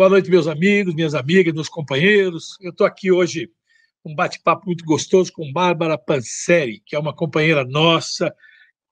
Boa 0.00 0.08
noite, 0.08 0.30
meus 0.30 0.46
amigos, 0.46 0.94
minhas 0.94 1.14
amigas, 1.14 1.52
meus 1.52 1.68
companheiros. 1.68 2.56
Eu 2.58 2.70
estou 2.70 2.86
aqui 2.86 3.12
hoje 3.12 3.50
um 4.02 4.14
bate-papo 4.14 4.64
muito 4.64 4.82
gostoso 4.82 5.30
com 5.30 5.52
Bárbara 5.52 5.98
Panseri, 5.98 6.80
que 6.86 6.96
é 6.96 6.98
uma 6.98 7.14
companheira 7.14 7.66
nossa, 7.66 8.34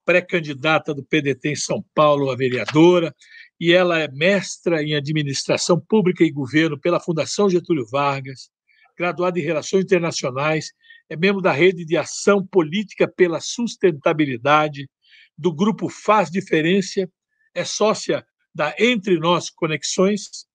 pré-candidata 0.05 0.93
do 0.93 1.03
PDT 1.03 1.49
em 1.49 1.55
São 1.55 1.83
Paulo, 1.95 2.29
a 2.29 2.35
vereadora, 2.35 3.11
e 3.59 3.73
ela 3.73 3.97
é 3.97 4.07
mestra 4.07 4.83
em 4.83 4.93
Administração 4.93 5.79
Pública 5.79 6.23
e 6.23 6.29
Governo 6.29 6.79
pela 6.79 6.99
Fundação 6.99 7.49
Getúlio 7.49 7.87
Vargas, 7.91 8.51
graduada 8.95 9.39
em 9.39 9.43
Relações 9.43 9.85
Internacionais, 9.85 10.67
é 11.09 11.17
membro 11.17 11.41
da 11.41 11.51
Rede 11.51 11.85
de 11.85 11.97
Ação 11.97 12.45
Política 12.45 13.07
pela 13.07 13.41
Sustentabilidade, 13.41 14.87
do 15.35 15.51
Grupo 15.51 15.89
Faz 15.89 16.29
Diferença, 16.29 17.09
é 17.55 17.65
sócia 17.65 18.23
da 18.53 18.75
Entre 18.77 19.17
Nós 19.17 19.49
Conexões 19.49 20.47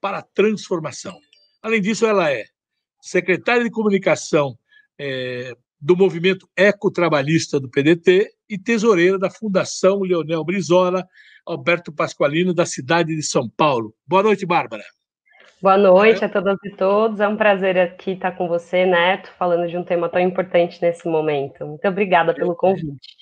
para 0.00 0.18
a 0.18 0.22
Transformação. 0.22 1.18
Além 1.62 1.80
disso, 1.80 2.06
ela 2.06 2.30
é 2.30 2.44
secretária 3.00 3.64
de 3.64 3.70
Comunicação 3.70 4.56
é, 4.98 5.52
do 5.80 5.96
Movimento 5.96 6.48
Ecotrabalhista 6.56 7.60
do 7.60 7.70
PDT 7.70 8.30
e 8.48 8.58
tesoureira 8.58 9.18
da 9.18 9.30
Fundação 9.30 10.00
Leonel 10.00 10.44
Brizola, 10.44 11.06
Alberto 11.46 11.92
Pasqualino, 11.92 12.52
da 12.52 12.66
cidade 12.66 13.14
de 13.14 13.22
São 13.22 13.48
Paulo. 13.48 13.94
Boa 14.06 14.22
noite, 14.22 14.44
Bárbara. 14.44 14.82
Boa 15.60 15.76
noite 15.76 16.24
a 16.24 16.28
todas 16.28 16.56
e 16.64 16.70
todos. 16.70 17.18
É 17.18 17.26
um 17.26 17.36
prazer 17.36 17.76
aqui 17.78 18.12
estar 18.12 18.32
com 18.32 18.46
você, 18.46 18.86
Neto, 18.86 19.32
falando 19.36 19.68
de 19.68 19.76
um 19.76 19.82
tema 19.82 20.08
tão 20.08 20.20
importante 20.20 20.80
nesse 20.80 21.08
momento. 21.08 21.66
Muito 21.66 21.86
obrigada 21.88 22.32
pelo 22.32 22.54
convite. 22.54 23.16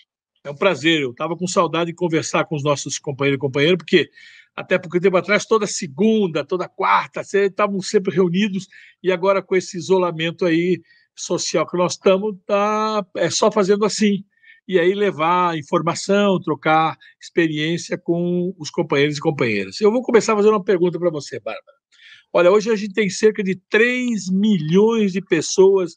É 0.44 0.50
um 0.50 0.54
prazer. 0.54 1.00
Eu 1.00 1.12
estava 1.12 1.36
com 1.36 1.46
saudade 1.46 1.86
de 1.86 1.94
conversar 1.96 2.44
com 2.44 2.54
os 2.54 2.62
nossos 2.62 2.98
companheiros 2.98 3.38
e 3.38 3.40
companheiras, 3.40 3.78
porque 3.78 4.10
até 4.56 4.78
pouco 4.78 4.98
tempo 4.98 5.16
atrás, 5.18 5.44
toda 5.44 5.66
segunda, 5.66 6.44
toda 6.44 6.68
quarta, 6.68 7.20
estavam 7.20 7.80
sempre 7.82 8.14
reunidos, 8.14 8.66
e 9.02 9.12
agora 9.12 9.42
com 9.42 9.54
esse 9.54 9.76
isolamento 9.76 10.46
aí 10.46 10.80
social 11.14 11.66
que 11.66 11.76
nós 11.76 11.92
estamos, 11.92 12.36
tá, 12.46 13.04
é 13.16 13.28
só 13.28 13.52
fazendo 13.52 13.84
assim. 13.84 14.24
E 14.66 14.80
aí 14.80 14.94
levar 14.94 15.56
informação, 15.56 16.40
trocar 16.40 16.96
experiência 17.22 17.96
com 17.96 18.52
os 18.58 18.70
companheiros 18.70 19.18
e 19.18 19.20
companheiras. 19.20 19.80
Eu 19.80 19.92
vou 19.92 20.02
começar 20.02 20.34
fazendo 20.34 20.54
uma 20.54 20.64
pergunta 20.64 20.98
para 20.98 21.10
você, 21.10 21.38
Bárbara. 21.38 21.76
Olha, 22.32 22.50
hoje 22.50 22.70
a 22.70 22.76
gente 22.76 22.92
tem 22.92 23.08
cerca 23.08 23.42
de 23.42 23.54
3 23.70 24.28
milhões 24.30 25.12
de 25.12 25.22
pessoas 25.22 25.92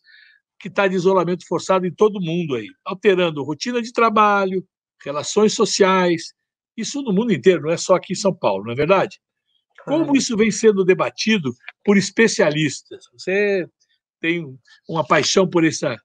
que 0.59 0.67
estão 0.67 0.83
tá 0.83 0.87
de 0.87 0.95
isolamento 0.95 1.47
forçado 1.47 1.87
em 1.87 1.93
todo 1.93 2.17
o 2.17 2.21
mundo 2.21 2.55
aí, 2.55 2.67
alterando 2.85 3.43
rotina 3.43 3.81
de 3.81 3.91
trabalho, 3.91 4.63
relações 5.03 5.53
sociais, 5.53 6.33
isso 6.75 7.01
no 7.01 7.13
mundo 7.13 7.33
inteiro, 7.33 7.63
não 7.63 7.71
é 7.71 7.77
só 7.77 7.95
aqui 7.95 8.13
em 8.13 8.15
São 8.15 8.33
Paulo, 8.33 8.65
não 8.65 8.71
é 8.71 8.75
verdade? 8.75 9.19
Como 9.85 10.15
isso 10.15 10.37
vem 10.37 10.51
sendo 10.51 10.85
debatido 10.85 11.53
por 11.83 11.97
especialistas? 11.97 13.05
Você 13.13 13.67
tem 14.19 14.45
uma 14.87 15.05
paixão 15.05 15.49
por 15.49 15.65
essa 15.65 15.95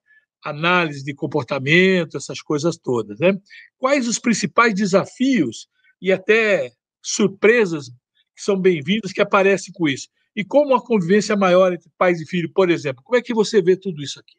análise 0.43 1.05
de 1.05 1.15
comportamento, 1.15 2.17
essas 2.17 2.41
coisas 2.41 2.77
todas, 2.77 3.19
né? 3.19 3.37
Quais 3.79 4.07
os 4.07 4.19
principais 4.19 4.75
desafios 4.75 5.69
e 6.01 6.13
até 6.13 6.71
surpresas 7.03 7.89
que 8.35 8.43
são 8.43 8.59
bem-vindas 8.59 9.13
que 9.13 9.23
aparecem 9.23 9.73
com 9.73 9.89
isso? 9.89 10.09
E 10.37 10.45
como 10.45 10.75
a 10.75 10.85
convivência 10.85 11.37
maior 11.37 11.73
entre 11.73 11.91
pais 11.97 12.21
e 12.21 12.27
filhos, 12.27 12.51
por 12.53 12.71
exemplo? 12.71 13.03
Como 13.03 13.17
é 13.17 13.23
que 13.23 13.35
você 13.35 13.63
vê 13.63 13.77
tudo 13.77 14.03
isso 14.03 14.19
aqui? 14.19 14.35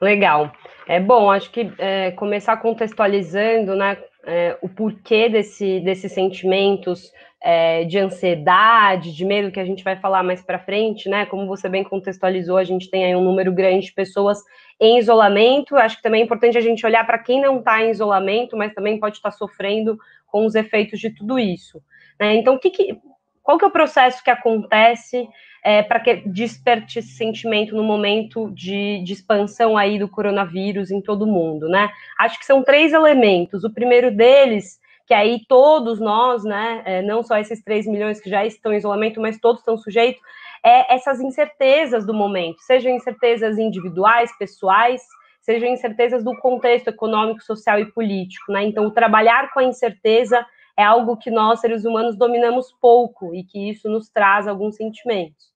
Legal. 0.00 0.52
É 0.86 1.00
bom, 1.00 1.30
acho 1.30 1.50
que 1.50 1.72
é, 1.78 2.12
começar 2.12 2.56
contextualizando, 2.58 3.74
né, 3.74 3.96
é, 4.26 4.58
o 4.60 4.68
porquê 4.68 5.28
desse, 5.28 5.80
desses 5.80 6.12
sentimentos 6.12 7.12
é, 7.40 7.84
de 7.84 7.96
ansiedade, 7.96 9.14
de 9.14 9.24
medo 9.24 9.52
que 9.52 9.60
a 9.60 9.64
gente 9.64 9.84
vai 9.84 9.96
falar 9.96 10.24
mais 10.24 10.42
para 10.42 10.58
frente, 10.58 11.08
né? 11.08 11.26
Como 11.26 11.46
você 11.46 11.68
bem 11.68 11.84
contextualizou, 11.84 12.56
a 12.56 12.64
gente 12.64 12.90
tem 12.90 13.04
aí 13.04 13.14
um 13.14 13.22
número 13.22 13.52
grande 13.52 13.86
de 13.86 13.92
pessoas 13.92 14.38
em 14.80 14.98
isolamento. 14.98 15.76
Acho 15.76 15.96
que 15.96 16.02
também 16.02 16.22
é 16.22 16.24
importante 16.24 16.58
a 16.58 16.60
gente 16.60 16.84
olhar 16.84 17.06
para 17.06 17.20
quem 17.20 17.40
não 17.40 17.60
está 17.60 17.80
em 17.80 17.90
isolamento, 17.90 18.56
mas 18.56 18.74
também 18.74 18.98
pode 18.98 19.16
estar 19.16 19.30
tá 19.30 19.36
sofrendo 19.36 19.96
com 20.26 20.44
os 20.44 20.56
efeitos 20.56 20.98
de 20.98 21.10
tudo 21.10 21.38
isso. 21.38 21.80
Né? 22.18 22.34
Então, 22.34 22.58
que 22.58 22.70
que, 22.70 22.98
qual 23.42 23.56
que 23.56 23.64
é 23.64 23.68
o 23.68 23.72
processo 23.72 24.24
que 24.24 24.30
acontece 24.30 25.28
é, 25.66 25.82
para 25.82 25.98
que 25.98 26.22
desperte 26.24 27.00
esse 27.00 27.16
sentimento 27.16 27.74
no 27.74 27.82
momento 27.82 28.48
de, 28.52 29.02
de, 29.02 29.12
expansão 29.12 29.76
aí 29.76 29.98
do 29.98 30.08
coronavírus 30.08 30.92
em 30.92 31.00
todo 31.00 31.22
o 31.22 31.26
mundo, 31.26 31.68
né? 31.68 31.90
Acho 32.20 32.38
que 32.38 32.46
são 32.46 32.62
três 32.62 32.92
elementos. 32.92 33.64
O 33.64 33.74
primeiro 33.74 34.12
deles, 34.12 34.78
que 35.08 35.12
aí 35.12 35.40
todos 35.48 35.98
nós, 35.98 36.44
né, 36.44 36.82
é, 36.84 37.02
não 37.02 37.20
só 37.20 37.36
esses 37.38 37.64
3 37.64 37.84
milhões 37.88 38.20
que 38.20 38.30
já 38.30 38.46
estão 38.46 38.72
em 38.72 38.76
isolamento, 38.76 39.20
mas 39.20 39.40
todos 39.40 39.60
estão 39.60 39.76
sujeitos, 39.76 40.22
é 40.64 40.94
essas 40.94 41.20
incertezas 41.20 42.06
do 42.06 42.14
momento, 42.14 42.60
sejam 42.60 42.92
incertezas 42.92 43.58
individuais, 43.58 44.30
pessoais, 44.38 45.02
sejam 45.40 45.68
incertezas 45.68 46.22
do 46.22 46.36
contexto 46.38 46.88
econômico, 46.90 47.42
social 47.42 47.80
e 47.80 47.86
político, 47.86 48.52
né? 48.52 48.62
Então, 48.62 48.88
trabalhar 48.88 49.52
com 49.52 49.58
a 49.58 49.64
incerteza 49.64 50.46
é 50.78 50.84
algo 50.84 51.16
que 51.16 51.30
nós, 51.30 51.60
seres 51.60 51.84
humanos, 51.84 52.16
dominamos 52.16 52.72
pouco 52.80 53.34
e 53.34 53.42
que 53.42 53.68
isso 53.68 53.88
nos 53.88 54.08
traz 54.08 54.46
alguns 54.46 54.76
sentimentos. 54.76 55.55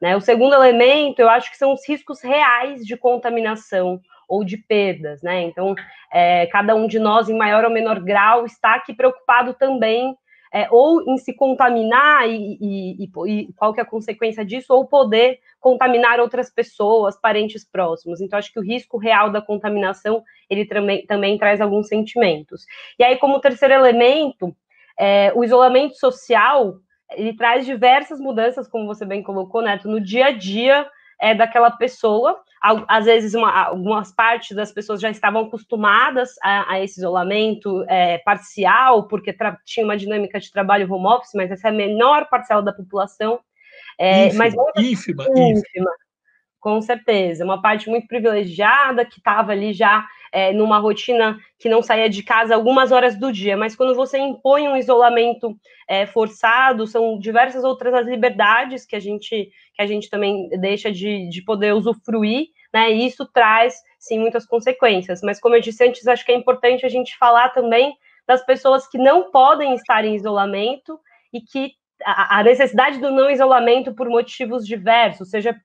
Né? 0.00 0.16
O 0.16 0.20
segundo 0.20 0.54
elemento, 0.54 1.20
eu 1.20 1.28
acho 1.28 1.50
que 1.50 1.56
são 1.56 1.72
os 1.72 1.86
riscos 1.88 2.20
reais 2.20 2.84
de 2.84 2.96
contaminação 2.96 4.00
ou 4.28 4.44
de 4.44 4.56
perdas. 4.56 5.22
Né? 5.22 5.42
Então, 5.42 5.74
é, 6.12 6.46
cada 6.46 6.74
um 6.74 6.86
de 6.86 6.98
nós, 6.98 7.28
em 7.28 7.36
maior 7.36 7.64
ou 7.64 7.70
menor 7.70 8.00
grau, 8.00 8.44
está 8.44 8.74
aqui 8.74 8.94
preocupado 8.94 9.54
também 9.54 10.16
é, 10.52 10.68
ou 10.70 11.02
em 11.02 11.18
se 11.18 11.34
contaminar 11.34 12.28
e, 12.28 12.56
e, 12.60 13.04
e, 13.04 13.52
qual 13.54 13.74
que 13.74 13.80
é 13.80 13.82
a 13.82 13.86
consequência 13.86 14.44
disso, 14.44 14.72
ou 14.72 14.86
poder 14.86 15.38
contaminar 15.60 16.20
outras 16.20 16.50
pessoas, 16.50 17.20
parentes 17.20 17.64
próximos. 17.64 18.20
Então, 18.20 18.38
acho 18.38 18.52
que 18.52 18.58
o 18.58 18.62
risco 18.62 18.96
real 18.96 19.30
da 19.30 19.42
contaminação, 19.42 20.22
ele 20.48 20.64
também, 20.64 21.04
também 21.06 21.36
traz 21.36 21.60
alguns 21.60 21.88
sentimentos. 21.88 22.64
E 22.98 23.04
aí, 23.04 23.16
como 23.18 23.40
terceiro 23.40 23.74
elemento, 23.74 24.56
é, 24.98 25.32
o 25.34 25.44
isolamento 25.44 25.96
social, 25.96 26.76
ele 27.12 27.34
traz 27.36 27.64
diversas 27.64 28.20
mudanças, 28.20 28.68
como 28.68 28.86
você 28.86 29.04
bem 29.04 29.22
colocou, 29.22 29.62
Neto, 29.62 29.88
no 29.88 30.00
dia 30.00 30.26
a 30.26 30.30
dia 30.32 30.86
é, 31.20 31.34
daquela 31.34 31.70
pessoa. 31.70 32.40
Às 32.88 33.04
vezes, 33.04 33.34
uma, 33.34 33.66
algumas 33.66 34.12
partes 34.12 34.56
das 34.56 34.72
pessoas 34.72 35.00
já 35.00 35.08
estavam 35.08 35.42
acostumadas 35.42 36.30
a, 36.42 36.74
a 36.74 36.82
esse 36.82 36.98
isolamento 36.98 37.84
é, 37.88 38.18
parcial, 38.18 39.06
porque 39.06 39.34
tinha 39.64 39.84
uma 39.84 39.96
dinâmica 39.96 40.40
de 40.40 40.50
trabalho 40.50 40.92
home 40.92 41.06
office, 41.06 41.30
mas 41.34 41.50
essa 41.50 41.68
é 41.68 41.70
a 41.70 41.74
menor 41.74 42.28
parcela 42.28 42.62
da 42.62 42.72
população. 42.72 43.38
É, 43.98 44.26
ínfima, 44.26 44.44
mas 44.44 44.54
ínfima, 44.76 45.24
ínfima, 45.24 45.48
ínfima. 45.50 45.90
Com 46.58 46.80
certeza. 46.82 47.44
Uma 47.44 47.62
parte 47.62 47.88
muito 47.88 48.08
privilegiada 48.08 49.04
que 49.04 49.18
estava 49.18 49.52
ali 49.52 49.72
já 49.72 50.04
é, 50.36 50.52
numa 50.52 50.78
rotina 50.78 51.38
que 51.58 51.66
não 51.66 51.80
saía 51.80 52.10
de 52.10 52.22
casa 52.22 52.54
algumas 52.54 52.92
horas 52.92 53.18
do 53.18 53.32
dia, 53.32 53.56
mas 53.56 53.74
quando 53.74 53.94
você 53.94 54.18
impõe 54.18 54.68
um 54.68 54.76
isolamento 54.76 55.56
é, 55.88 56.04
forçado, 56.04 56.86
são 56.86 57.18
diversas 57.18 57.64
outras 57.64 57.94
as 57.94 58.06
liberdades 58.06 58.84
que 58.84 58.94
a 58.94 59.00
gente, 59.00 59.50
que 59.74 59.82
a 59.82 59.86
gente 59.86 60.10
também 60.10 60.46
deixa 60.60 60.92
de, 60.92 61.26
de 61.30 61.42
poder 61.42 61.72
usufruir, 61.72 62.48
né? 62.70 62.92
E 62.92 63.06
isso 63.06 63.24
traz, 63.32 63.76
sim, 63.98 64.18
muitas 64.18 64.44
consequências. 64.44 65.22
Mas, 65.22 65.40
como 65.40 65.54
eu 65.54 65.60
disse 65.62 65.82
antes, 65.82 66.06
acho 66.06 66.22
que 66.22 66.32
é 66.32 66.36
importante 66.36 66.84
a 66.84 66.90
gente 66.90 67.16
falar 67.16 67.48
também 67.54 67.96
das 68.28 68.44
pessoas 68.44 68.86
que 68.86 68.98
não 68.98 69.30
podem 69.30 69.74
estar 69.74 70.04
em 70.04 70.16
isolamento 70.16 71.00
e 71.32 71.40
que 71.40 71.72
a, 72.04 72.40
a 72.40 72.42
necessidade 72.42 72.98
do 72.98 73.10
não 73.10 73.30
isolamento 73.30 73.94
por 73.94 74.06
motivos 74.10 74.66
diversos, 74.66 75.30
seja 75.30 75.56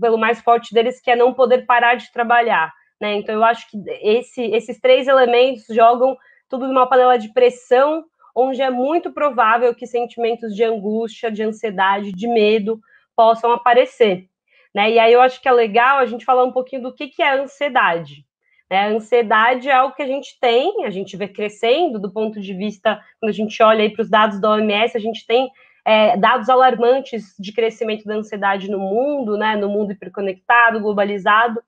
pelo 0.00 0.16
mais 0.16 0.40
forte 0.40 0.72
deles, 0.72 1.00
que 1.00 1.10
é 1.10 1.16
não 1.16 1.34
poder 1.34 1.66
parar 1.66 1.96
de 1.96 2.12
trabalhar 2.12 2.72
né? 3.00 3.14
Então, 3.16 3.34
eu 3.34 3.44
acho 3.44 3.68
que 3.70 3.78
esse, 4.02 4.42
esses 4.42 4.78
três 4.78 5.08
elementos 5.08 5.64
jogam 5.70 6.16
tudo 6.48 6.66
numa 6.66 6.86
panela 6.86 7.16
de 7.16 7.32
pressão, 7.32 8.04
onde 8.34 8.60
é 8.60 8.70
muito 8.70 9.12
provável 9.12 9.74
que 9.74 9.86
sentimentos 9.86 10.54
de 10.54 10.62
angústia, 10.64 11.30
de 11.30 11.42
ansiedade, 11.42 12.12
de 12.12 12.28
medo 12.28 12.80
possam 13.16 13.52
aparecer. 13.52 14.28
Né? 14.74 14.92
E 14.92 14.98
aí 14.98 15.12
eu 15.12 15.20
acho 15.20 15.40
que 15.40 15.48
é 15.48 15.52
legal 15.52 15.98
a 15.98 16.06
gente 16.06 16.24
falar 16.24 16.44
um 16.44 16.52
pouquinho 16.52 16.82
do 16.82 16.94
que, 16.94 17.08
que 17.08 17.22
é 17.22 17.38
ansiedade. 17.38 18.24
Né? 18.70 18.78
A 18.78 18.88
ansiedade 18.88 19.68
é 19.68 19.72
algo 19.72 19.94
que 19.94 20.02
a 20.02 20.06
gente 20.06 20.38
tem, 20.40 20.84
a 20.84 20.90
gente 20.90 21.16
vê 21.16 21.26
crescendo 21.26 21.98
do 21.98 22.12
ponto 22.12 22.40
de 22.40 22.54
vista, 22.54 23.00
quando 23.18 23.30
a 23.30 23.34
gente 23.34 23.60
olha 23.62 23.90
para 23.90 24.02
os 24.02 24.10
dados 24.10 24.40
da 24.40 24.50
OMS, 24.50 24.96
a 24.96 25.00
gente 25.00 25.26
tem 25.26 25.50
é, 25.84 26.16
dados 26.16 26.48
alarmantes 26.48 27.34
de 27.38 27.52
crescimento 27.52 28.04
da 28.04 28.14
ansiedade 28.14 28.70
no 28.70 28.78
mundo, 28.78 29.36
né? 29.36 29.56
no 29.56 29.68
mundo 29.68 29.92
hiperconectado, 29.92 30.80
globalizado. 30.80 31.60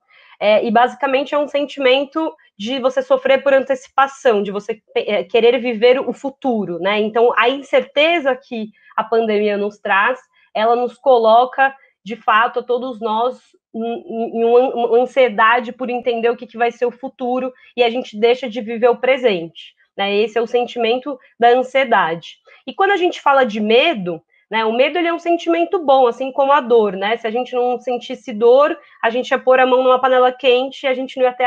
É, 0.45 0.67
e 0.67 0.73
basicamente 0.73 1.37
é 1.37 1.39
um 1.39 1.47
sentimento 1.47 2.35
de 2.59 2.81
você 2.81 3.01
sofrer 3.01 3.45
por 3.45 3.55
antecipação, 3.55 4.43
de 4.43 4.51
você 4.51 4.83
é, 4.97 5.23
querer 5.23 5.57
viver 5.61 6.01
o 6.01 6.13
futuro, 6.13 6.81
né? 6.81 6.99
Então, 6.99 7.33
a 7.37 7.49
incerteza 7.49 8.35
que 8.35 8.71
a 8.97 9.05
pandemia 9.05 9.57
nos 9.57 9.79
traz, 9.79 10.19
ela 10.53 10.75
nos 10.75 10.99
coloca, 10.99 11.73
de 12.05 12.17
fato, 12.17 12.59
a 12.59 12.63
todos 12.65 13.01
nós 13.01 13.41
em, 13.73 14.45
uma 14.45 15.01
ansiedade 15.01 15.71
por 15.71 15.89
entender 15.89 16.29
o 16.29 16.37
que 16.37 16.59
vai 16.59 16.73
ser 16.73 16.87
o 16.87 16.91
futuro 16.91 17.53
e 17.77 17.85
a 17.85 17.89
gente 17.89 18.19
deixa 18.19 18.51
de 18.51 18.61
viver 18.61 18.89
o 18.89 18.99
presente. 18.99 19.77
Né? 19.97 20.13
Esse 20.17 20.39
é 20.39 20.43
o 20.43 20.47
sentimento 20.49 21.17
da 21.39 21.51
ansiedade. 21.51 22.39
E 22.67 22.75
quando 22.75 22.91
a 22.91 22.97
gente 22.97 23.21
fala 23.21 23.45
de 23.45 23.61
medo, 23.61 24.21
Né? 24.53 24.67
O 24.67 24.73
medo 24.75 24.99
ele 24.99 25.09
é 25.09 25.15
um 25.15 25.19
sentimento 25.19 25.83
bom, 25.83 26.07
assim 26.07 26.31
como 26.31 26.53
a 26.53 26.61
dor, 26.61 26.93
né? 26.93 27.17
Se 27.17 27.27
a 27.27 27.31
gente 27.31 27.55
não 27.55 27.79
sentisse 27.79 28.35
dor, 28.35 28.79
a 29.03 29.09
gente 29.09 29.31
ia 29.31 29.39
pôr 29.39 29.59
a 29.59 29.65
mão 29.65 29.83
numa 29.83 29.99
panela 29.99 30.31
quente 30.31 30.83
e 30.83 30.87
a 30.87 30.93
gente 30.93 31.17
não 31.17 31.25
ia 31.25 31.33
ter 31.33 31.47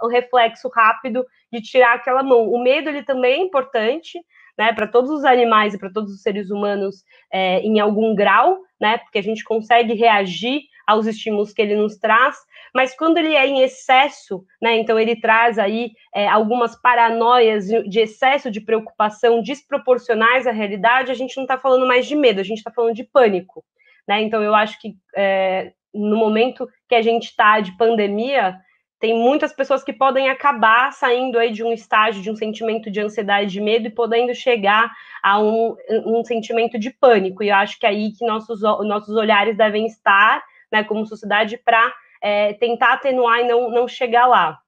o 0.00 0.08
reflexo 0.08 0.66
rápido 0.74 1.26
de 1.52 1.60
tirar 1.60 1.96
aquela 1.96 2.22
mão. 2.22 2.48
O 2.50 2.58
medo 2.58 2.88
ele 2.88 3.02
também 3.02 3.34
é 3.34 3.44
importante, 3.44 4.18
né? 4.56 4.72
Para 4.72 4.86
todos 4.86 5.10
os 5.10 5.26
animais 5.26 5.74
e 5.74 5.78
para 5.78 5.92
todos 5.92 6.10
os 6.10 6.22
seres 6.22 6.50
humanos 6.50 7.04
é, 7.30 7.60
em 7.60 7.80
algum 7.80 8.14
grau, 8.14 8.56
né? 8.80 8.96
Porque 8.96 9.18
a 9.18 9.22
gente 9.22 9.44
consegue 9.44 9.92
reagir 9.92 10.62
aos 10.88 11.06
estímulos 11.06 11.52
que 11.52 11.60
ele 11.60 11.76
nos 11.76 11.98
traz, 11.98 12.34
mas 12.74 12.96
quando 12.96 13.18
ele 13.18 13.34
é 13.34 13.46
em 13.46 13.60
excesso, 13.60 14.42
né, 14.60 14.78
então 14.78 14.98
ele 14.98 15.20
traz 15.20 15.58
aí 15.58 15.92
é, 16.14 16.26
algumas 16.26 16.80
paranoias 16.80 17.66
de 17.66 18.00
excesso 18.00 18.50
de 18.50 18.62
preocupação 18.62 19.42
desproporcionais 19.42 20.46
à 20.46 20.50
realidade, 20.50 21.12
a 21.12 21.14
gente 21.14 21.36
não 21.36 21.44
está 21.44 21.58
falando 21.58 21.86
mais 21.86 22.06
de 22.06 22.16
medo, 22.16 22.40
a 22.40 22.44
gente 22.44 22.58
está 22.58 22.70
falando 22.70 22.94
de 22.94 23.04
pânico, 23.04 23.62
né? 24.08 24.22
Então 24.22 24.42
eu 24.42 24.54
acho 24.54 24.80
que 24.80 24.94
é, 25.14 25.72
no 25.92 26.16
momento 26.16 26.66
que 26.88 26.94
a 26.94 27.02
gente 27.02 27.24
está 27.24 27.60
de 27.60 27.76
pandemia, 27.76 28.58
tem 28.98 29.14
muitas 29.14 29.52
pessoas 29.52 29.84
que 29.84 29.92
podem 29.92 30.28
acabar 30.28 30.92
saindo 30.92 31.38
aí 31.38 31.52
de 31.52 31.62
um 31.62 31.72
estágio 31.72 32.22
de 32.22 32.30
um 32.30 32.34
sentimento 32.34 32.90
de 32.90 33.00
ansiedade, 33.00 33.52
de 33.52 33.60
medo 33.60 33.86
e 33.86 33.90
podendo 33.90 34.34
chegar 34.34 34.90
a 35.22 35.38
um, 35.38 35.76
um 36.06 36.24
sentimento 36.24 36.78
de 36.78 36.90
pânico. 36.90 37.42
E 37.42 37.50
eu 37.50 37.54
acho 37.54 37.78
que 37.78 37.86
é 37.86 37.90
aí 37.90 38.12
que 38.12 38.26
nossos, 38.26 38.62
nossos 38.62 39.14
olhares 39.14 39.56
devem 39.56 39.86
estar 39.86 40.42
né, 40.72 40.84
como 40.84 41.06
sociedade, 41.06 41.56
para 41.58 41.92
é, 42.22 42.54
tentar 42.54 42.94
atenuar 42.94 43.40
e 43.40 43.48
não, 43.48 43.70
não 43.70 43.88
chegar 43.88 44.26
lá. 44.26 44.58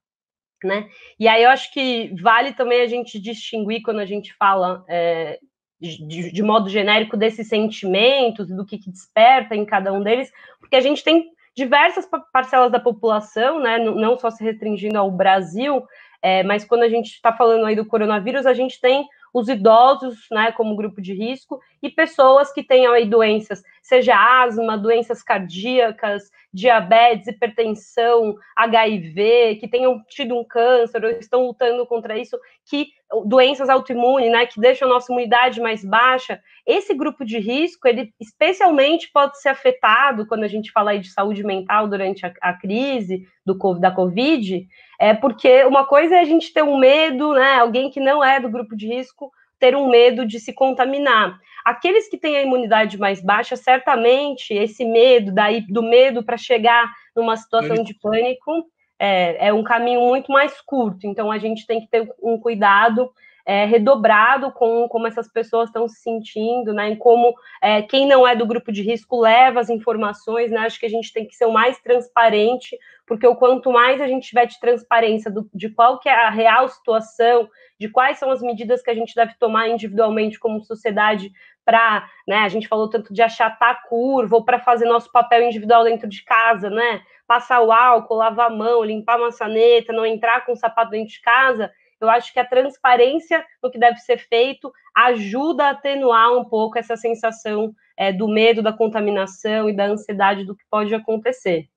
Né? 0.63 0.89
E 1.19 1.27
aí 1.27 1.43
eu 1.43 1.51
acho 1.51 1.73
que 1.73 2.15
vale 2.21 2.53
também 2.53 2.83
a 2.83 2.87
gente 2.87 3.19
distinguir 3.19 3.83
quando 3.83 4.01
a 4.01 4.05
gente 4.05 4.35
fala 4.35 4.85
é, 4.89 5.39
de, 5.81 6.31
de, 6.31 6.43
modo 6.43 6.69
genérico 6.69 7.17
desses 7.17 7.49
sentimentos, 7.49 8.49
do 8.49 8.67
que, 8.67 8.77
que, 8.77 8.91
desperta 8.91 9.57
em 9.57 9.65
cada 9.65 9.91
um 9.93 10.03
deles, 10.03 10.31
porque 10.59 10.77
a 10.77 10.81
gente 10.81 11.03
tem 11.03 11.31
diversas 11.57 12.07
parcelas 12.33 12.71
da 12.71 12.79
população, 12.79 13.59
né, 13.59 13.79
não 13.79 14.19
só 14.19 14.31
se 14.31 14.45
restringindo 14.45 14.99
ao 14.99 15.11
Brasil, 15.11 15.83
é, 16.23 16.43
mas 16.43 16.65
quando 16.65 16.83
a 16.83 16.89
gente 16.89 17.07
está 17.07 17.33
falando 17.33 17.65
aí 17.65 17.75
do 17.75 17.87
coronavírus, 17.87 18.45
a 18.45 18.53
gente 18.53 18.79
tem 18.81 19.07
os 19.33 19.49
idosos, 19.49 20.27
né, 20.31 20.53
como 20.53 20.77
grupo 20.77 21.01
de 21.01 21.13
risco, 21.13 21.61
e 21.83 21.91
pessoas 21.91 22.53
que 22.53 22.63
tenham 22.63 22.93
aí 22.93 23.09
doenças, 23.09 23.63
seja 23.83 24.15
asma, 24.45 24.77
doenças 24.77 25.23
cardíacas, 25.23 26.31
diabetes, 26.53 27.29
hipertensão, 27.29 28.35
HIV, 28.57 29.57
que 29.61 29.69
tenham 29.69 30.03
tido 30.09 30.37
um 30.37 30.45
câncer 30.45 31.05
ou 31.05 31.11
estão 31.11 31.47
lutando 31.47 31.87
contra 31.87 32.19
isso, 32.19 32.39
que 32.69 32.89
doenças 33.25 33.69
autoimunes, 33.69 34.31
né, 34.31 34.47
que 34.47 34.61
deixam 34.61 34.89
a 34.89 34.93
nossa 34.93 35.13
imunidade 35.13 35.61
mais 35.61 35.85
baixa, 35.85 36.41
esse 36.67 36.95
grupo 36.95 37.25
de 37.25 37.39
risco, 37.39 37.89
ele 37.89 38.13
especialmente 38.21 39.11
pode 39.13 39.41
ser 39.41 39.49
afetado 39.49 40.27
quando 40.27 40.45
a 40.45 40.49
gente 40.49 40.71
fala 40.71 40.93
aí 40.93 41.01
de 41.01 41.11
saúde 41.11 41.43
mental 41.43 41.89
durante 41.89 42.25
a, 42.25 42.33
a 42.41 42.53
crise 42.53 43.27
do, 43.45 43.57
da 43.79 43.91
Covid, 43.91 44.67
é 45.01 45.15
porque 45.15 45.65
uma 45.65 45.85
coisa 45.85 46.17
é 46.17 46.21
a 46.21 46.25
gente 46.25 46.53
ter 46.53 46.63
um 46.63 46.79
medo, 46.79 47.33
né, 47.33 47.55
alguém 47.55 47.91
que 47.91 48.01
não 48.01 48.23
é 48.23 48.39
do 48.39 48.51
grupo 48.51 48.77
de 48.77 48.87
risco 48.87 49.33
ter 49.61 49.77
um 49.77 49.89
medo 49.89 50.27
de 50.27 50.41
se 50.41 50.53
contaminar. 50.53 51.39
Aqueles 51.65 52.09
que 52.09 52.17
têm 52.17 52.37
a 52.37 52.43
imunidade 52.43 52.99
mais 52.99 53.23
baixa, 53.23 53.55
certamente 53.55 54.55
esse 54.55 54.85
medo, 54.85 55.31
daí 55.33 55.61
do 55.61 55.83
medo 55.83 56.25
para 56.25 56.39
chegar 56.39 56.91
numa 57.15 57.37
situação 57.37 57.85
de 57.85 57.95
pânico, 57.95 58.65
é, 58.99 59.49
é 59.49 59.53
um 59.53 59.63
caminho 59.63 60.01
muito 60.01 60.33
mais 60.33 60.61
curto. 60.63 61.07
Então 61.07 61.31
a 61.31 61.39
gente 61.39 61.67
tem 61.67 61.81
que 61.81 61.89
ter 61.89 62.09
um 62.23 62.39
cuidado 62.39 63.11
é, 63.47 63.65
redobrado 63.65 64.53
com 64.53 64.89
como 64.89 65.07
essas 65.07 65.29
pessoas 65.29 65.69
estão 65.69 65.89
se 65.89 66.01
sentindo, 66.01 66.73
né? 66.73 66.89
Em 66.91 66.97
como 66.97 67.35
é, 67.63 67.83
quem 67.83 68.07
não 68.07 68.27
é 68.27 68.37
do 68.37 68.47
grupo 68.47 68.73
de 68.73 68.83
risco 68.83 69.21
leva 69.21 69.61
as 69.61 69.71
informações, 69.71 70.51
né? 70.51 70.59
Acho 70.59 70.79
que 70.79 70.87
a 70.87 70.91
gente 70.91 71.13
tem 71.13 71.27
que 71.27 71.35
ser 71.35 71.47
o 71.47 71.53
mais 71.53 71.79
transparente, 71.81 72.79
porque 73.07 73.27
o 73.27 73.37
quanto 73.37 73.73
mais 73.73 74.01
a 74.01 74.07
gente 74.07 74.29
tiver 74.29 74.47
de 74.47 74.61
transparência 74.61 75.31
do, 75.31 75.49
de 75.55 75.69
qual 75.69 75.99
que 75.99 76.09
é 76.09 76.15
a 76.15 76.31
real 76.31 76.69
situação, 76.69 77.49
de 77.79 77.89
quais 77.89 78.19
são 78.19 78.31
as 78.31 78.43
medidas 78.43 78.83
que 78.83 78.91
a 78.91 78.95
gente 78.95 79.15
deve 79.15 79.35
tomar 79.39 79.69
individualmente 79.69 80.39
como 80.39 80.63
sociedade 80.65 81.33
para, 81.65 82.09
né? 82.27 82.39
A 82.39 82.49
gente 82.49 82.69
falou 82.69 82.89
tanto 82.89 83.13
de 83.13 83.23
achatar 83.23 83.71
a 83.71 83.89
curva 83.89 84.37
ou 84.37 84.45
para 84.45 84.59
fazer 84.59 84.87
nosso 84.87 85.11
papel 85.11 85.43
individual 85.43 85.85
dentro 85.85 86.09
de 86.09 86.23
casa, 86.25 86.69
né? 86.69 87.03
Passar 87.27 87.61
o 87.61 87.71
álcool, 87.71 88.17
lavar 88.17 88.47
a 88.47 88.55
mão, 88.55 88.83
limpar 88.83 89.15
a 89.15 89.23
maçaneta, 89.23 89.93
não 89.93 90.05
entrar 90.05 90.45
com 90.45 90.53
o 90.53 90.57
sapato 90.57 90.91
dentro 90.91 91.13
de 91.13 91.21
casa. 91.21 91.71
Eu 92.01 92.09
acho 92.11 92.33
que 92.33 92.39
a 92.39 92.47
transparência 92.47 93.45
no 93.63 93.71
que 93.71 93.79
deve 93.79 93.99
ser 93.99 94.19
feito 94.19 94.73
ajuda 94.97 95.67
a 95.67 95.71
atenuar 95.71 96.33
um 96.33 96.45
pouco 96.45 96.79
essa 96.79 96.97
sensação 96.97 97.75
é, 97.97 98.13
do 98.13 98.27
medo, 98.27 98.63
da 98.63 98.73
contaminação 98.73 99.69
e 99.69 99.77
da 99.77 99.87
ansiedade 99.87 100.45
do 100.45 100.57
que 100.57 100.65
pode 100.71 100.95
acontecer. 100.95 101.69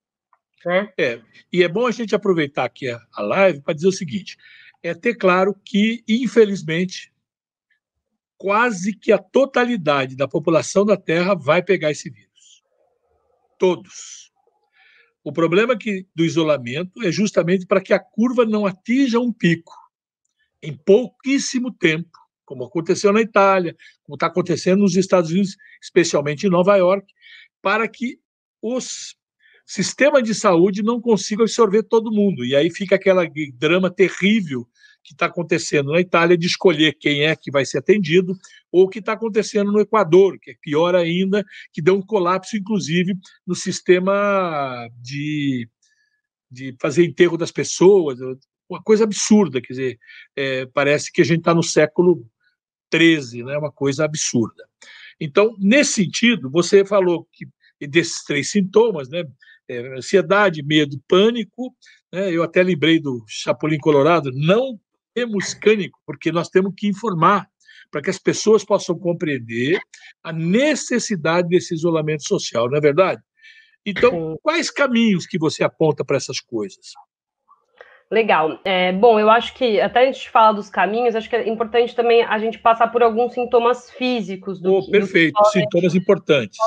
Né? 0.65 0.93
É, 0.97 1.19
e 1.51 1.61
é 1.61 1.67
bom 1.67 1.85
a 1.85 1.91
gente 1.91 2.15
aproveitar 2.15 2.63
aqui 2.63 2.89
a, 2.89 3.21
live 3.21 3.61
para 3.61 3.73
dizer 3.73 3.87
o 3.87 3.91
seguinte: 3.91 4.37
é 4.81 4.93
ter 4.93 5.15
claro 5.15 5.53
que, 5.65 6.03
infelizmente, 6.07 7.11
quase 8.37 8.93
que 8.93 9.11
a 9.11 9.17
totalidade 9.17 10.15
da 10.15 10.27
população 10.27 10.85
da 10.85 10.95
Terra 10.95 11.35
vai 11.35 11.61
pegar 11.61 11.91
esse 11.91 12.09
vírus. 12.09 12.63
Todos. 13.59 14.31
O 15.23 15.31
problema 15.31 15.77
que, 15.77 16.07
do 16.15 16.23
isolamento 16.23 17.03
é 17.03 17.11
justamente 17.11 17.65
para 17.65 17.81
que 17.81 17.93
a 17.93 17.99
curva 17.99 18.45
não 18.45 18.65
atinja 18.65 19.19
um 19.19 19.31
pico 19.31 19.82
em 20.63 20.73
pouquíssimo 20.73 21.71
tempo, 21.71 22.09
como 22.45 22.63
aconteceu 22.63 23.11
na 23.11 23.21
Itália, 23.21 23.75
como 24.03 24.15
está 24.15 24.27
acontecendo 24.27 24.79
nos 24.79 24.95
Estados 24.95 25.29
Unidos, 25.29 25.57
especialmente 25.81 26.47
em 26.47 26.49
Nova 26.49 26.75
York, 26.77 27.05
para 27.61 27.87
que 27.87 28.17
os 28.61 29.15
sistema 29.65 30.21
de 30.21 30.33
saúde 30.35 30.83
não 30.83 30.99
consiga 30.99 31.43
absorver 31.43 31.83
todo 31.83 32.11
mundo. 32.11 32.43
E 32.43 32.55
aí 32.55 32.69
fica 32.69 32.95
aquele 32.95 33.51
drama 33.53 33.89
terrível 33.89 34.67
que 35.03 35.13
está 35.13 35.25
acontecendo 35.25 35.91
na 35.91 35.99
Itália 35.99 36.37
de 36.37 36.47
escolher 36.47 36.93
quem 36.93 37.25
é 37.25 37.35
que 37.35 37.51
vai 37.51 37.65
ser 37.65 37.79
atendido, 37.79 38.37
ou 38.71 38.85
o 38.85 38.89
que 38.89 38.99
está 38.99 39.13
acontecendo 39.13 39.71
no 39.71 39.81
Equador, 39.81 40.39
que 40.39 40.51
é 40.51 40.55
pior 40.61 40.95
ainda, 40.95 41.43
que 41.73 41.81
deu 41.81 41.95
um 41.95 42.01
colapso, 42.01 42.55
inclusive, 42.55 43.13
no 43.45 43.53
sistema 43.53 44.87
de, 45.01 45.67
de 46.49 46.75
fazer 46.79 47.03
enterro 47.03 47.37
das 47.37 47.51
pessoas, 47.51 48.17
uma 48.73 48.83
coisa 48.83 49.03
absurda, 49.03 49.61
quer 49.61 49.73
dizer, 49.73 49.99
é, 50.35 50.65
parece 50.65 51.11
que 51.11 51.21
a 51.21 51.25
gente 51.25 51.39
está 51.39 51.53
no 51.53 51.63
século 51.63 52.27
XIII, 52.93 53.43
né, 53.43 53.57
uma 53.57 53.71
coisa 53.71 54.05
absurda. 54.05 54.67
Então, 55.19 55.55
nesse 55.59 55.93
sentido, 55.93 56.49
você 56.49 56.83
falou 56.83 57.27
que 57.31 57.47
desses 57.87 58.23
três 58.23 58.49
sintomas, 58.49 59.09
né, 59.09 59.23
é, 59.67 59.97
ansiedade, 59.97 60.63
medo, 60.63 61.01
pânico, 61.07 61.75
né, 62.11 62.31
eu 62.31 62.43
até 62.43 62.63
lembrei 62.63 62.99
do 62.99 63.23
Chapolin 63.27 63.77
Colorado, 63.77 64.31
não 64.33 64.79
temos 65.13 65.53
cânico, 65.53 65.99
porque 66.05 66.31
nós 66.31 66.49
temos 66.49 66.73
que 66.75 66.87
informar 66.87 67.47
para 67.91 68.01
que 68.01 68.09
as 68.09 68.17
pessoas 68.17 68.65
possam 68.65 68.97
compreender 68.97 69.79
a 70.23 70.33
necessidade 70.33 71.47
desse 71.47 71.75
isolamento 71.75 72.27
social, 72.27 72.67
não 72.67 72.77
é 72.77 72.81
verdade? 72.81 73.21
Então, 73.85 74.39
quais 74.41 74.71
caminhos 74.71 75.27
que 75.27 75.37
você 75.37 75.63
aponta 75.63 76.03
para 76.03 76.17
essas 76.17 76.39
coisas? 76.39 76.93
Legal. 78.13 78.59
É, 78.63 78.91
bom, 78.91 79.19
eu 79.19 79.27
acho 79.27 79.55
que 79.55 79.81
até 79.81 80.07
antes 80.07 80.21
de 80.21 80.29
falar 80.29 80.51
dos 80.51 80.69
caminhos, 80.69 81.15
acho 81.15 81.27
que 81.27 81.35
é 81.35 81.49
importante 81.49 81.95
também 81.95 82.21
a 82.21 82.37
gente 82.37 82.59
passar 82.59 82.89
por 82.89 83.01
alguns 83.01 83.33
sintomas 83.33 83.89
físicos 83.89 84.61
do. 84.61 84.75
Oh, 84.75 84.91
perfeito, 84.91 85.33
do 85.33 85.45
sintomas 85.49 85.95
importantes. 85.95 86.59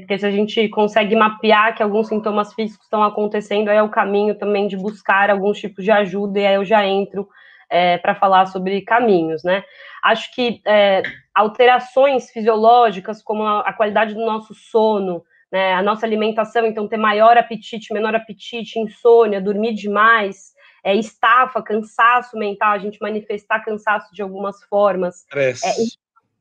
Porque 0.00 0.18
se 0.18 0.26
a 0.26 0.30
gente 0.30 0.68
consegue 0.68 1.16
mapear 1.16 1.74
que 1.74 1.82
alguns 1.82 2.08
sintomas 2.08 2.52
físicos 2.52 2.84
estão 2.84 3.02
acontecendo, 3.02 3.70
aí 3.70 3.78
é 3.78 3.82
o 3.82 3.88
caminho 3.88 4.34
também 4.34 4.68
de 4.68 4.76
buscar 4.76 5.30
alguns 5.30 5.58
tipos 5.58 5.82
de 5.82 5.90
ajuda, 5.90 6.38
e 6.38 6.46
aí 6.46 6.54
eu 6.56 6.66
já 6.66 6.86
entro 6.86 7.26
é, 7.70 7.96
para 7.96 8.14
falar 8.14 8.44
sobre 8.44 8.82
caminhos, 8.82 9.42
né? 9.42 9.64
Acho 10.04 10.30
que 10.34 10.60
é, 10.66 11.02
alterações 11.34 12.30
fisiológicas, 12.30 13.22
como 13.22 13.42
a, 13.42 13.60
a, 13.60 13.72
qualidade 13.72 14.12
do 14.12 14.20
nosso 14.20 14.52
sono, 14.54 15.22
né, 15.50 15.72
a 15.72 15.82
nossa 15.82 16.04
alimentação, 16.04 16.66
então 16.66 16.86
ter 16.86 16.98
maior 16.98 17.38
apetite, 17.38 17.94
menor 17.94 18.14
apetite, 18.14 18.78
insônia, 18.78 19.40
dormir 19.40 19.72
demais, 19.72 20.59
é, 20.84 20.94
estafa, 20.94 21.62
cansaço 21.62 22.36
mental, 22.36 22.72
a 22.72 22.78
gente 22.78 23.00
manifestar 23.00 23.64
cansaço 23.64 24.12
de 24.14 24.22
algumas 24.22 24.62
formas, 24.64 25.24
é, 25.34 25.52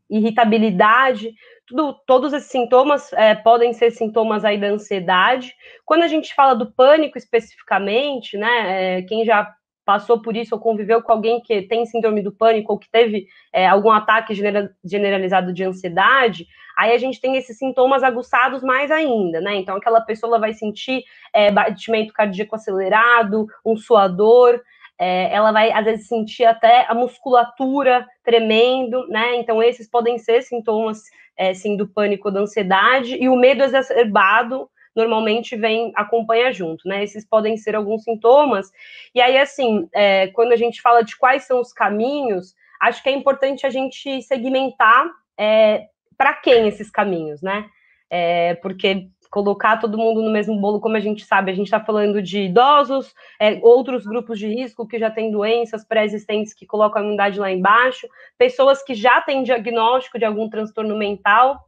irritabilidade, 0.10 1.34
tudo, 1.68 1.94
todos 2.06 2.34
esses 2.34 2.50
sintomas 2.50 3.14
é, 3.14 3.36
podem 3.36 3.74
ser 3.74 3.92
sintomas 3.92 4.44
aí 4.44 4.60
da 4.60 4.68
ansiedade. 4.68 5.54
Quando 5.86 6.04
a 6.04 6.08
gente 6.08 6.34
fala 6.34 6.56
do 6.56 6.72
pânico 6.72 7.18
especificamente, 7.18 8.38
né, 8.38 8.98
é, 8.98 9.02
quem 9.04 9.24
já 9.24 9.54
passou 9.86 10.22
por 10.22 10.36
isso 10.36 10.54
ou 10.54 10.62
conviveu 10.62 11.02
com 11.02 11.12
alguém 11.12 11.42
que 11.42 11.64
tem 11.64 11.86
síndrome 11.86 12.22
do 12.22 12.32
pânico 12.32 12.74
ou 12.74 12.78
que 12.78 12.90
teve 12.92 13.28
é, 13.52 13.68
algum 13.68 13.92
ataque 13.92 14.36
generalizado 14.84 15.52
de 15.52 15.64
ansiedade, 15.64 16.48
aí 16.80 16.94
a 16.94 16.98
gente 16.98 17.20
tem 17.20 17.36
esses 17.36 17.58
sintomas 17.58 18.04
aguçados 18.04 18.64
mais 18.64 18.90
ainda, 18.90 19.42
né? 19.42 19.56
Então, 19.56 19.76
aquela 19.76 20.02
pessoa 20.02 20.40
vai 20.40 20.54
sentir 20.54 21.04
é, 21.34 21.52
batimento 21.52 22.14
cardíaco 22.14 22.56
acelerado, 22.56 23.48
um 23.66 23.76
suador, 23.76 24.62
é, 25.00 25.34
ela 25.34 25.54
vai 25.54 25.72
às 25.72 25.86
vezes 25.86 26.08
sentir 26.08 26.44
até 26.44 26.86
a 26.90 26.94
musculatura 26.94 28.06
tremendo, 28.22 29.08
né? 29.08 29.38
Então 29.38 29.64
esses 29.64 29.90
podem 29.90 30.18
ser 30.20 30.44
sintomas, 30.44 31.04
é, 31.38 31.54
sim, 31.54 31.78
do 31.78 31.88
pânico, 31.88 32.30
da 32.30 32.42
ansiedade 32.42 33.16
e 33.16 33.30
o 33.30 33.36
medo 33.38 33.64
exacerbado 33.64 34.70
normalmente 34.94 35.56
vem 35.56 35.94
acompanha 35.96 36.52
junto, 36.52 36.86
né? 36.86 37.02
Esses 37.02 37.26
podem 37.26 37.56
ser 37.56 37.76
alguns 37.76 38.04
sintomas. 38.04 38.70
E 39.16 39.22
aí, 39.22 39.38
assim, 39.38 39.88
é, 39.94 40.28
quando 40.28 40.52
a 40.52 40.58
gente 40.58 40.82
fala 40.82 41.02
de 41.02 41.16
quais 41.18 41.44
são 41.44 41.62
os 41.62 41.72
caminhos, 41.72 42.54
acho 42.82 43.02
que 43.02 43.08
é 43.08 43.14
importante 43.14 43.66
a 43.66 43.70
gente 43.70 44.22
segmentar 44.24 45.10
é, 45.38 45.88
para 46.20 46.34
quem 46.34 46.68
esses 46.68 46.92
caminhos, 46.92 47.42
né? 47.42 47.70
É, 48.10 48.56
porque 48.56 49.08
colocar 49.32 49.78
todo 49.78 49.98
mundo 49.98 50.22
no 50.22 50.32
mesmo 50.32 50.60
bolo, 50.60 50.82
como 50.82 50.98
a 50.98 51.00
gente 51.00 51.24
sabe, 51.24 51.50
a 51.50 51.54
gente 51.54 51.68
está 51.68 51.80
falando 51.80 52.22
de 52.22 52.42
idosos, 52.42 53.16
é, 53.40 53.58
outros 53.62 54.06
grupos 54.06 54.38
de 54.38 54.48
risco 54.48 54.86
que 54.86 55.00
já 55.00 55.10
têm 55.10 55.32
doenças 55.32 55.86
pré-existentes 55.86 56.54
que 56.54 56.66
colocam 56.66 57.00
a 57.00 57.06
imunidade 57.06 57.40
lá 57.40 57.50
embaixo, 57.50 58.06
pessoas 58.38 58.84
que 58.84 58.94
já 58.94 59.22
têm 59.22 59.44
diagnóstico 59.44 60.20
de 60.20 60.26
algum 60.26 60.50
transtorno 60.50 60.98
mental, 60.98 61.64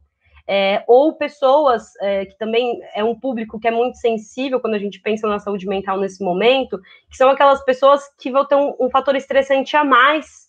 é, 0.46 0.84
ou 0.86 1.14
pessoas 1.14 1.94
é, 2.00 2.26
que 2.26 2.36
também 2.36 2.78
é 2.94 3.02
um 3.02 3.18
público 3.18 3.58
que 3.58 3.68
é 3.68 3.70
muito 3.70 3.96
sensível 3.96 4.60
quando 4.60 4.74
a 4.74 4.78
gente 4.78 5.00
pensa 5.00 5.26
na 5.26 5.38
saúde 5.38 5.66
mental 5.66 5.98
nesse 5.98 6.22
momento, 6.22 6.78
que 7.08 7.16
são 7.16 7.30
aquelas 7.30 7.64
pessoas 7.64 8.02
que 8.18 8.30
vão 8.30 8.44
ter 8.44 8.56
um, 8.56 8.74
um 8.78 8.90
fator 8.90 9.16
estressante 9.16 9.74
a 9.76 9.84
mais 9.84 10.41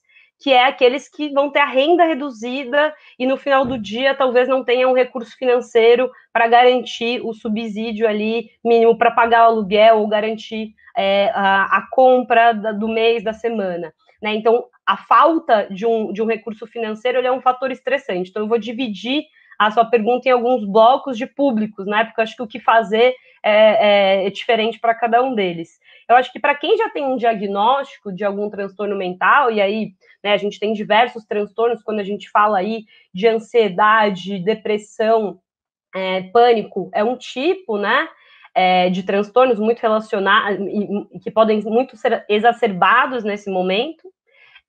que 0.43 0.51
é 0.51 0.65
aqueles 0.65 1.07
que 1.07 1.29
vão 1.29 1.49
ter 1.49 1.59
a 1.59 1.65
renda 1.65 2.03
reduzida 2.03 2.93
e 3.17 3.25
no 3.25 3.37
final 3.37 3.65
do 3.65 3.77
dia 3.77 4.13
talvez 4.13 4.45
não 4.45 4.61
tenham 4.61 4.91
um 4.91 4.93
recurso 4.93 5.37
financeiro 5.37 6.11
para 6.33 6.49
garantir 6.49 7.21
o 7.23 7.33
subsídio 7.33 8.05
ali 8.05 8.51
mínimo 8.61 8.97
para 8.97 9.09
pagar 9.09 9.43
o 9.43 9.51
aluguel 9.51 9.99
ou 9.99 10.07
garantir 10.07 10.75
é, 10.97 11.31
a, 11.33 11.77
a, 11.77 11.87
compra 11.89 12.51
da, 12.51 12.73
do 12.73 12.89
mês, 12.89 13.23
da 13.23 13.31
semana. 13.31 13.93
Né? 14.21 14.35
Então, 14.35 14.65
a 14.85 14.97
falta 14.97 15.65
de 15.71 15.85
um, 15.85 16.11
de 16.11 16.21
um 16.21 16.25
recurso 16.25 16.67
financeiro 16.67 17.25
é 17.25 17.31
um 17.31 17.39
fator 17.39 17.71
estressante. 17.71 18.29
Então, 18.29 18.43
eu 18.43 18.49
vou 18.49 18.59
dividir 18.59 19.23
a 19.57 19.71
sua 19.71 19.85
pergunta 19.85 20.27
em 20.27 20.31
alguns 20.33 20.65
blocos 20.65 21.17
de 21.17 21.25
públicos, 21.25 21.85
né? 21.85 22.03
Porque 22.03 22.19
eu 22.19 22.23
acho 22.23 22.35
que 22.35 22.43
o 22.43 22.47
que 22.47 22.59
fazer 22.59 23.15
é, 23.41 24.23
é, 24.23 24.27
é 24.27 24.29
diferente 24.29 24.77
para 24.77 24.93
cada 24.93 25.23
um 25.23 25.33
deles. 25.33 25.79
Eu 26.09 26.15
acho 26.15 26.31
que 26.31 26.39
para 26.39 26.55
quem 26.55 26.77
já 26.77 26.89
tem 26.89 27.05
um 27.05 27.15
diagnóstico 27.15 28.13
de 28.13 28.23
algum 28.23 28.49
transtorno 28.49 28.95
mental, 28.95 29.51
e 29.51 29.61
aí 29.61 29.91
né, 30.23 30.33
a 30.33 30.37
gente 30.37 30.59
tem 30.59 30.73
diversos 30.73 31.25
transtornos 31.25 31.81
quando 31.83 31.99
a 31.99 32.03
gente 32.03 32.29
fala 32.29 32.59
aí 32.59 32.85
de 33.13 33.27
ansiedade, 33.27 34.39
depressão, 34.39 35.39
é, 35.95 36.23
pânico, 36.23 36.89
é 36.93 37.03
um 37.03 37.15
tipo, 37.15 37.77
né? 37.77 38.07
É, 38.55 38.87
de 38.91 39.01
transtornos 39.01 39.57
muito 39.57 39.79
relacionados 39.79 40.59
que 41.23 41.31
podem 41.31 41.59
muito 41.63 41.97
ser 41.97 42.23
exacerbados 42.29 43.23
nesse 43.23 43.49
momento. 43.49 44.12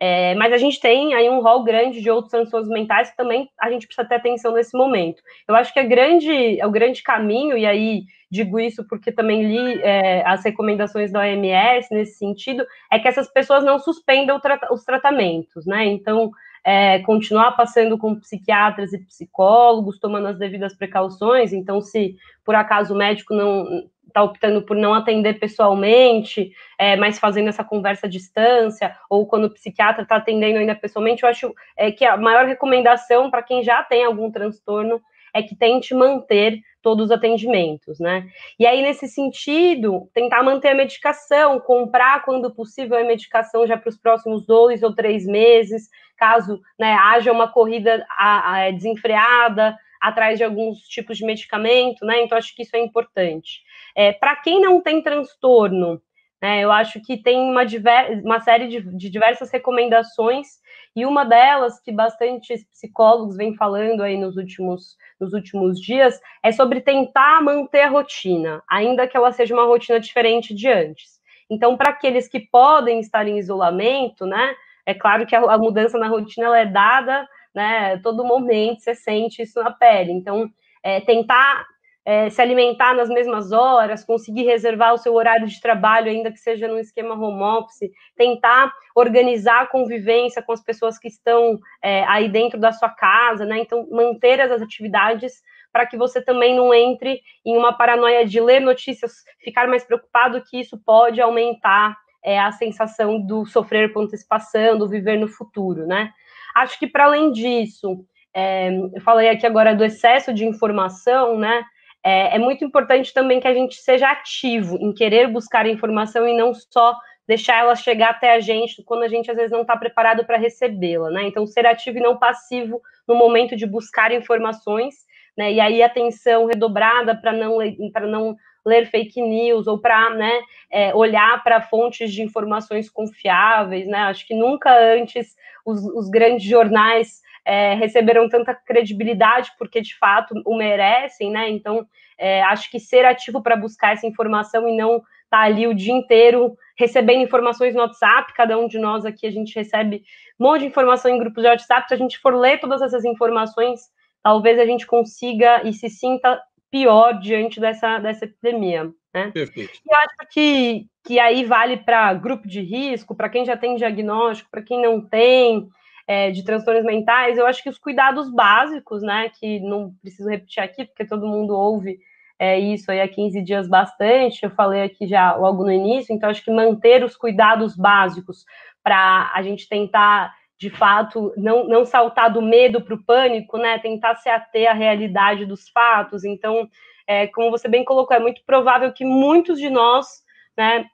É, 0.06 0.34
mas 0.34 0.52
a 0.52 0.58
gente 0.58 0.78
tem 0.78 1.14
aí 1.14 1.30
um 1.30 1.40
rol 1.40 1.64
grande 1.64 2.02
de 2.02 2.10
outros 2.10 2.30
transtornos 2.30 2.68
mentais 2.68 3.08
que 3.08 3.16
também 3.16 3.48
a 3.58 3.70
gente 3.70 3.86
precisa 3.86 4.06
ter 4.06 4.16
atenção 4.16 4.52
nesse 4.52 4.76
momento. 4.76 5.22
Eu 5.48 5.56
acho 5.56 5.72
que 5.72 5.80
é, 5.80 5.82
grande, 5.82 6.60
é 6.60 6.66
o 6.66 6.70
grande 6.70 7.02
caminho, 7.02 7.56
e 7.56 7.64
aí 7.64 8.02
digo 8.30 8.60
isso 8.60 8.86
porque 8.86 9.10
também 9.10 9.44
li 9.44 9.80
é, 9.80 10.22
as 10.26 10.44
recomendações 10.44 11.10
da 11.10 11.20
OMS 11.20 11.88
nesse 11.90 12.18
sentido, 12.18 12.66
é 12.92 12.98
que 12.98 13.08
essas 13.08 13.32
pessoas 13.32 13.64
não 13.64 13.78
suspendam 13.78 14.38
os 14.70 14.84
tratamentos, 14.84 15.64
né? 15.64 15.86
Então, 15.86 16.30
é, 16.62 16.98
continuar 16.98 17.52
passando 17.52 17.96
com 17.96 18.14
psiquiatras 18.20 18.92
e 18.92 18.98
psicólogos, 18.98 19.98
tomando 19.98 20.28
as 20.28 20.38
devidas 20.38 20.76
precauções. 20.76 21.54
Então, 21.54 21.80
se 21.80 22.14
por 22.44 22.54
acaso 22.54 22.92
o 22.92 22.98
médico 22.98 23.32
não 23.32 23.88
está 24.06 24.22
optando 24.22 24.62
por 24.62 24.76
não 24.76 24.94
atender 24.94 25.38
pessoalmente, 25.38 26.52
é, 26.78 26.96
mas 26.96 27.18
fazendo 27.18 27.48
essa 27.48 27.64
conversa 27.64 28.06
à 28.06 28.10
distância, 28.10 28.96
ou 29.10 29.26
quando 29.26 29.44
o 29.44 29.50
psiquiatra 29.50 30.02
está 30.02 30.16
atendendo 30.16 30.58
ainda 30.58 30.74
pessoalmente, 30.74 31.22
eu 31.22 31.28
acho 31.28 31.54
é, 31.76 31.90
que 31.90 32.04
a 32.04 32.16
maior 32.16 32.46
recomendação 32.46 33.30
para 33.30 33.42
quem 33.42 33.62
já 33.62 33.82
tem 33.82 34.04
algum 34.04 34.30
transtorno 34.30 35.00
é 35.34 35.42
que 35.42 35.56
tente 35.56 35.92
manter 35.92 36.60
todos 36.80 37.06
os 37.06 37.10
atendimentos, 37.10 37.98
né? 37.98 38.28
E 38.58 38.66
aí, 38.66 38.82
nesse 38.82 39.08
sentido, 39.08 40.08
tentar 40.14 40.42
manter 40.42 40.68
a 40.68 40.74
medicação, 40.74 41.58
comprar, 41.58 42.22
quando 42.24 42.54
possível, 42.54 42.96
a 42.96 43.02
medicação 43.02 43.66
já 43.66 43.76
para 43.76 43.88
os 43.88 43.96
próximos 43.96 44.46
dois 44.46 44.82
ou 44.82 44.94
três 44.94 45.26
meses, 45.26 45.88
caso 46.16 46.60
né, 46.78 46.92
haja 46.92 47.32
uma 47.32 47.48
corrida 47.48 48.06
a, 48.10 48.66
a, 48.66 48.70
desenfreada 48.70 49.76
atrás 50.08 50.38
de 50.38 50.44
alguns 50.44 50.80
tipos 50.80 51.16
de 51.16 51.24
medicamento, 51.24 52.04
né? 52.04 52.22
Então, 52.22 52.36
acho 52.36 52.54
que 52.54 52.62
isso 52.62 52.76
é 52.76 52.80
importante. 52.80 53.62
É, 53.96 54.12
para 54.12 54.36
quem 54.36 54.60
não 54.60 54.80
tem 54.80 55.02
transtorno, 55.02 56.00
né, 56.42 56.60
eu 56.60 56.70
acho 56.70 57.00
que 57.00 57.16
tem 57.16 57.40
uma, 57.40 57.64
diver, 57.64 58.20
uma 58.22 58.38
série 58.40 58.68
de, 58.68 58.80
de 58.96 59.08
diversas 59.08 59.50
recomendações, 59.50 60.62
e 60.96 61.04
uma 61.04 61.24
delas, 61.24 61.80
que 61.80 61.90
bastante 61.90 62.54
psicólogos 62.70 63.36
vêm 63.36 63.56
falando 63.56 64.02
aí 64.02 64.16
nos 64.16 64.36
últimos, 64.36 64.96
nos 65.18 65.32
últimos 65.32 65.80
dias, 65.80 66.20
é 66.42 66.52
sobre 66.52 66.80
tentar 66.80 67.42
manter 67.42 67.80
a 67.80 67.88
rotina, 67.88 68.62
ainda 68.68 69.08
que 69.08 69.16
ela 69.16 69.32
seja 69.32 69.54
uma 69.54 69.64
rotina 69.64 69.98
diferente 69.98 70.54
de 70.54 70.68
antes. 70.68 71.18
Então, 71.50 71.76
para 71.76 71.90
aqueles 71.90 72.28
que 72.28 72.40
podem 72.40 73.00
estar 73.00 73.26
em 73.26 73.38
isolamento, 73.38 74.24
né, 74.24 74.54
é 74.86 74.94
claro 74.94 75.26
que 75.26 75.34
a, 75.34 75.40
a 75.40 75.58
mudança 75.58 75.98
na 75.98 76.06
rotina 76.08 76.56
é 76.56 76.64
dada, 76.64 77.26
né, 77.54 77.98
todo 77.98 78.24
momento 78.24 78.80
você 78.80 78.94
sente 78.94 79.42
isso 79.42 79.62
na 79.62 79.70
pele. 79.70 80.12
Então, 80.12 80.50
é, 80.82 81.00
tentar 81.00 81.64
é, 82.04 82.28
se 82.28 82.40
alimentar 82.42 82.94
nas 82.94 83.08
mesmas 83.08 83.50
horas, 83.50 84.04
conseguir 84.04 84.44
reservar 84.44 84.92
o 84.92 84.98
seu 84.98 85.14
horário 85.14 85.46
de 85.46 85.60
trabalho, 85.60 86.10
ainda 86.10 86.30
que 86.30 86.38
seja 86.38 86.68
num 86.68 86.78
esquema 86.78 87.14
home 87.14 87.42
office, 87.42 87.90
tentar 88.16 88.72
organizar 88.94 89.62
a 89.62 89.66
convivência 89.66 90.42
com 90.42 90.52
as 90.52 90.62
pessoas 90.62 90.98
que 90.98 91.08
estão 91.08 91.58
é, 91.82 92.04
aí 92.04 92.28
dentro 92.28 92.60
da 92.60 92.72
sua 92.72 92.90
casa, 92.90 93.46
né? 93.46 93.58
Então, 93.58 93.88
manter 93.90 94.40
as 94.40 94.60
atividades 94.60 95.42
para 95.72 95.86
que 95.86 95.96
você 95.96 96.20
também 96.20 96.54
não 96.54 96.72
entre 96.72 97.20
em 97.44 97.56
uma 97.56 97.72
paranoia 97.72 98.24
de 98.24 98.38
ler 98.38 98.60
notícias, 98.60 99.24
ficar 99.40 99.66
mais 99.66 99.82
preocupado 99.82 100.42
que 100.42 100.60
isso 100.60 100.78
pode 100.84 101.20
aumentar 101.20 101.96
é, 102.22 102.38
a 102.38 102.52
sensação 102.52 103.20
do 103.20 103.44
sofrer 103.44 103.92
por 103.92 104.04
antecipação, 104.04 104.78
do 104.78 104.88
viver 104.88 105.18
no 105.18 105.26
futuro, 105.26 105.86
né? 105.86 106.12
Acho 106.54 106.78
que 106.78 106.86
para 106.86 107.04
além 107.04 107.32
disso, 107.32 108.04
é, 108.34 108.70
eu 108.70 109.00
falei 109.00 109.28
aqui 109.28 109.46
agora 109.46 109.74
do 109.74 109.84
excesso 109.84 110.32
de 110.32 110.44
informação, 110.44 111.38
né? 111.38 111.64
É, 112.04 112.36
é, 112.36 112.38
muito 112.38 112.64
importante 112.64 113.14
também 113.14 113.40
que 113.40 113.48
a 113.48 113.54
gente 113.54 113.76
seja 113.76 114.10
ativo 114.10 114.76
em 114.78 114.92
querer 114.92 115.26
buscar 115.28 115.66
informação 115.66 116.28
e 116.28 116.36
não 116.36 116.52
só 116.52 116.94
deixar 117.26 117.60
ela 117.60 117.74
chegar 117.74 118.10
até 118.10 118.34
a 118.34 118.40
gente 118.40 118.82
quando 118.84 119.04
a 119.04 119.08
gente 119.08 119.30
às 119.30 119.36
vezes 119.36 119.50
não 119.50 119.62
está 119.62 119.74
preparado 119.74 120.24
para 120.26 120.36
recebê-la, 120.36 121.10
né? 121.10 121.26
Então, 121.26 121.46
ser 121.46 121.66
ativo 121.66 121.98
e 121.98 122.02
não 122.02 122.18
passivo 122.18 122.80
no 123.08 123.14
momento 123.14 123.56
de 123.56 123.66
buscar 123.66 124.12
informações, 124.12 124.94
né? 125.36 125.52
E 125.52 125.60
aí 125.60 125.82
atenção 125.82 126.46
redobrada 126.46 127.16
para 127.16 127.32
não 127.32 127.56
para 127.92 128.06
não 128.06 128.36
ler 128.64 128.86
fake 128.86 129.20
news 129.20 129.66
ou 129.66 129.78
para 129.78 130.10
né, 130.10 130.40
é, 130.70 130.94
olhar 130.94 131.42
para 131.42 131.60
fontes 131.60 132.12
de 132.12 132.22
informações 132.22 132.88
confiáveis, 132.88 133.86
né? 133.86 133.98
Acho 133.98 134.26
que 134.26 134.34
nunca 134.34 134.70
antes 134.94 135.36
os, 135.64 135.84
os 135.84 136.08
grandes 136.08 136.44
jornais 136.44 137.22
é, 137.44 137.74
receberam 137.74 138.28
tanta 138.28 138.54
credibilidade 138.54 139.52
porque 139.58 139.80
de 139.80 139.96
fato 139.96 140.34
o 140.46 140.56
merecem, 140.56 141.30
né? 141.30 141.50
Então 141.50 141.86
é, 142.18 142.42
acho 142.42 142.70
que 142.70 142.80
ser 142.80 143.04
ativo 143.04 143.42
para 143.42 143.56
buscar 143.56 143.92
essa 143.92 144.06
informação 144.06 144.68
e 144.68 144.76
não 144.76 144.96
estar 144.96 145.06
tá 145.30 145.40
ali 145.40 145.66
o 145.66 145.74
dia 145.74 145.92
inteiro 145.92 146.56
recebendo 146.76 147.22
informações 147.22 147.74
no 147.74 147.80
WhatsApp, 147.80 148.32
cada 148.34 148.58
um 148.58 148.66
de 148.66 148.78
nós 148.78 149.04
aqui 149.04 149.26
a 149.26 149.30
gente 149.30 149.54
recebe 149.54 150.02
um 150.38 150.44
monte 150.44 150.60
de 150.60 150.66
informação 150.66 151.10
em 151.10 151.18
grupos 151.18 151.42
de 151.42 151.48
WhatsApp, 151.48 151.86
se 151.86 151.94
a 151.94 151.96
gente 151.96 152.18
for 152.18 152.34
ler 152.34 152.58
todas 152.58 152.82
essas 152.82 153.04
informações, 153.04 153.80
talvez 154.22 154.58
a 154.58 154.66
gente 154.66 154.86
consiga 154.86 155.62
e 155.64 155.72
se 155.72 155.88
sinta 155.88 156.40
pior 156.74 157.20
diante 157.20 157.60
dessa, 157.60 158.00
dessa 158.00 158.24
epidemia. 158.24 158.90
Né? 159.14 159.30
Perfeito. 159.30 159.78
E 159.86 159.94
eu 159.94 159.96
acho 159.96 160.32
que, 160.32 160.86
que 161.04 161.20
aí 161.20 161.44
vale 161.44 161.76
para 161.76 162.12
grupo 162.14 162.48
de 162.48 162.60
risco, 162.60 163.14
para 163.14 163.28
quem 163.28 163.44
já 163.44 163.56
tem 163.56 163.76
diagnóstico, 163.76 164.50
para 164.50 164.60
quem 164.60 164.82
não 164.82 165.00
tem, 165.00 165.68
é, 166.04 166.32
de 166.32 166.44
transtornos 166.44 166.84
mentais, 166.84 167.38
eu 167.38 167.46
acho 167.46 167.62
que 167.62 167.68
os 167.68 167.78
cuidados 167.78 168.28
básicos, 168.28 169.02
né, 169.02 169.30
que 169.38 169.60
não 169.60 169.94
preciso 170.02 170.28
repetir 170.28 170.64
aqui, 170.64 170.84
porque 170.84 171.06
todo 171.06 171.28
mundo 171.28 171.54
ouve 171.54 172.00
é, 172.40 172.58
isso 172.58 172.90
aí 172.90 173.00
há 173.00 173.06
15 173.06 173.40
dias 173.42 173.68
bastante, 173.68 174.42
eu 174.42 174.50
falei 174.50 174.82
aqui 174.82 175.06
já 175.06 175.36
logo 175.36 175.62
no 175.62 175.70
início, 175.70 176.12
então 176.12 176.28
acho 176.28 176.44
que 176.44 176.50
manter 176.50 177.04
os 177.04 177.16
cuidados 177.16 177.76
básicos 177.76 178.44
para 178.82 179.30
a 179.32 179.40
gente 179.44 179.68
tentar 179.68 180.34
de 180.58 180.70
fato, 180.70 181.32
não, 181.36 181.66
não 181.66 181.84
saltar 181.84 182.32
do 182.32 182.40
medo 182.40 182.80
para 182.80 182.94
o 182.94 183.04
pânico, 183.04 183.58
né? 183.58 183.78
Tentar 183.78 184.16
se 184.16 184.28
ater 184.28 184.70
à 184.70 184.72
realidade 184.72 185.44
dos 185.44 185.68
fatos. 185.68 186.24
Então, 186.24 186.68
é, 187.06 187.26
como 187.26 187.50
você 187.50 187.68
bem 187.68 187.84
colocou, 187.84 188.16
é 188.16 188.20
muito 188.20 188.42
provável 188.46 188.92
que 188.92 189.04
muitos 189.04 189.58
de 189.58 189.68
nós, 189.68 190.22
né, 190.56 190.86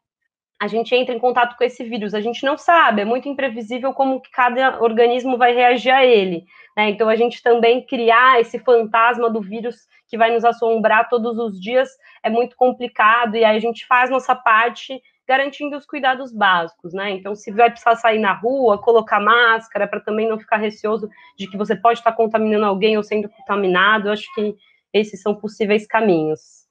a 0.61 0.67
gente 0.67 0.95
entre 0.95 1.15
em 1.15 1.19
contato 1.19 1.57
com 1.57 1.65
esse 1.65 1.85
vírus. 1.85 2.15
A 2.15 2.21
gente 2.21 2.45
não 2.45 2.59
sabe, 2.59 3.03
é 3.03 3.05
muito 3.05 3.29
imprevisível 3.29 3.95
como 3.95 4.21
que 4.21 4.31
cada 4.31 4.83
organismo 4.83 5.39
vai 5.39 5.55
reagir 5.55 5.91
a 5.91 6.05
ele. 6.05 6.45
Né? 6.77 6.91
Então, 6.91 7.09
a 7.09 7.17
gente 7.17 7.43
também 7.43 7.85
criar 7.87 8.41
esse 8.41 8.59
fantasma 8.59 9.31
do 9.31 9.41
vírus 9.41 9.77
que 10.09 10.19
vai 10.19 10.33
nos 10.33 10.45
assombrar 10.45 11.09
todos 11.09 11.39
os 11.39 11.61
dias 11.61 11.89
é 12.23 12.29
muito 12.29 12.57
complicado, 12.57 13.37
e 13.37 13.45
aí 13.45 13.57
a 13.57 13.61
gente 13.61 13.87
faz 13.87 14.11
nossa 14.11 14.35
parte 14.35 15.01
garantindo 15.31 15.77
os 15.77 15.87
cuidados 15.87 16.33
básicos, 16.33 16.93
né? 16.93 17.13
Então, 17.13 17.37
se 17.37 17.53
vai 17.53 17.71
precisar 17.71 17.95
sair 17.95 18.19
na 18.19 18.33
rua, 18.33 18.83
colocar 18.83 19.21
máscara, 19.21 19.87
para 19.87 20.01
também 20.01 20.29
não 20.29 20.37
ficar 20.37 20.57
receoso 20.57 21.09
de 21.39 21.49
que 21.49 21.57
você 21.57 21.77
pode 21.77 22.01
estar 22.01 22.11
contaminando 22.15 22.65
alguém 22.65 22.97
ou 22.97 23.05
sendo 23.05 23.29
contaminado, 23.29 24.11
acho 24.11 24.27
que 24.35 24.57
esses 24.93 25.23
são 25.23 25.33
possíveis 25.33 25.87
caminhos. 25.87 26.67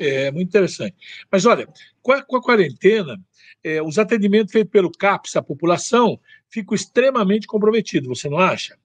É 0.00 0.32
muito 0.32 0.48
interessante. 0.48 0.96
Mas 1.30 1.46
olha, 1.46 1.68
com 2.02 2.10
a, 2.10 2.20
com 2.24 2.38
a 2.38 2.42
quarentena, 2.42 3.16
é, 3.62 3.80
os 3.80 4.00
atendimentos 4.00 4.50
feitos 4.50 4.72
pelo 4.72 4.90
CAPS 4.90 5.36
à 5.36 5.42
população 5.42 6.18
ficam 6.48 6.74
extremamente 6.74 7.46
comprometidos, 7.46 8.08
você 8.08 8.28
não 8.28 8.38
acha? 8.38 8.76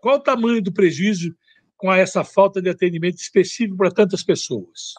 Qual 0.00 0.14
o 0.14 0.20
tamanho 0.22 0.62
do 0.62 0.72
prejuízo 0.72 1.34
com 1.76 1.92
essa 1.92 2.22
falta 2.22 2.62
de 2.62 2.70
atendimento 2.70 3.16
específico 3.16 3.76
para 3.76 3.90
tantas 3.90 4.22
pessoas? 4.22 4.94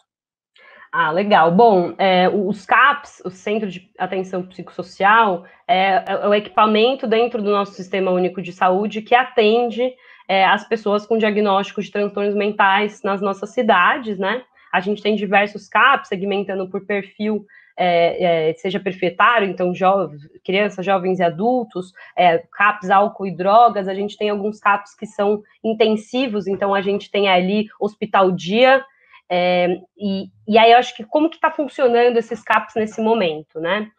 Ah, 0.96 1.10
legal. 1.10 1.50
Bom, 1.50 1.92
é, 1.98 2.28
os 2.28 2.64
CAPs, 2.64 3.20
o 3.24 3.28
Centro 3.28 3.68
de 3.68 3.90
Atenção 3.98 4.44
Psicossocial, 4.46 5.44
é, 5.66 6.04
é, 6.06 6.28
o 6.28 6.32
equipamento 6.32 7.04
dentro 7.04 7.42
do 7.42 7.50
nosso 7.50 7.72
Sistema 7.72 8.12
Único 8.12 8.40
de 8.40 8.52
Saúde 8.52 9.02
que 9.02 9.12
atende 9.12 9.92
é, 10.28 10.44
as 10.44 10.68
pessoas 10.68 11.04
com 11.04 11.18
diagnósticos 11.18 11.86
de 11.86 11.90
transtornos 11.90 12.36
mentais 12.36 13.02
nas 13.02 13.20
nossas 13.20 13.50
cidades, 13.50 14.20
né? 14.20 14.44
A 14.72 14.78
gente 14.78 15.02
tem 15.02 15.16
diversos 15.16 15.68
CAPs, 15.68 16.06
segmentando 16.06 16.68
por 16.68 16.86
perfil, 16.86 17.44
é, 17.76 18.50
é, 18.50 18.54
seja 18.54 18.78
perfetário, 18.78 19.48
então 19.48 19.74
jovens, 19.74 20.22
crianças, 20.44 20.86
jovens 20.86 21.18
e 21.18 21.24
adultos, 21.24 21.92
é, 22.16 22.38
CAPs 22.56 22.88
álcool 22.88 23.26
e 23.26 23.34
drogas, 23.34 23.88
a 23.88 23.94
gente 23.94 24.16
tem 24.16 24.30
alguns 24.30 24.60
CAPs 24.60 24.94
que 24.94 25.06
são 25.06 25.42
intensivos, 25.64 26.46
então 26.46 26.72
a 26.72 26.80
gente 26.80 27.10
tem 27.10 27.28
ali 27.28 27.66
hospital 27.80 28.30
dia, 28.30 28.84
é, 29.30 29.68
e, 29.96 30.26
e 30.46 30.58
aí 30.58 30.72
eu 30.72 30.78
acho 30.78 30.94
que 30.94 31.04
como 31.04 31.30
que 31.30 31.36
está 31.36 31.50
funcionando 31.50 32.16
esses 32.16 32.42
CAPs 32.42 32.74
nesse 32.74 33.00
momento, 33.00 33.60
né? 33.60 33.90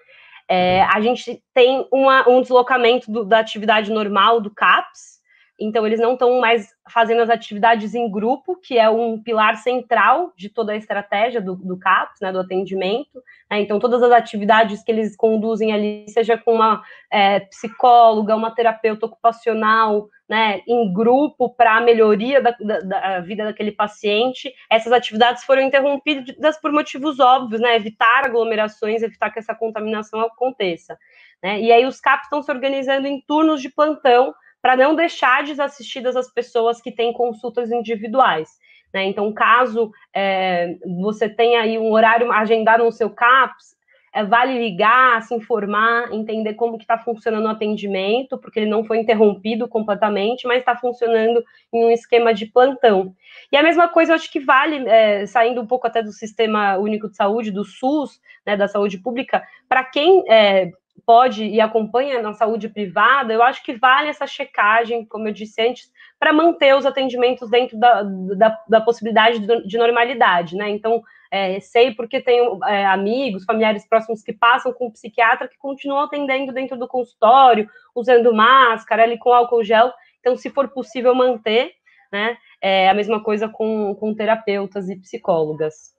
É, 0.47 0.83
a 0.83 1.01
gente 1.01 1.41
tem 1.53 1.87
uma, 1.91 2.27
um 2.29 2.41
deslocamento 2.41 3.11
do, 3.11 3.25
da 3.25 3.39
atividade 3.39 3.91
normal 3.91 4.39
do 4.39 4.53
CAPS, 4.53 5.14
então 5.59 5.85
eles 5.85 5.99
não 5.99 6.13
estão 6.13 6.39
mais 6.39 6.73
fazendo 6.91 7.21
as 7.21 7.29
atividades 7.29 7.95
em 7.95 8.11
grupo, 8.11 8.55
que 8.55 8.77
é 8.77 8.89
um 8.89 9.21
pilar 9.21 9.55
central 9.57 10.33
de 10.35 10.49
toda 10.49 10.73
a 10.73 10.75
estratégia 10.75 11.41
do, 11.41 11.55
do 11.55 11.77
CAPS, 11.77 12.19
né, 12.21 12.31
do 12.31 12.39
atendimento. 12.39 13.23
Né, 13.49 13.61
então, 13.61 13.79
todas 13.79 14.03
as 14.03 14.11
atividades 14.11 14.83
que 14.83 14.91
eles 14.91 15.15
conduzem 15.15 15.71
ali, 15.71 16.05
seja 16.09 16.37
com 16.37 16.53
uma 16.53 16.83
é, 17.09 17.39
psicóloga, 17.39 18.35
uma 18.35 18.51
terapeuta 18.51 19.05
ocupacional, 19.05 20.09
né, 20.27 20.61
em 20.67 20.91
grupo 20.91 21.49
para 21.49 21.77
a 21.77 21.81
melhoria 21.81 22.41
da, 22.41 22.51
da, 22.59 22.79
da, 22.79 23.19
vida 23.21 23.45
daquele 23.45 23.71
paciente, 23.71 24.53
essas 24.69 24.91
atividades 24.91 25.43
foram 25.43 25.61
interrompidas 25.61 26.59
por 26.59 26.71
motivos 26.71 27.19
óbvios, 27.19 27.61
né, 27.61 27.75
evitar 27.75 28.25
aglomerações, 28.25 29.01
evitar 29.01 29.31
que 29.31 29.39
essa 29.39 29.55
contaminação 29.55 30.19
aconteça. 30.19 30.97
Né, 31.41 31.61
e 31.61 31.71
aí 31.71 31.85
os 31.85 32.01
CAPs 32.01 32.25
estão 32.25 32.41
se 32.41 32.51
organizando 32.51 33.07
em 33.07 33.21
turnos 33.21 33.61
de 33.61 33.69
plantão 33.69 34.33
para 34.65 34.75
não 34.75 34.95
deixar 34.95 35.43
desassistidas 35.43 36.15
as 36.15 36.27
pessoas 36.33 36.81
que 36.81 36.91
têm 36.91 37.13
consultas 37.13 37.71
individuais. 37.71 38.49
Né? 38.91 39.03
Então, 39.03 39.31
caso 39.31 39.91
é, 40.11 40.75
você 41.03 41.29
tenha 41.29 41.61
aí 41.61 41.77
um 41.77 41.91
horário 41.91 42.31
agendado 42.31 42.83
no 42.83 42.91
seu 42.91 43.11
CAPS, 43.11 43.75
é, 44.11 44.23
vale 44.23 44.57
ligar, 44.57 45.21
se 45.21 45.35
informar, 45.35 46.11
entender 46.11 46.55
como 46.55 46.79
que 46.79 46.83
está 46.83 46.97
funcionando 46.97 47.45
o 47.45 47.49
atendimento, 47.49 48.39
porque 48.39 48.61
ele 48.61 48.69
não 48.69 48.83
foi 48.83 48.97
interrompido 48.97 49.67
completamente, 49.67 50.47
mas 50.47 50.57
está 50.57 50.75
funcionando 50.75 51.43
em 51.71 51.85
um 51.85 51.91
esquema 51.91 52.33
de 52.33 52.47
plantão. 52.47 53.13
E 53.51 53.57
a 53.57 53.61
mesma 53.61 53.87
coisa, 53.87 54.13
eu 54.13 54.15
acho 54.15 54.31
que 54.31 54.39
vale, 54.39 54.89
é, 54.89 55.27
saindo 55.27 55.61
um 55.61 55.67
pouco 55.67 55.85
até 55.85 56.01
do 56.01 56.11
Sistema 56.11 56.75
Único 56.79 57.07
de 57.07 57.15
Saúde, 57.15 57.51
do 57.51 57.63
SUS, 57.63 58.19
né, 58.43 58.57
da 58.57 58.67
saúde 58.67 58.97
pública, 58.97 59.43
para 59.69 59.83
quem 59.83 60.23
é, 60.27 60.71
pode 61.05 61.45
e 61.45 61.61
acompanha 61.61 62.21
na 62.21 62.33
saúde 62.33 62.67
privada, 62.67 63.33
eu 63.33 63.43
acho 63.43 63.63
que 63.63 63.73
vale 63.73 64.09
essa 64.09 64.25
checagem, 64.25 65.05
como 65.05 65.27
eu 65.27 65.33
disse 65.33 65.61
antes, 65.61 65.91
para 66.19 66.33
manter 66.33 66.75
os 66.75 66.85
atendimentos 66.85 67.49
dentro 67.49 67.77
da, 67.77 68.03
da, 68.03 68.59
da 68.67 68.81
possibilidade 68.81 69.39
de 69.39 69.77
normalidade, 69.77 70.55
né? 70.55 70.69
Então, 70.69 71.03
é, 71.31 71.59
sei 71.59 71.93
porque 71.93 72.21
tenho 72.21 72.59
é, 72.65 72.85
amigos, 72.85 73.45
familiares 73.45 73.87
próximos 73.87 74.23
que 74.23 74.33
passam 74.33 74.73
com 74.73 74.87
um 74.87 74.91
psiquiatra 74.91 75.47
que 75.47 75.57
continuam 75.57 76.03
atendendo 76.03 76.53
dentro 76.53 76.77
do 76.77 76.87
consultório, 76.87 77.69
usando 77.93 78.33
máscara, 78.33 79.03
ali 79.03 79.17
com 79.17 79.33
álcool 79.33 79.63
gel. 79.63 79.91
Então, 80.19 80.35
se 80.35 80.49
for 80.49 80.69
possível 80.69 81.13
manter, 81.13 81.73
né? 82.11 82.37
É 82.61 82.89
a 82.89 82.93
mesma 82.93 83.21
coisa 83.21 83.47
com, 83.47 83.93
com 83.95 84.13
terapeutas 84.13 84.89
e 84.89 84.95
psicólogas. 84.95 85.93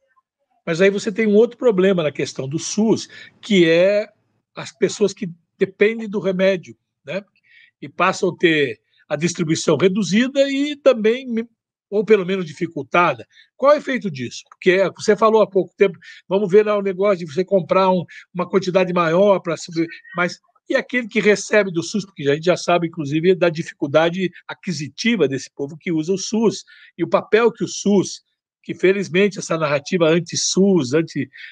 Mas 0.64 0.80
aí 0.80 0.90
você 0.90 1.12
tem 1.12 1.28
um 1.28 1.36
outro 1.36 1.56
problema 1.56 2.02
na 2.02 2.10
questão 2.10 2.48
do 2.48 2.58
SUS, 2.58 3.08
que 3.40 3.70
é 3.70 4.08
as 4.56 4.72
pessoas 4.72 5.12
que 5.12 5.30
dependem 5.58 6.08
do 6.08 6.18
remédio, 6.18 6.76
né? 7.04 7.22
E 7.80 7.88
passam 7.88 8.30
a 8.30 8.36
ter 8.36 8.80
a 9.08 9.14
distribuição 9.16 9.76
reduzida 9.76 10.50
e 10.50 10.74
também, 10.74 11.26
ou 11.90 12.04
pelo 12.04 12.26
menos 12.26 12.44
dificultada. 12.44 13.26
Qual 13.56 13.72
é 13.72 13.76
o 13.76 13.78
efeito 13.78 14.10
disso? 14.10 14.42
Porque 14.48 14.72
é, 14.72 14.90
você 14.90 15.14
falou 15.14 15.42
há 15.42 15.46
pouco 15.46 15.74
tempo, 15.76 15.98
vamos 16.28 16.50
ver 16.50 16.66
lá 16.66 16.76
o 16.76 16.82
negócio 16.82 17.24
de 17.24 17.32
você 17.32 17.44
comprar 17.44 17.90
um, 17.90 18.04
uma 18.34 18.48
quantidade 18.48 18.92
maior 18.92 19.40
para 19.40 19.56
subir, 19.56 19.86
mas 20.16 20.40
e 20.68 20.74
aquele 20.74 21.06
que 21.06 21.20
recebe 21.20 21.70
do 21.70 21.82
SUS, 21.82 22.04
porque 22.04 22.28
a 22.28 22.34
gente 22.34 22.46
já 22.46 22.56
sabe, 22.56 22.88
inclusive, 22.88 23.36
da 23.36 23.48
dificuldade 23.48 24.32
aquisitiva 24.48 25.28
desse 25.28 25.48
povo 25.48 25.76
que 25.76 25.92
usa 25.92 26.12
o 26.12 26.18
SUS, 26.18 26.64
e 26.98 27.04
o 27.04 27.08
papel 27.08 27.52
que 27.52 27.62
o 27.62 27.68
SUS, 27.68 28.22
que 28.64 28.74
felizmente 28.74 29.38
essa 29.38 29.56
narrativa 29.56 30.08
anti-SUS, 30.08 30.90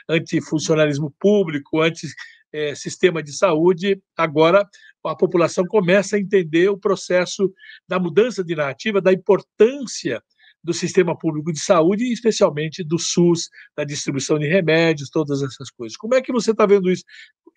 anti-funcionalismo 0.09 1.07
anti 1.07 1.17
público, 1.21 1.81
anti 1.81 2.09
é, 2.55 2.73
sistema 2.73 3.21
de 3.21 3.37
saúde, 3.37 4.01
agora 4.17 4.65
a 5.05 5.17
população 5.17 5.65
começa 5.67 6.15
a 6.15 6.21
entender 6.21 6.69
o 6.71 6.79
processo 6.79 7.53
da 7.89 7.99
mudança 7.99 8.45
de 8.45 8.55
narrativa, 8.55 9.01
da 9.01 9.13
importância 9.13 10.23
do 10.63 10.73
sistema 10.73 11.19
público 11.19 11.53
de 11.53 11.59
saúde, 11.59 12.11
especialmente 12.13 12.85
do 12.85 12.97
SUS, 12.97 13.51
da 13.77 13.83
distribuição 13.83 14.39
de 14.39 14.47
remédios, 14.47 15.11
todas 15.11 15.43
essas 15.43 15.69
coisas. 15.69 15.97
Como 15.97 16.15
é 16.15 16.23
que 16.23 16.33
você 16.33 16.53
está 16.53 16.65
vendo 16.65 16.89
isso? 16.91 17.03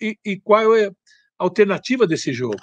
E, 0.01 0.17
e 0.25 0.39
qual 0.39 0.75
é 0.75 0.87
a 0.87 0.91
alternativa 1.37 2.07
desse 2.07 2.33
jogo? 2.33 2.57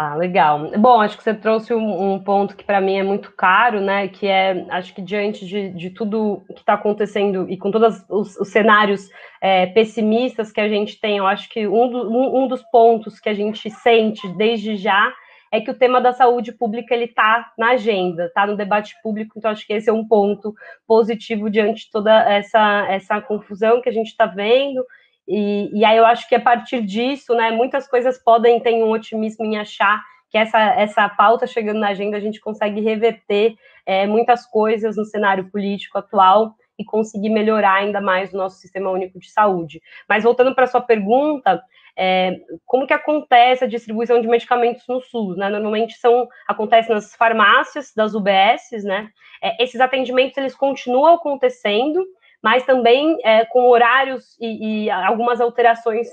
Ah, 0.00 0.14
legal. 0.14 0.70
Bom, 0.78 1.00
acho 1.00 1.16
que 1.16 1.24
você 1.24 1.34
trouxe 1.34 1.74
um, 1.74 2.12
um 2.12 2.22
ponto 2.22 2.54
que 2.54 2.62
para 2.62 2.80
mim 2.80 2.98
é 2.98 3.02
muito 3.02 3.32
caro, 3.32 3.80
né? 3.80 4.06
Que 4.06 4.28
é, 4.28 4.64
acho 4.70 4.94
que 4.94 5.02
diante 5.02 5.44
de, 5.44 5.70
de 5.70 5.90
tudo 5.90 6.40
que 6.54 6.60
está 6.60 6.74
acontecendo 6.74 7.50
e 7.50 7.56
com 7.56 7.72
todos 7.72 8.04
os, 8.08 8.36
os 8.36 8.48
cenários 8.48 9.10
é, 9.40 9.66
pessimistas 9.66 10.52
que 10.52 10.60
a 10.60 10.68
gente 10.68 11.00
tem, 11.00 11.16
eu 11.16 11.26
acho 11.26 11.48
que 11.48 11.66
um, 11.66 11.90
do, 11.90 12.08
um, 12.12 12.44
um, 12.44 12.46
dos 12.46 12.62
pontos 12.70 13.18
que 13.18 13.28
a 13.28 13.34
gente 13.34 13.68
sente 13.70 14.28
desde 14.36 14.76
já 14.76 15.12
é 15.50 15.60
que 15.60 15.70
o 15.72 15.74
tema 15.76 16.00
da 16.00 16.12
saúde 16.12 16.52
pública 16.52 16.94
ele 16.94 17.06
está 17.06 17.52
na 17.58 17.70
agenda, 17.70 18.26
está 18.26 18.46
no 18.46 18.56
debate 18.56 18.94
público. 19.02 19.34
Então 19.36 19.50
acho 19.50 19.66
que 19.66 19.72
esse 19.72 19.90
é 19.90 19.92
um 19.92 20.06
ponto 20.06 20.54
positivo 20.86 21.50
diante 21.50 21.86
de 21.86 21.90
toda 21.90 22.12
essa 22.32 22.86
essa 22.88 23.20
confusão 23.20 23.82
que 23.82 23.88
a 23.88 23.92
gente 23.92 24.10
está 24.10 24.26
vendo 24.26 24.86
e, 25.28 25.70
e, 25.78 25.84
aí 25.84 25.96
eu 25.96 26.06
acho 26.06 26.26
que 26.28 26.34
a 26.34 26.40
partir 26.40 26.80
disso, 26.80 27.34
né, 27.34 27.50
muitas 27.50 27.86
coisas 27.86 28.16
podem 28.16 28.58
ter 28.60 28.72
um 28.82 28.90
otimismo 28.90 29.44
em 29.44 29.58
achar 29.58 30.02
que 30.30 30.38
essa, 30.38 30.58
essa 30.58 31.08
pauta 31.08 31.46
chegando 31.46 31.80
na 31.80 31.88
agenda 31.88 32.16
a 32.16 32.20
gente 32.20 32.40
consegue 32.40 32.80
reverter 32.80 33.54
é, 33.84 34.06
muitas 34.06 34.46
coisas 34.46 34.96
no 34.96 35.04
cenário 35.04 35.50
político 35.50 35.98
atual 35.98 36.54
e 36.78 36.84
conseguir 36.84 37.30
melhorar 37.30 37.74
ainda 37.74 38.00
mais 38.00 38.32
o 38.32 38.36
nosso 38.36 38.56
sistema 38.56 38.90
único 38.90 39.18
de 39.18 39.30
saúde. 39.30 39.80
Mas 40.08 40.24
voltando 40.24 40.54
para 40.54 40.64
a 40.64 40.68
sua 40.68 40.80
pergunta, 40.80 41.60
é, 41.96 42.36
como 42.64 42.86
que 42.86 42.92
acontece 42.92 43.64
a 43.64 43.68
distribuição 43.68 44.20
de 44.20 44.28
medicamentos 44.28 44.84
no 44.88 45.00
SUS? 45.00 45.36
Né? 45.36 45.48
Normalmente 45.48 45.94
são 45.94 46.28
acontece 46.46 46.88
nas 46.90 47.14
farmácias 47.16 47.92
das 47.94 48.14
UBSs, 48.14 48.84
né? 48.84 49.10
É, 49.42 49.62
esses 49.62 49.80
atendimentos 49.80 50.38
eles 50.38 50.54
continuam 50.54 51.14
acontecendo, 51.14 52.04
mas 52.42 52.64
também 52.64 53.18
é, 53.24 53.44
com 53.46 53.66
horários 53.68 54.36
e, 54.40 54.84
e 54.84 54.90
algumas 54.90 55.40
alterações 55.40 56.08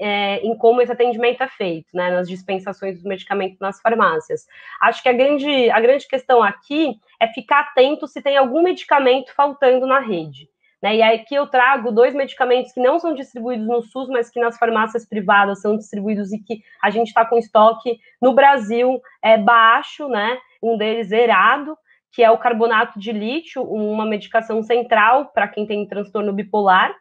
é, 0.00 0.38
em 0.38 0.56
como 0.56 0.80
esse 0.80 0.90
atendimento 0.90 1.42
é 1.42 1.48
feito, 1.48 1.88
né, 1.94 2.10
nas 2.10 2.28
dispensações 2.28 2.96
dos 2.96 3.04
medicamentos 3.04 3.58
nas 3.60 3.80
farmácias. 3.80 4.46
Acho 4.80 5.02
que 5.02 5.08
a 5.08 5.12
grande, 5.12 5.70
a 5.70 5.80
grande 5.80 6.06
questão 6.08 6.42
aqui 6.42 6.98
é 7.20 7.28
ficar 7.28 7.60
atento 7.60 8.06
se 8.06 8.20
tem 8.20 8.36
algum 8.36 8.62
medicamento 8.62 9.32
faltando 9.34 9.86
na 9.86 10.00
rede. 10.00 10.48
Né, 10.82 10.96
e 10.96 11.02
aqui 11.02 11.34
eu 11.34 11.46
trago 11.46 11.90
dois 11.90 12.14
medicamentos 12.14 12.72
que 12.72 12.80
não 12.80 12.98
são 12.98 13.14
distribuídos 13.14 13.66
no 13.66 13.80
SUS, 13.80 14.08
mas 14.08 14.28
que 14.28 14.38
nas 14.38 14.58
farmácias 14.58 15.06
privadas 15.06 15.62
são 15.62 15.76
distribuídos 15.76 16.32
e 16.32 16.38
que 16.38 16.62
a 16.82 16.90
gente 16.90 17.08
está 17.08 17.24
com 17.24 17.38
estoque 17.38 17.98
no 18.20 18.34
Brasil 18.34 19.00
é 19.22 19.38
baixo, 19.38 20.06
né? 20.08 20.36
Um 20.62 20.76
deles 20.76 21.08
zerado, 21.08 21.78
que 22.12 22.22
é 22.22 22.30
o 22.30 22.38
carbonato 22.38 22.98
de 22.98 23.12
lítio, 23.12 23.62
uma 23.62 24.06
medicação 24.06 24.62
central 24.62 25.30
para 25.32 25.48
quem 25.48 25.66
tem 25.66 25.86
transtorno 25.86 26.32
bipolar. 26.32 26.94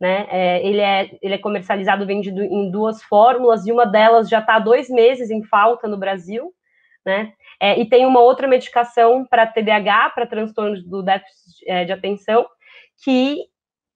Né? 0.00 0.26
É, 0.30 0.66
ele, 0.66 0.80
é, 0.80 1.10
ele 1.22 1.34
é 1.34 1.38
comercializado, 1.38 2.06
vendido 2.06 2.42
em 2.42 2.70
duas 2.70 3.02
fórmulas, 3.02 3.66
e 3.66 3.72
uma 3.72 3.86
delas 3.86 4.28
já 4.28 4.40
está 4.40 4.56
há 4.56 4.58
dois 4.58 4.88
meses 4.88 5.30
em 5.30 5.44
falta 5.44 5.86
no 5.86 5.96
Brasil. 5.96 6.52
Né? 7.04 7.32
É, 7.60 7.78
e 7.78 7.88
tem 7.88 8.04
uma 8.06 8.20
outra 8.20 8.48
medicação 8.48 9.24
para 9.24 9.46
TDAH, 9.46 10.10
para 10.10 10.26
transtornos 10.26 10.82
do 10.84 11.02
déficit 11.02 11.64
é, 11.66 11.84
de 11.84 11.92
atenção, 11.92 12.46
que 13.04 13.38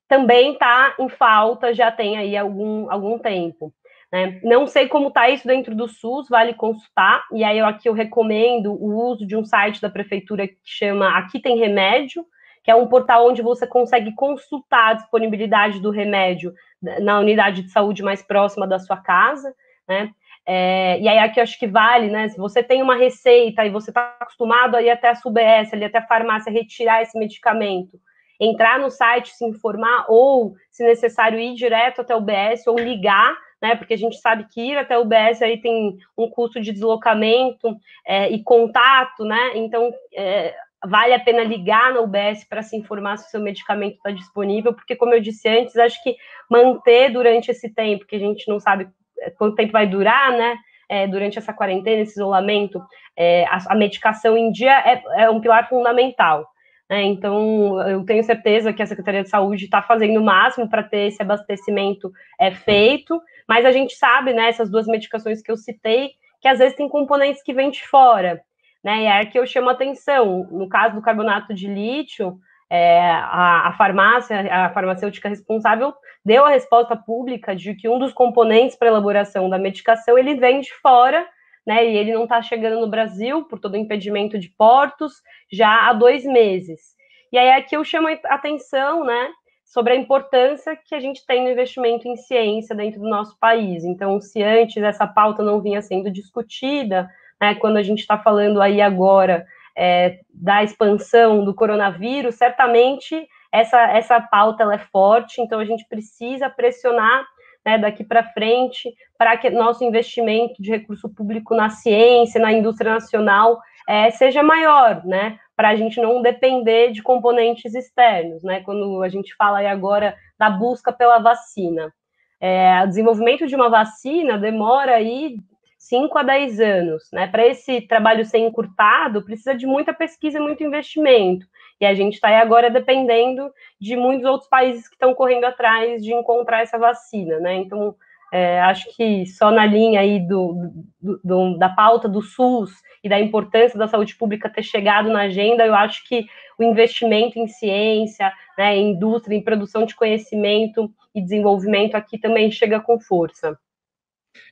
também 0.09 0.53
está 0.53 0.95
em 0.99 1.09
falta, 1.09 1.75
já 1.75 1.91
tem 1.91 2.17
aí 2.17 2.37
algum, 2.37 2.91
algum 2.91 3.19
tempo. 3.19 3.73
Né? 4.13 4.41
Não 4.43 4.67
sei 4.67 4.89
como 4.89 5.09
está 5.09 5.29
isso 5.29 5.47
dentro 5.47 5.75
do 5.75 5.89
SUS, 5.89 6.29
vale 6.29 6.55
consultar. 6.55 7.25
E 7.33 7.43
aí 7.43 7.59
eu, 7.59 7.67
aqui 7.67 7.89
eu 7.89 7.93
recomendo 7.93 8.73
o 8.73 9.11
uso 9.11 9.27
de 9.27 9.37
um 9.37 9.45
site 9.45 9.81
da 9.81 9.91
prefeitura 9.91 10.47
que 10.47 10.57
chama 10.65 11.19
Aqui 11.19 11.41
Tem 11.41 11.59
Remédio, 11.59 12.25
que 12.63 12.71
é 12.71 12.75
um 12.75 12.87
portal 12.87 13.29
onde 13.29 13.43
você 13.43 13.67
consegue 13.67 14.15
consultar 14.15 14.91
a 14.91 14.95
disponibilidade 14.95 15.81
do 15.81 15.91
remédio 15.91 16.53
na 17.01 17.21
unidade 17.21 17.63
de 17.63 17.71
saúde 17.71 18.03
mais 18.03 18.23
próxima 18.23 18.67
da 18.67 18.79
sua 18.79 18.97
casa, 18.97 19.55
né? 19.89 20.11
É, 20.49 21.01
e 21.01 21.09
aí 21.09 21.19
aqui 21.19 21.41
eu 21.41 21.43
acho 21.43 21.59
que 21.59 21.67
vale, 21.67 22.09
né? 22.09 22.29
Se 22.29 22.37
você 22.37 22.63
tem 22.63 22.81
uma 22.81 22.95
receita 22.95 23.65
e 23.65 23.71
você 23.71 23.91
está 23.91 24.17
acostumado 24.21 24.77
a 24.77 24.83
ir 24.83 24.91
até 24.91 25.09
a 25.09 25.15
SUBS, 25.15 25.73
ali 25.73 25.85
até 25.85 25.99
a 25.99 26.07
farmácia 26.07 26.53
retirar 26.53 27.03
esse 27.03 27.19
medicamento, 27.19 27.99
entrar 28.41 28.79
no 28.79 28.91
site, 28.91 29.31
se 29.31 29.45
informar, 29.45 30.07
ou, 30.09 30.55
se 30.71 30.85
necessário, 30.85 31.39
ir 31.39 31.55
direto 31.55 32.01
até 32.01 32.15
o 32.15 32.21
BS 32.21 32.67
ou 32.67 32.79
ligar 32.79 33.37
né? 33.61 33.75
Porque 33.75 33.95
a 33.95 33.99
gente 33.99 34.17
sabe 34.19 34.47
que 34.53 34.61
ir 34.61 34.77
até 34.77 34.99
o 34.99 35.05
BS 35.05 35.43
aí 35.43 35.61
tem 35.61 35.97
um 36.17 36.29
custo 36.29 36.61
de 36.61 36.73
deslocamento 36.73 37.77
é, 38.07 38.31
e 38.31 38.43
contato, 38.43 39.25
né? 39.25 39.53
Então 39.55 39.93
é, 40.15 40.55
vale 40.85 41.15
a 41.15 41.21
pena 41.21 41.43
ligar 41.43 41.93
na 41.93 42.01
UBS 42.01 42.45
para 42.45 42.63
se 42.63 42.77
informar 42.77 43.17
se 43.17 43.27
o 43.27 43.31
seu 43.31 43.41
medicamento 43.41 43.97
está 43.97 44.11
disponível, 44.11 44.73
porque, 44.73 44.97
como 44.97 45.15
eu 45.15 45.21
disse 45.21 45.49
antes, 45.49 45.77
acho 45.77 46.03
que 46.03 46.17
manter 46.51 47.11
durante 47.11 47.51
esse 47.51 47.73
tempo, 47.73 48.07
que 48.07 48.17
a 48.17 48.21
gente 48.21 48.49
não 48.49 48.61
sabe 48.61 48.89
é, 49.21 49.31
quanto 49.31 49.57
tempo 49.57 49.73
vai 49.73 49.87
durar, 49.87 50.33
né? 50.33 50.57
É, 50.89 51.05
durante 51.09 51.37
essa 51.37 51.53
quarentena, 51.53 52.03
esse 52.03 52.13
isolamento, 52.13 52.81
é, 53.17 53.45
a, 53.47 53.73
a, 53.73 53.75
medicação 53.75 54.39
em 54.39 54.53
dia 54.53 54.73
é, 54.87 55.25
é 55.25 55.31
um 55.31 55.41
pilar 55.41 55.69
fundamental. 55.69 56.47
Né? 56.89 57.03
Então, 57.03 57.81
eu 57.89 58.05
tenho 58.05 58.23
certeza 58.23 58.73
que 58.73 58.81
a 58.81 58.87
Secretaria 58.87 59.25
de 59.25 59.29
Saúde 59.29 59.65
está 59.65 59.83
fazendo 59.83 60.21
o 60.21 60.25
máximo 60.25 60.69
para 60.69 60.85
ter 60.85 61.09
esse 61.09 61.21
abastecimento 61.21 62.13
é, 62.39 62.53
feito, 62.53 63.21
mas 63.49 63.65
a 63.65 63.73
gente 63.73 63.95
sabe, 63.95 64.33
né, 64.33 64.49
essas 64.49 64.71
duas 64.71 64.87
medicações 64.87 65.43
que 65.43 65.51
eu 65.51 65.57
citei, 65.57 66.13
que 66.41 66.49
às 66.49 66.59
vezes 66.59 66.77
tem 66.77 66.89
componentes 66.89 67.43
que 67.43 67.53
vêm 67.53 67.71
de 67.71 67.87
fora, 67.87 68.41
né? 68.85 69.03
E 69.03 69.07
é 69.07 69.27
que 69.27 69.39
eu 69.39 69.47
chamo 69.47 69.69
atenção. 69.69 70.47
No 70.51 70.69
caso 70.69 70.95
do 70.95 71.03
carbonato 71.03 71.55
de 71.55 71.67
lítio, 71.67 72.39
é, 72.71 73.11
a, 73.11 73.69
a, 73.69 73.73
farmácia, 73.73 74.41
a 74.53 74.71
farmacêutica 74.71 75.29
responsável 75.29 75.95
deu 76.25 76.45
a 76.45 76.51
resposta 76.51 76.97
pública 76.97 77.55
de 77.55 77.75
que 77.75 77.89
um 77.89 77.99
dos 77.99 78.13
componentes 78.13 78.77
para 78.77 78.89
elaboração 78.89 79.49
da 79.49 79.59
medicação 79.59 80.19
ele 80.19 80.35
vem 80.35 80.61
de 80.61 80.73
fora, 80.75 81.27
né? 81.67 81.87
E 81.87 81.97
ele 81.97 82.13
não 82.13 82.25
está 82.25 82.43
chegando 82.43 82.81
no 82.81 82.89
Brasil 82.89 83.45
por 83.45 83.59
todo 83.59 83.75
o 83.75 83.79
impedimento 83.79 84.39
de 84.39 84.49
portos 84.51 85.15
já 85.51 85.89
há 85.89 85.93
dois 85.93 86.25
meses. 86.25 86.97
E 87.33 87.39
aí 87.39 87.51
aqui 87.51 87.77
eu 87.77 87.85
chamo 87.85 88.09
a 88.09 88.35
atenção, 88.35 89.05
né? 89.05 89.29
Sobre 89.67 89.93
a 89.93 89.97
importância 89.97 90.77
que 90.77 90.95
a 90.95 91.01
gente 91.01 91.27
tem 91.27 91.43
no 91.43 91.51
investimento 91.51 92.07
em 92.07 92.17
ciência 92.17 92.75
dentro 92.75 93.01
do 93.01 93.09
nosso 93.09 93.37
país. 93.39 93.85
Então, 93.85 94.21
se 94.21 94.43
antes 94.43 94.83
essa 94.83 95.07
pauta 95.07 95.43
não 95.43 95.61
vinha 95.61 95.83
sendo 95.83 96.11
discutida, 96.11 97.11
né, 97.41 97.55
quando 97.57 97.77
a 97.77 97.83
gente 97.83 97.99
está 97.99 98.17
falando 98.17 98.63
aí 98.63 98.81
agora 98.81 99.45
é, 99.77 100.21
da 100.33 100.63
expansão 100.63 101.45
do 101.45 101.53
coronavírus, 101.53 102.37
certamente 102.37 103.29
essa, 103.53 103.81
essa 103.91 104.21
pauta 104.21 104.63
ela 104.63 104.75
é 104.75 104.79
forte, 104.79 105.41
então 105.41 105.59
a 105.59 105.65
gente 105.65 105.85
precisa 105.89 106.49
pressionar 106.49 107.27
né, 107.65 107.77
daqui 107.77 108.05
para 108.05 108.23
frente 108.23 108.95
para 109.19 109.37
que 109.37 109.51
nosso 109.51 109.83
investimento 109.83 110.63
de 110.63 110.71
recurso 110.71 111.09
público 111.09 111.55
na 111.55 111.69
ciência, 111.71 112.41
na 112.41 112.53
indústria 112.53 112.93
nacional, 112.93 113.61
é, 113.89 114.11
seja 114.11 114.43
maior, 114.43 115.05
né? 115.05 115.39
para 115.57 115.71
a 115.71 115.77
gente 115.77 115.99
não 116.01 116.21
depender 116.21 116.93
de 116.93 117.03
componentes 117.03 117.75
externos, 117.75 118.43
né? 118.45 118.61
Quando 118.61 119.03
a 119.03 119.09
gente 119.09 119.35
fala 119.35 119.59
aí 119.59 119.67
agora 119.67 120.15
da 120.39 120.51
busca 120.51 120.93
pela 120.93 121.19
vacina. 121.19 121.93
É, 122.39 122.83
o 122.85 122.87
desenvolvimento 122.87 123.47
de 123.47 123.57
uma 123.57 123.71
vacina 123.71 124.37
demora 124.37 124.97
aí 124.97 125.39
5 125.79 126.19
a 126.19 126.23
10 126.23 126.61
anos, 126.61 127.09
né? 127.11 127.27
Para 127.27 127.47
esse 127.47 127.81
trabalho 127.81 128.27
ser 128.27 128.39
encurtado, 128.39 129.25
precisa 129.25 129.55
de 129.55 129.67
muita 129.67 129.95
pesquisa 129.95 130.37
e 130.39 130.43
muito 130.43 130.63
investimento. 130.63 131.47
E 131.81 131.87
a 131.87 131.95
gente 131.95 132.15
está 132.15 132.29
aí 132.29 132.37
agora 132.37 132.71
dependendo 132.71 133.51
de 133.81 133.97
muitos 133.97 134.27
outros 134.27 134.51
países 134.51 134.87
que 134.87 134.95
estão 134.95 135.15
correndo 135.15 135.45
atrás 135.45 136.03
de 136.03 136.13
encontrar 136.13 136.61
essa 136.61 136.79
vacina, 136.79 137.41
né? 137.41 137.55
Então, 137.55 137.95
é, 138.33 138.61
acho 138.61 138.85
que 138.97 139.25
só 139.27 139.51
na 139.51 139.65
linha 139.65 140.01
aí 140.01 140.21
do, 140.27 140.73
do, 141.01 141.21
do, 141.23 141.59
da 141.59 141.69
pauta 141.69 142.09
do 142.09 142.21
SUS 142.21 142.73
e 143.03 143.09
da 143.09 143.21
importância 143.21 143.79
da 143.79 143.87
saúde 143.87 144.17
pública 144.17 144.51
ter 144.51 144.63
chegado 144.63 145.09
na 145.09 145.23
agenda, 145.23 145.65
eu 145.65 145.75
acho 145.75 146.07
que 146.09 146.27
o 146.59 146.63
investimento 146.63 147.39
em 147.39 147.47
ciência, 147.47 148.33
né, 148.59 148.77
em 148.77 148.93
indústria, 148.93 149.37
em 149.37 149.43
produção 149.43 149.85
de 149.87 149.95
conhecimento 149.95 150.93
e 151.15 151.23
desenvolvimento 151.23 151.95
aqui 151.95 152.19
também 152.19 152.51
chega 152.51 152.81
com 152.81 152.99
força. 152.99 153.59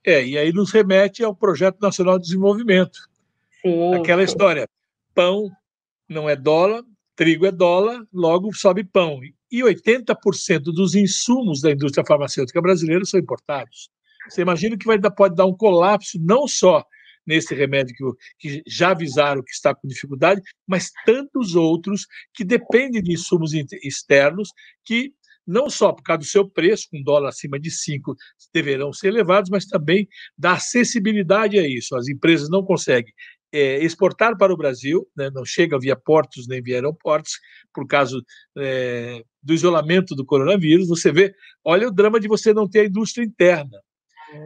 É, 0.04 0.24
e 0.24 0.38
aí 0.38 0.52
nos 0.52 0.70
remete 0.70 1.24
ao 1.24 1.34
Projeto 1.34 1.80
Nacional 1.80 2.18
de 2.18 2.26
Desenvolvimento. 2.26 2.98
Sim. 3.60 3.94
Aquela 3.94 4.20
sim. 4.20 4.26
história: 4.26 4.68
pão 5.14 5.50
não 6.08 6.28
é 6.28 6.36
dólar, 6.36 6.82
trigo 7.16 7.46
é 7.46 7.52
dólar, 7.52 8.02
logo 8.12 8.52
sobe 8.54 8.84
pão. 8.84 9.20
E 9.50 9.60
80% 9.60 10.64
dos 10.64 10.94
insumos 10.94 11.60
da 11.60 11.70
indústria 11.70 12.04
farmacêutica 12.06 12.60
brasileira 12.60 13.04
são 13.04 13.20
importados. 13.20 13.90
Você 14.28 14.42
imagina 14.42 14.76
que 14.76 14.86
vai, 14.86 14.98
pode 14.98 15.34
dar 15.34 15.46
um 15.46 15.56
colapso 15.56 16.18
não 16.20 16.48
só 16.48 16.84
nesse 17.26 17.54
remédio 17.54 17.94
que, 18.38 18.60
que 18.60 18.62
já 18.66 18.90
avisaram 18.90 19.42
que 19.42 19.52
está 19.52 19.74
com 19.74 19.88
dificuldade, 19.88 20.42
mas 20.66 20.90
tantos 21.06 21.54
outros 21.54 22.06
que 22.34 22.44
dependem 22.44 23.02
de 23.02 23.12
insumos 23.12 23.52
externos 23.54 24.50
que 24.84 25.12
não 25.46 25.68
só 25.68 25.92
por 25.92 26.02
causa 26.02 26.20
do 26.20 26.24
seu 26.24 26.48
preço, 26.48 26.88
com 26.90 27.02
dólar 27.02 27.28
acima 27.28 27.58
de 27.58 27.70
5, 27.70 28.16
deverão 28.52 28.92
ser 28.92 29.08
elevados, 29.08 29.50
mas 29.50 29.66
também 29.66 30.08
da 30.38 30.52
acessibilidade 30.52 31.58
a 31.58 31.68
isso. 31.68 31.94
As 31.96 32.08
empresas 32.08 32.48
não 32.48 32.64
conseguem 32.64 33.12
é, 33.54 33.78
exportar 33.84 34.36
para 34.36 34.52
o 34.52 34.56
Brasil, 34.56 35.08
né, 35.16 35.30
não 35.32 35.44
chega 35.44 35.78
via 35.78 35.94
portos 35.94 36.48
nem 36.48 36.60
via 36.60 36.74
aeroportos, 36.74 37.38
por 37.72 37.86
causa 37.86 38.20
é, 38.58 39.22
do 39.40 39.54
isolamento 39.54 40.16
do 40.16 40.26
coronavírus. 40.26 40.88
Você 40.88 41.12
vê, 41.12 41.32
olha 41.64 41.86
o 41.86 41.92
drama 41.92 42.18
de 42.18 42.26
você 42.26 42.52
não 42.52 42.68
ter 42.68 42.80
a 42.80 42.86
indústria 42.86 43.24
interna. 43.24 43.78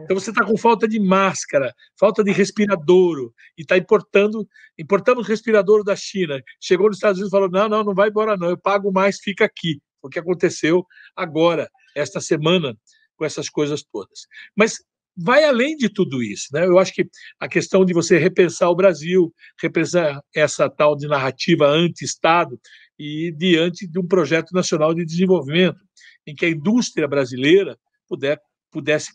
Então 0.03 0.19
você 0.19 0.29
está 0.29 0.45
com 0.45 0.55
falta 0.55 0.87
de 0.87 0.99
máscara, 0.99 1.73
falta 1.99 2.23
de 2.23 2.31
respirador 2.31 3.31
e 3.57 3.63
está 3.63 3.75
importando, 3.75 4.47
importamos 4.77 5.27
respirador 5.27 5.83
da 5.83 5.95
China. 5.95 6.39
Chegou 6.61 6.87
nos 6.87 6.97
Estados 6.97 7.17
Unidos 7.17 7.31
e 7.31 7.35
falou: 7.35 7.49
não, 7.49 7.67
não, 7.67 7.83
não 7.83 7.95
vai 7.95 8.09
embora, 8.09 8.37
não, 8.37 8.49
eu 8.49 8.57
pago 8.57 8.91
mais, 8.91 9.17
fica 9.19 9.45
aqui. 9.45 9.81
O 10.03 10.07
que 10.07 10.19
aconteceu 10.19 10.85
agora, 11.15 11.67
esta 11.95 12.21
semana, 12.21 12.77
com 13.15 13.25
essas 13.25 13.49
coisas 13.49 13.83
todas. 13.91 14.27
Mas 14.55 14.77
vai 15.21 15.43
além 15.43 15.75
de 15.75 15.89
tudo 15.89 16.23
isso. 16.23 16.47
Né? 16.53 16.65
Eu 16.65 16.79
acho 16.79 16.93
que 16.93 17.07
a 17.39 17.47
questão 17.47 17.83
de 17.83 17.93
você 17.93 18.17
repensar 18.17 18.69
o 18.69 18.75
Brasil, 18.75 19.33
repensar 19.61 20.21
essa 20.33 20.69
tal 20.69 20.95
de 20.95 21.07
narrativa 21.07 21.67
anti-Estado 21.67 22.59
e 22.97 23.33
diante 23.37 23.87
de 23.87 23.99
um 23.99 24.07
projeto 24.07 24.51
nacional 24.51 24.93
de 24.93 25.05
desenvolvimento, 25.05 25.79
em 26.25 26.35
que 26.35 26.45
a 26.45 26.49
indústria 26.49 27.07
brasileira 27.07 27.77
puder, 28.07 28.39
pudesse 28.71 29.11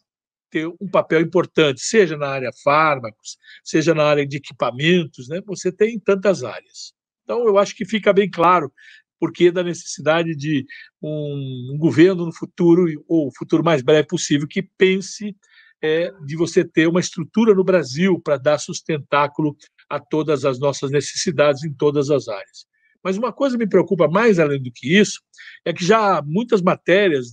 ter 0.51 0.67
um 0.81 0.89
papel 0.91 1.21
importante, 1.21 1.81
seja 1.81 2.17
na 2.17 2.29
área 2.29 2.51
fármacos, 2.63 3.37
seja 3.65 3.95
na 3.95 4.05
área 4.05 4.27
de 4.27 4.37
equipamentos, 4.37 5.29
né? 5.29 5.41
Você 5.47 5.73
tem 5.73 5.99
tantas 5.99 6.45
áreas. 6.45 6.95
Então, 7.25 7.47
eu 7.47 7.59
acho 7.59 7.75
que 7.75 7.85
fica 7.85 8.13
bem 8.13 8.31
claro 8.31 8.73
porque 9.19 9.51
da 9.51 9.63
necessidade 9.63 10.37
de 10.37 10.67
um, 11.01 11.73
um 11.75 11.79
governo 11.79 12.27
no 12.27 12.33
futuro, 12.33 12.85
ou 13.09 13.31
futuro 13.35 13.65
mais 13.65 13.81
breve 13.83 14.07
possível, 14.07 14.47
que 14.47 14.63
pense 14.63 15.35
é, 15.85 16.11
de 16.25 16.35
você 16.35 16.65
ter 16.65 16.89
uma 16.89 16.99
estrutura 16.99 17.55
no 17.55 17.63
Brasil 17.63 18.19
para 18.19 18.39
dar 18.39 18.57
sustentáculo 18.57 19.55
a 19.87 20.01
todas 20.01 20.47
as 20.47 20.59
nossas 20.59 20.91
necessidades 20.91 21.63
em 21.63 21.75
todas 21.75 22.11
as 22.11 22.27
áreas. 22.27 22.65
Mas 23.03 23.19
uma 23.19 23.31
coisa 23.31 23.59
me 23.59 23.69
preocupa 23.69 24.09
mais 24.09 24.39
além 24.39 24.63
do 24.63 24.73
que 24.73 24.97
isso 24.97 25.21
é 25.63 25.75
que 25.75 25.85
já 25.85 26.23
muitas 26.25 26.63
matérias 26.63 27.27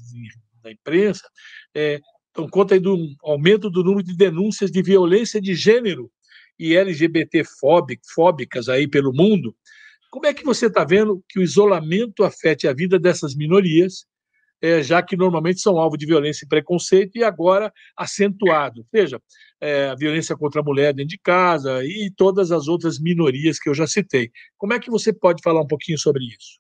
da 0.61 0.69
imprensa 0.69 1.25
é, 1.73 2.01
dão 2.35 2.45
conta 2.49 2.77
do 2.77 2.97
aumento 3.23 3.69
do 3.69 3.85
número 3.85 4.03
de 4.03 4.17
denúncias 4.17 4.69
de 4.69 4.81
violência 4.81 5.39
de 5.39 5.55
gênero 5.55 6.11
e 6.59 6.75
LGBT 6.75 7.45
fóbicas 8.13 8.67
aí 8.67 8.85
pelo 8.85 9.13
mundo. 9.13 9.55
Como 10.11 10.25
é 10.25 10.33
que 10.33 10.43
você 10.43 10.65
está 10.65 10.83
vendo 10.83 11.23
que 11.29 11.39
o 11.39 11.41
isolamento 11.41 12.25
afete 12.25 12.67
a 12.67 12.73
vida 12.73 12.99
dessas 12.99 13.33
minorias, 13.33 14.05
é, 14.61 14.81
já 14.83 15.01
que 15.01 15.17
normalmente 15.17 15.59
são 15.59 15.79
alvo 15.79 15.97
de 15.97 16.05
violência 16.05 16.45
e 16.45 16.47
preconceito, 16.47 17.17
e 17.17 17.23
agora 17.23 17.71
acentuado, 17.97 18.85
seja 18.93 19.19
é, 19.59 19.89
a 19.89 19.95
violência 19.95 20.35
contra 20.35 20.61
a 20.61 20.63
mulher 20.63 20.93
dentro 20.93 21.09
de 21.09 21.19
casa 21.19 21.83
e 21.83 22.11
todas 22.15 22.51
as 22.51 22.67
outras 22.67 22.99
minorias 22.99 23.59
que 23.59 23.69
eu 23.69 23.73
já 23.73 23.87
citei. 23.87 24.29
Como 24.57 24.73
é 24.73 24.79
que 24.79 24.91
você 24.91 25.11
pode 25.13 25.41
falar 25.43 25.61
um 25.61 25.67
pouquinho 25.67 25.97
sobre 25.97 26.23
isso? 26.23 26.59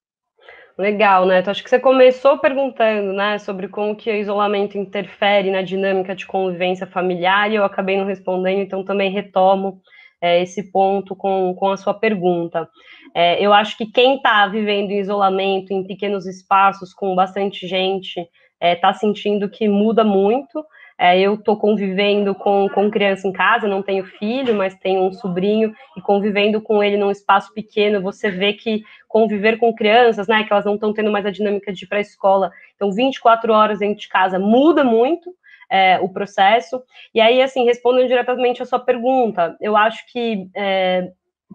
Legal, 0.77 1.25
Neto. 1.25 1.49
Acho 1.49 1.63
que 1.63 1.69
você 1.69 1.79
começou 1.79 2.39
perguntando, 2.39 3.13
né, 3.13 3.37
sobre 3.37 3.67
como 3.67 3.95
que 3.95 4.09
o 4.09 4.15
isolamento 4.15 4.77
interfere 4.77 5.51
na 5.51 5.61
dinâmica 5.61 6.15
de 6.15 6.25
convivência 6.25 6.87
familiar 6.87 7.51
e 7.51 7.55
eu 7.55 7.63
acabei 7.63 7.97
não 7.97 8.05
respondendo, 8.05 8.61
então 8.61 8.83
também 8.83 9.11
retomo 9.11 9.81
é, 10.21 10.41
esse 10.41 10.71
ponto 10.71 11.15
com, 11.15 11.55
com 11.55 11.69
a 11.69 11.77
sua 11.77 11.93
pergunta. 11.93 12.69
É, 13.13 13.43
eu 13.43 13.51
acho 13.51 13.77
que 13.77 13.85
quem 13.85 14.17
está 14.17 14.47
vivendo 14.47 14.91
em 14.91 14.99
isolamento, 14.99 15.73
em 15.73 15.85
pequenos 15.85 16.25
espaços, 16.25 16.93
com 16.93 17.15
bastante 17.15 17.67
gente, 17.67 18.21
está 18.61 18.89
é, 18.89 18.93
sentindo 18.93 19.49
que 19.49 19.67
muda 19.67 20.03
muito. 20.03 20.63
É, 20.97 21.19
eu 21.19 21.33
estou 21.33 21.57
convivendo 21.57 22.35
com, 22.35 22.69
com 22.69 22.91
criança 22.91 23.27
em 23.27 23.31
casa, 23.31 23.67
não 23.67 23.81
tenho 23.81 24.05
filho, 24.05 24.53
mas 24.53 24.75
tenho 24.75 25.01
um 25.01 25.11
sobrinho, 25.11 25.73
e 25.97 26.01
convivendo 26.01 26.61
com 26.61 26.83
ele 26.83 26.95
num 26.95 27.09
espaço 27.09 27.51
pequeno, 27.55 27.99
você 28.03 28.29
vê 28.29 28.53
que 28.53 28.83
conviver 29.07 29.57
com 29.57 29.73
crianças, 29.73 30.27
né, 30.27 30.43
que 30.43 30.53
elas 30.53 30.63
não 30.63 30.75
estão 30.75 30.93
tendo 30.93 31.11
mais 31.11 31.25
a 31.25 31.31
dinâmica 31.31 31.73
de 31.73 31.85
ir 31.85 31.87
para 31.87 31.97
a 31.97 32.01
escola, 32.01 32.51
então 32.75 32.91
24 32.91 33.51
horas 33.51 33.79
dentro 33.79 33.99
de 33.99 34.07
casa 34.07 34.37
muda 34.37 34.83
muito, 34.83 35.33
é, 35.71 35.97
o 36.01 36.09
processo. 36.09 36.83
E 37.15 37.21
aí, 37.21 37.41
assim, 37.41 37.63
respondendo 37.63 38.07
diretamente 38.07 38.61
a 38.61 38.65
sua 38.65 38.79
pergunta, 38.79 39.55
eu 39.61 39.77
acho 39.77 40.05
que 40.11 40.49
é, 40.53 41.09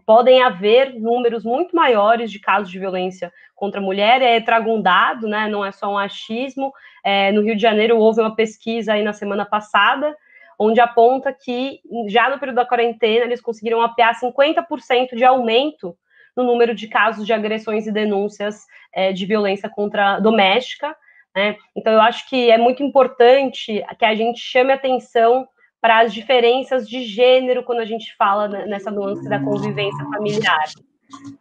podem 0.07 0.42
haver 0.42 0.94
números 0.98 1.44
muito 1.44 1.76
maiores 1.76 2.33
de 2.33 2.40
casos 2.40 2.70
de 2.70 2.79
violência 2.79 3.31
contra 3.55 3.79
a 3.79 3.85
mulher. 3.85 4.22
É, 4.22 4.40
trago 4.40 4.72
um 4.72 4.81
dado, 4.81 5.29
né, 5.29 5.46
não 5.48 5.62
é 5.62 5.70
só 5.70 5.92
um 5.92 5.98
achismo. 5.98 6.72
É, 7.05 7.31
no 7.31 7.42
Rio 7.42 7.55
de 7.55 7.62
Janeiro 7.62 7.98
houve 7.98 8.22
uma 8.22 8.35
pesquisa 8.35 8.94
aí 8.94 9.02
na 9.02 9.12
semana 9.12 9.44
passada, 9.44 10.16
onde 10.59 10.81
aponta 10.81 11.31
que 11.33 11.81
já 12.09 12.31
no 12.31 12.38
período 12.38 12.57
da 12.57 12.64
quarentena 12.64 13.26
eles 13.26 13.42
conseguiram 13.42 13.81
mapear 13.81 14.18
50% 14.18 15.14
de 15.14 15.24
aumento 15.24 15.94
no 16.35 16.42
número 16.42 16.74
de 16.74 16.88
casos 16.88 17.26
de 17.26 17.33
agressões 17.35 17.87
e 17.87 17.92
denúncias 17.92 18.64
é, 18.92 19.12
de 19.12 19.26
violência 19.26 19.68
contra 19.68 20.18
doméstica. 20.20 20.96
Né? 21.37 21.55
Então, 21.77 21.92
eu 21.92 22.01
acho 22.01 22.27
que 22.31 22.51
é 22.51 22.57
muito 22.57 22.83
importante 22.83 23.85
que 23.99 24.05
a 24.07 24.14
gente 24.14 24.40
chame 24.40 24.72
atenção 24.72 25.46
para 25.83 26.01
as 26.01 26.14
diferenças 26.14 26.88
de 26.88 27.05
gênero 27.05 27.62
quando 27.62 27.81
a 27.81 27.85
gente 27.85 28.16
fala 28.16 28.49
nessa 28.49 28.90
nuance 28.90 29.29
da 29.29 29.38
convivência 29.38 30.03
familiar. 30.07 30.64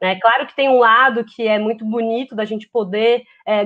Né? 0.01 0.19
Claro 0.19 0.45
que 0.45 0.55
tem 0.55 0.67
um 0.67 0.79
lado 0.79 1.23
que 1.23 1.47
é 1.47 1.58
muito 1.58 1.86
bonito 1.86 2.36
da 2.36 2.43
gente 2.43 2.67
poder 2.67 3.23
é, 3.47 3.63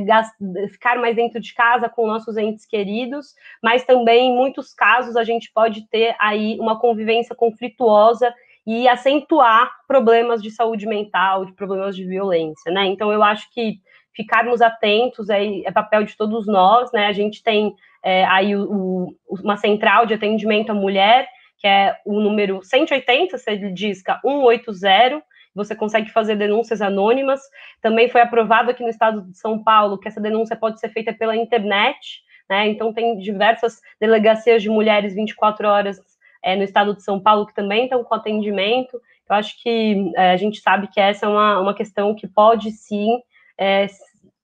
ficar 0.72 0.98
mais 1.00 1.15
dentro 1.15 1.39
de 1.39 1.52
casa 1.54 1.89
com 1.89 2.06
nossos 2.06 2.38
entes 2.38 2.63
queridos, 2.63 3.34
mas 3.62 3.84
também, 3.84 4.30
em 4.30 4.36
muitos 4.36 4.72
casos, 4.74 5.18
a 5.18 5.24
gente 5.24 5.52
pode 5.52 5.89
ter 5.89 6.15
aí 6.20 6.58
uma 6.60 6.80
convivência 6.80 7.36
conflituosa 7.36 8.32
e 8.68 8.88
acentuar 8.88 9.72
problemas 9.88 10.44
de 10.44 10.52
saúde 10.52 10.86
mental, 10.86 11.44
de 11.44 11.54
problemas 11.54 11.96
de 11.96 12.06
violência, 12.06 12.72
né? 12.72 12.86
Então, 12.86 13.12
eu 13.12 13.24
acho 13.24 13.50
que 13.52 13.80
ficarmos 14.13 14.62
atentos 14.62 15.30
é, 15.30 15.62
é 15.62 15.72
papel 15.72 16.04
de 16.04 16.15
todos 16.15 16.48
nós, 16.48 16.91
né? 16.91 17.08
A 17.08 17.13
gente 17.13 17.43
tem 17.43 17.74
é, 18.04 18.26
aí 18.26 18.56
o, 18.56 19.15
o, 19.28 19.36
uma 19.43 19.58
central 19.58 20.06
de 20.06 20.13
atendimento 20.13 20.72
à 20.72 20.74
mulher, 20.74 21.28
que 21.58 21.67
é 21.67 21.98
o 22.06 22.19
número 22.19 22.63
180, 22.63 23.38
você 23.38 23.58
disca 23.72 24.19
180, 24.24 25.24
você 25.54 25.76
consegue 25.76 26.10
fazer 26.12 26.36
denúncias 26.36 26.82
anônimas. 26.82 27.41
Também 27.82 28.08
foi 28.08 28.22
aprovado 28.22 28.72
aqui 28.72 28.84
no 28.84 28.89
estado 28.89 29.22
de 29.24 29.38
São 29.38 29.62
Paulo 29.62 29.98
que 29.98 30.08
essa 30.08 30.22
denúncia 30.22 30.56
pode 30.56 30.80
ser 30.80 30.89
feita 30.89 31.13
pela 31.13 31.36
internet, 31.36 32.22
né? 32.50 32.67
Então 32.67 32.93
tem 32.93 33.17
diversas 33.17 33.80
delegacias 34.00 34.62
de 34.62 34.69
mulheres 34.69 35.13
24 35.13 35.67
horas 35.67 36.00
é, 36.43 36.56
no 36.56 36.63
estado 36.63 36.95
de 36.95 37.04
São 37.04 37.19
Paulo 37.19 37.45
que 37.45 37.54
também 37.54 37.84
estão 37.84 38.04
com 38.04 38.15
atendimento. 38.15 39.00
Eu 39.30 39.36
acho 39.36 39.62
que 39.62 40.12
é, 40.15 40.32
a 40.32 40.38
gente 40.38 40.60
sabe 40.62 40.88
que 40.88 41.00
essa 41.00 41.26
é 41.26 41.30
uma, 41.30 41.60
uma 41.60 41.74
questão 41.74 42.15
que 42.15 42.28
pode 42.28 42.72
sim 42.72 43.19
é, 43.60 43.88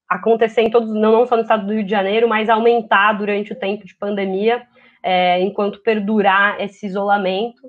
acontecer 0.09 0.61
em 0.61 0.69
todos, 0.69 0.93
não, 0.93 1.25
só 1.25 1.35
no 1.35 1.43
estado 1.43 1.65
do 1.65 1.73
Rio 1.73 1.83
de 1.83 1.91
Janeiro, 1.91 2.27
mas 2.27 2.49
aumentar 2.49 3.13
durante 3.13 3.53
o 3.53 3.59
tempo 3.59 3.85
de 3.85 3.95
pandemia, 3.95 4.63
é, 5.01 5.39
enquanto 5.41 5.81
perdurar 5.81 6.59
esse 6.61 6.85
isolamento. 6.85 7.61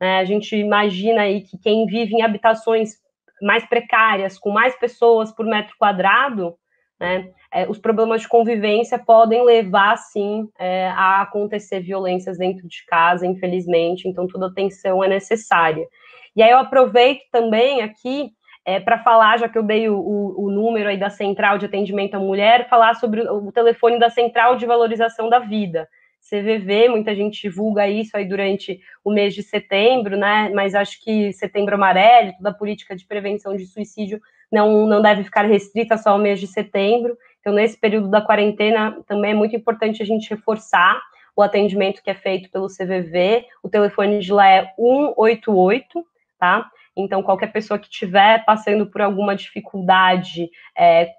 É, 0.00 0.18
a 0.18 0.24
gente 0.24 0.56
imagina 0.56 1.22
aí 1.22 1.42
que 1.42 1.58
quem 1.58 1.86
vive 1.86 2.14
em 2.14 2.22
habitações 2.22 2.96
mais 3.40 3.66
precárias, 3.66 4.38
com 4.38 4.50
mais 4.50 4.78
pessoas 4.78 5.32
por 5.32 5.44
metro 5.44 5.74
quadrado, 5.78 6.54
né, 7.00 7.30
é, 7.52 7.68
os 7.68 7.78
problemas 7.78 8.22
de 8.22 8.28
convivência 8.28 8.96
podem 8.96 9.44
levar, 9.44 9.96
sim, 9.96 10.48
é, 10.58 10.86
a 10.88 11.22
acontecer 11.22 11.80
violências 11.80 12.38
dentro 12.38 12.66
de 12.68 12.86
casa, 12.86 13.26
infelizmente, 13.26 14.08
então 14.08 14.28
toda 14.28 14.46
atenção 14.46 15.02
é 15.02 15.08
necessária. 15.08 15.84
E 16.36 16.42
aí 16.42 16.50
eu 16.50 16.58
aproveito 16.58 17.22
também 17.32 17.82
aqui 17.82 18.30
é, 18.64 18.78
para 18.78 18.98
falar, 18.98 19.38
já 19.38 19.48
que 19.48 19.58
eu 19.58 19.62
dei 19.62 19.88
o, 19.88 19.98
o, 19.98 20.46
o, 20.46 20.50
número 20.50 20.88
aí 20.88 20.96
da 20.96 21.10
Central 21.10 21.58
de 21.58 21.66
Atendimento 21.66 22.14
à 22.14 22.20
Mulher, 22.20 22.68
falar 22.68 22.94
sobre 22.94 23.22
o, 23.22 23.48
o 23.48 23.52
telefone 23.52 23.98
da 23.98 24.08
Central 24.08 24.56
de 24.56 24.66
Valorização 24.66 25.28
da 25.28 25.38
Vida. 25.38 25.88
CVV, 26.28 26.88
muita 26.88 27.14
gente 27.16 27.42
divulga 27.42 27.88
isso 27.88 28.16
aí 28.16 28.24
durante 28.24 28.80
o 29.04 29.12
mês 29.12 29.34
de 29.34 29.42
setembro, 29.42 30.16
né? 30.16 30.50
Mas 30.54 30.74
acho 30.74 31.02
que 31.02 31.32
setembro 31.32 31.74
amarelo, 31.74 32.32
toda 32.36 32.50
a 32.50 32.54
política 32.54 32.94
de 32.94 33.04
prevenção 33.04 33.56
de 33.56 33.66
suicídio 33.66 34.20
não, 34.50 34.86
não 34.86 35.02
deve 35.02 35.24
ficar 35.24 35.42
restrita 35.42 35.96
só 35.96 36.10
ao 36.10 36.18
mês 36.18 36.38
de 36.38 36.46
setembro. 36.46 37.18
Então, 37.40 37.52
nesse 37.52 37.76
período 37.76 38.08
da 38.08 38.20
quarentena, 38.20 38.96
também 39.06 39.32
é 39.32 39.34
muito 39.34 39.56
importante 39.56 40.00
a 40.00 40.06
gente 40.06 40.30
reforçar 40.30 41.02
o 41.34 41.42
atendimento 41.42 42.02
que 42.02 42.10
é 42.10 42.14
feito 42.14 42.48
pelo 42.50 42.68
CVV. 42.68 43.44
O 43.62 43.68
telefone 43.68 44.20
de 44.20 44.32
lá 44.32 44.48
é 44.48 44.72
188, 44.76 46.06
tá? 46.38 46.70
Então, 46.96 47.22
qualquer 47.22 47.52
pessoa 47.52 47.78
que 47.78 47.86
estiver 47.86 48.44
passando 48.44 48.86
por 48.86 49.00
alguma 49.00 49.34
dificuldade, 49.34 50.50
é, 50.76 51.12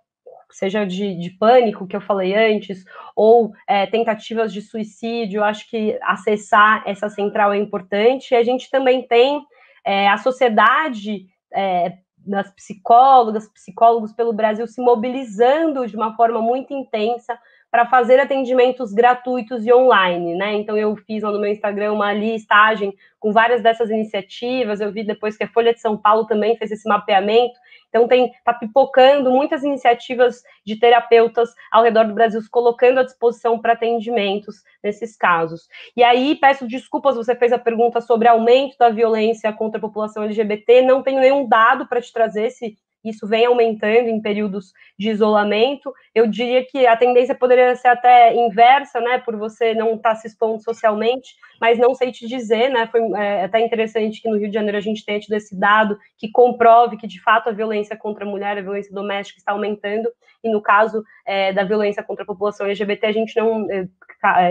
seja 0.51 0.85
de, 0.85 1.15
de, 1.15 1.31
pânico, 1.31 1.87
que 1.87 1.95
eu 1.95 2.01
falei 2.01 2.35
antes, 2.35 2.85
ou 3.15 3.53
é, 3.67 3.87
tentativas 3.87 4.53
de 4.53 4.61
suicídio, 4.61 5.43
acho 5.43 5.69
que 5.69 5.97
acessar 6.03 6.83
essa 6.85 7.09
central 7.09 7.53
é 7.53 7.57
importante. 7.57 8.31
E 8.33 8.35
a 8.35 8.43
gente 8.43 8.69
também 8.69 9.01
tem 9.07 9.43
é, 9.83 10.07
a 10.07 10.17
sociedade 10.17 11.25
é, 11.51 11.97
das 12.17 12.51
psicólogas, 12.51 13.49
psicólogos 13.49 14.13
pelo 14.13 14.31
Brasil 14.31 14.65
se 14.67 14.81
mobilizando 14.81 15.85
de 15.87 15.95
uma 15.95 16.15
forma 16.15 16.41
muito 16.41 16.73
intensa 16.73 17.37
para 17.73 17.87
fazer 17.87 18.19
atendimentos 18.19 18.93
gratuitos 18.93 19.65
e 19.65 19.73
online, 19.73 20.35
né? 20.35 20.53
Então 20.53 20.77
eu 20.77 20.95
fiz 20.95 21.23
lá 21.23 21.31
no 21.31 21.39
meu 21.39 21.49
Instagram 21.49 21.93
uma 21.93 22.13
listagem 22.13 22.93
com 23.19 23.31
várias 23.31 23.63
dessas 23.63 23.89
iniciativas. 23.89 24.79
Eu 24.79 24.91
vi 24.91 25.03
depois 25.03 25.35
que 25.35 25.43
a 25.43 25.47
Folha 25.47 25.73
de 25.73 25.81
São 25.81 25.97
Paulo 25.97 26.27
também 26.27 26.55
fez 26.55 26.69
esse 26.69 26.87
mapeamento. 26.87 27.55
Então 27.89 28.07
tem 28.07 28.31
tá 28.45 28.53
pipocando 28.53 29.31
muitas 29.31 29.63
iniciativas 29.63 30.43
de 30.63 30.79
terapeutas 30.79 31.49
ao 31.71 31.81
redor 31.81 32.05
do 32.05 32.13
Brasil 32.13 32.39
se 32.43 32.49
colocando 32.49 32.99
à 32.99 33.03
disposição 33.03 33.57
para 33.57 33.73
atendimentos 33.73 34.57
nesses 34.83 35.17
casos. 35.17 35.67
E 35.97 36.03
aí 36.03 36.35
peço 36.35 36.67
desculpas, 36.67 37.15
você 37.15 37.35
fez 37.35 37.51
a 37.51 37.57
pergunta 37.57 38.01
sobre 38.01 38.27
aumento 38.27 38.77
da 38.77 38.89
violência 38.89 39.51
contra 39.51 39.79
a 39.79 39.81
população 39.81 40.21
LGBT. 40.25 40.83
Não 40.83 41.01
tenho 41.01 41.19
nenhum 41.19 41.47
dado 41.47 41.87
para 41.87 41.99
te 41.99 42.13
trazer 42.13 42.51
se 42.51 42.77
isso 43.03 43.27
vem 43.27 43.45
aumentando 43.45 44.09
em 44.09 44.21
períodos 44.21 44.73
de 44.97 45.09
isolamento. 45.09 45.93
Eu 46.15 46.27
diria 46.27 46.65
que 46.65 46.87
a 46.87 46.95
tendência 46.95 47.35
poderia 47.35 47.75
ser 47.75 47.89
até 47.89 48.33
inversa, 48.35 49.01
né, 49.01 49.17
por 49.17 49.35
você 49.35 49.73
não 49.73 49.95
estar 49.95 50.09
tá 50.09 50.15
se 50.15 50.27
expondo 50.27 50.61
socialmente, 50.63 51.35
mas 51.59 51.77
não 51.77 51.93
sei 51.93 52.11
te 52.11 52.27
dizer, 52.27 52.69
né, 52.69 52.87
foi 52.87 53.01
é, 53.15 53.43
até 53.43 53.59
interessante 53.59 54.21
que 54.21 54.29
no 54.29 54.37
Rio 54.37 54.47
de 54.47 54.53
Janeiro 54.53 54.77
a 54.77 54.81
gente 54.81 55.05
tenha 55.05 55.19
tido 55.19 55.33
esse 55.33 55.57
dado 55.57 55.97
que 56.17 56.31
comprove 56.31 56.97
que, 56.97 57.07
de 57.07 57.21
fato, 57.21 57.49
a 57.49 57.53
violência 57.53 57.97
contra 57.97 58.25
a 58.25 58.27
mulher, 58.27 58.57
a 58.57 58.61
violência 58.61 58.93
doméstica 58.93 59.39
está 59.39 59.51
aumentando, 59.51 60.09
e 60.43 60.49
no 60.49 60.61
caso 60.61 61.03
é, 61.25 61.53
da 61.53 61.63
violência 61.63 62.03
contra 62.03 62.23
a 62.23 62.27
população 62.27 62.65
LGBT, 62.65 63.07
a 63.07 63.11
gente 63.11 63.35
não, 63.37 63.67
é, 63.69 63.87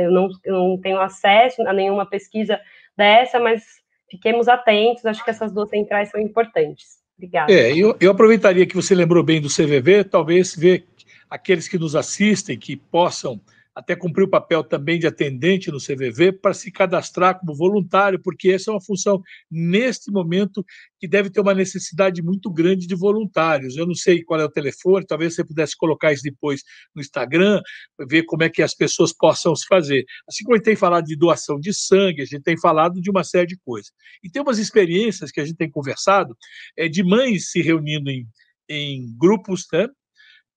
eu 0.05 0.11
não, 0.11 0.29
eu 0.45 0.55
não 0.55 0.81
tenho 0.81 1.01
acesso 1.01 1.63
a 1.67 1.73
nenhuma 1.73 2.07
pesquisa 2.07 2.61
dessa, 2.97 3.41
mas 3.41 3.63
fiquemos 4.11 4.49
atentos, 4.49 5.07
acho 5.07 5.25
que 5.25 5.31
essas 5.31 5.53
duas 5.53 5.71
centrais 5.71 6.11
são 6.11 6.21
importantes. 6.21 7.02
Obrigada. 7.23 7.53
É, 7.53 7.73
eu, 7.77 7.97
eu 8.01 8.11
aproveitaria 8.11 8.67
que 8.67 8.75
você 8.75 8.97
lembrou 8.97 9.23
bem 9.23 9.41
do 9.41 9.49
CVV, 9.49 10.03
talvez 10.03 10.57
ver 10.57 10.85
aqueles 11.31 11.69
que 11.69 11.79
nos 11.79 11.95
assistem, 11.95 12.59
que 12.59 12.77
possam 12.77 13.41
até 13.75 13.97
cumprir 13.97 14.25
o 14.25 14.31
papel 14.31 14.63
também 14.63 14.99
de 14.99 15.07
atendente 15.07 15.71
no 15.71 15.79
CVV, 15.79 16.33
para 16.33 16.53
se 16.53 16.71
cadastrar 16.71 17.39
como 17.39 17.55
voluntário, 17.55 18.21
porque 18.23 18.51
essa 18.51 18.71
é 18.71 18.75
uma 18.75 18.81
função, 18.81 19.23
neste 19.51 20.11
momento, 20.11 20.65
que 20.99 21.09
deve 21.09 21.31
ter 21.31 21.41
uma 21.41 21.55
necessidade 21.55 22.23
muito 22.23 22.51
grande 22.51 22.87
de 22.87 22.95
voluntários. 22.95 23.77
Eu 23.77 23.87
não 23.87 23.95
sei 23.95 24.23
qual 24.23 24.41
é 24.41 24.45
o 24.45 24.51
telefone, 24.51 25.07
talvez 25.07 25.35
você 25.35 25.45
pudesse 25.45 25.77
colocar 25.77 26.13
isso 26.13 26.23
depois 26.23 26.63
no 26.95 27.01
Instagram, 27.01 27.61
ver 28.09 28.25
como 28.25 28.43
é 28.43 28.51
que 28.51 28.63
as 28.63 28.75
pessoas 28.75 29.13
possam 29.13 29.55
se 29.57 29.67
fazer. 29.67 30.05
Assim 30.29 30.45
como 30.45 30.55
a 30.55 30.59
gente 30.59 30.67
tem 30.67 30.77
falado 30.77 31.07
de 31.07 31.17
doação 31.17 31.59
de 31.59 31.73
sangue, 31.73 32.23
a 32.23 32.27
gente 32.27 32.43
tem 32.43 32.59
falado 32.59 33.01
de 33.01 33.11
uma 33.11 33.25
série 33.25 33.47
de 33.47 33.59
coisas. 33.65 33.91
E 34.23 34.31
tem 34.31 34.43
umas 34.43 34.59
experiências 34.59 35.31
que 35.31 35.41
a 35.41 35.45
gente 35.45 35.57
tem 35.57 35.71
conversado 35.71 36.37
é, 36.77 36.89
de 36.89 37.03
mães 37.03 37.51
se 37.51 37.63
reunindo 37.63 38.11
em, 38.11 38.27
em 38.69 39.17
grupos, 39.17 39.67
né? 39.73 39.89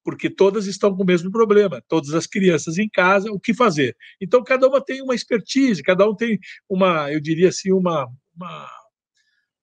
Porque 0.05 0.29
todas 0.29 0.67
estão 0.67 0.95
com 0.95 1.01
o 1.01 1.05
mesmo 1.05 1.31
problema, 1.31 1.83
todas 1.87 2.13
as 2.13 2.27
crianças 2.27 2.77
em 2.77 2.87
casa, 2.87 3.31
o 3.31 3.39
que 3.39 3.55
fazer? 3.55 3.97
Então, 4.21 4.43
cada 4.43 4.67
uma 4.67 4.79
tem 4.79 5.01
uma 5.01 5.15
expertise, 5.15 5.81
cada 5.81 6.07
um 6.07 6.15
tem 6.15 6.39
uma, 6.69 7.11
eu 7.11 7.19
diria 7.19 7.49
assim, 7.49 7.71
uma, 7.71 8.07
uma, 8.35 8.69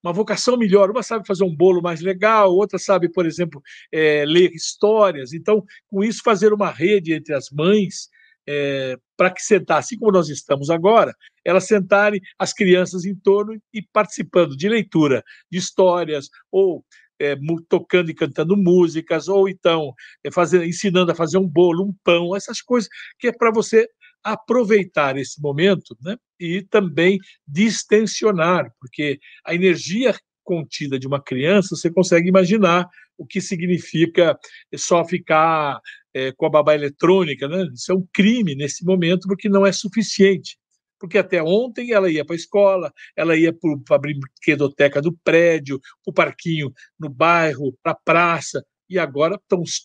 uma 0.02 0.12
vocação 0.12 0.57
melhor. 0.57 0.90
Uma 0.90 1.05
sabe 1.05 1.24
fazer 1.24 1.44
um 1.44 1.55
bolo 1.55 1.81
mais 1.81 2.00
legal, 2.00 2.52
outra 2.52 2.76
sabe, 2.76 3.09
por 3.09 3.24
exemplo, 3.24 3.62
é, 3.92 4.24
ler 4.26 4.50
histórias. 4.50 5.33
Então, 5.33 5.64
com 5.88 6.02
isso, 6.02 6.20
fazer 6.24 6.52
uma 6.52 6.72
rede 6.72 7.12
entre 7.12 7.33
as 7.33 7.48
mães 7.48 8.09
é, 8.44 8.98
para 9.16 9.31
que 9.31 9.40
sentar, 9.40 9.78
assim 9.78 9.96
como 9.96 10.11
nós 10.11 10.28
estamos 10.28 10.70
agora, 10.70 11.14
elas 11.44 11.68
sentarem 11.68 12.20
as 12.37 12.52
crianças 12.52 13.05
em 13.05 13.14
torno 13.14 13.57
e 13.72 13.81
participando 13.92 14.57
de 14.57 14.68
leitura 14.68 15.22
de 15.48 15.59
histórias 15.59 16.28
ou 16.50 16.85
é, 17.20 17.37
tocando 17.68 18.11
e 18.11 18.14
cantando 18.14 18.57
músicas, 18.57 19.29
ou 19.29 19.48
então 19.48 19.92
é, 20.25 20.66
ensinando 20.66 21.12
a 21.12 21.14
fazer 21.14 21.38
um 21.38 21.48
bolo, 21.48 21.85
um 21.85 21.94
pão, 22.05 22.35
essas 22.37 22.61
coisas 22.61 22.88
que 23.18 23.29
é 23.29 23.33
para 23.33 23.51
você 23.51 23.87
aproveitar 24.25 25.16
esse 25.16 25.40
momento 25.40 25.96
né, 26.01 26.16
e 26.38 26.62
também 26.62 27.18
distensionar, 27.46 28.70
porque 28.81 29.18
a 29.44 29.55
energia 29.55 30.14
contida 30.44 30.98
de 30.98 31.07
uma 31.07 31.22
criança, 31.22 31.77
você 31.77 31.90
consegue 31.90 32.29
imaginar 32.29 32.87
o 33.16 33.27
que 33.27 33.40
significa 33.40 34.37
só 34.77 35.05
ficar 35.05 35.79
é, 36.14 36.33
com 36.33 36.46
a 36.46 36.51
babá 36.51 36.75
eletrônica, 36.75 37.46
né? 37.46 37.66
Isso 37.72 37.92
é 37.92 37.94
um 37.94 38.07
crime 38.12 38.55
nesse 38.55 38.85
momento, 38.85 39.29
porque 39.29 39.48
não 39.48 39.64
é 39.64 39.72
suficiente 39.72 40.57
porque 41.03 41.19
até 41.19 41.43
ontem 41.43 41.91
ela 41.91 42.09
ia 42.09 42.25
para 42.25 42.37
a 42.37 42.37
escola, 42.37 42.93
ela 43.17 43.37
ia 43.37 43.53
para 43.53 43.97
a 43.97 43.99
brinquedoteca 43.99 45.03
do 45.03 45.12
prédio, 45.25 45.81
para 45.81 46.11
o 46.12 46.15
parquinho 46.15 46.73
no 46.97 47.09
bairro, 47.09 47.77
para 47.83 47.91
a 47.91 47.97
praça, 48.05 48.65
e 48.88 49.01
agora 49.01 49.35
estamos, 49.35 49.85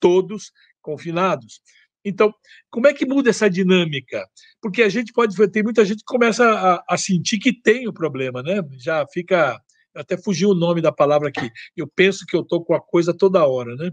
todos, 0.00 0.50
confinados. 0.82 1.60
Então, 2.04 2.34
como 2.68 2.88
é 2.88 2.92
que 2.92 3.06
muda 3.06 3.30
essa 3.30 3.48
dinâmica? 3.48 4.26
Porque 4.60 4.82
a 4.82 4.88
gente 4.88 5.12
pode 5.12 5.36
ter 5.52 5.62
muita 5.62 5.84
gente 5.84 5.98
que 5.98 6.12
começa 6.12 6.44
a, 6.44 6.84
a 6.88 6.96
sentir 6.96 7.38
que 7.38 7.52
tem 7.52 7.86
o 7.86 7.92
problema, 7.92 8.42
né? 8.42 8.60
Já 8.72 9.06
fica 9.06 9.56
até 9.94 10.18
fugiu 10.20 10.50
o 10.50 10.54
nome 10.56 10.82
da 10.82 10.90
palavra 10.90 11.28
aqui. 11.28 11.48
Eu 11.76 11.86
penso 11.86 12.26
que 12.26 12.36
eu 12.36 12.40
estou 12.40 12.64
com 12.64 12.74
a 12.74 12.80
coisa 12.80 13.16
toda 13.16 13.46
hora, 13.46 13.76
né? 13.76 13.92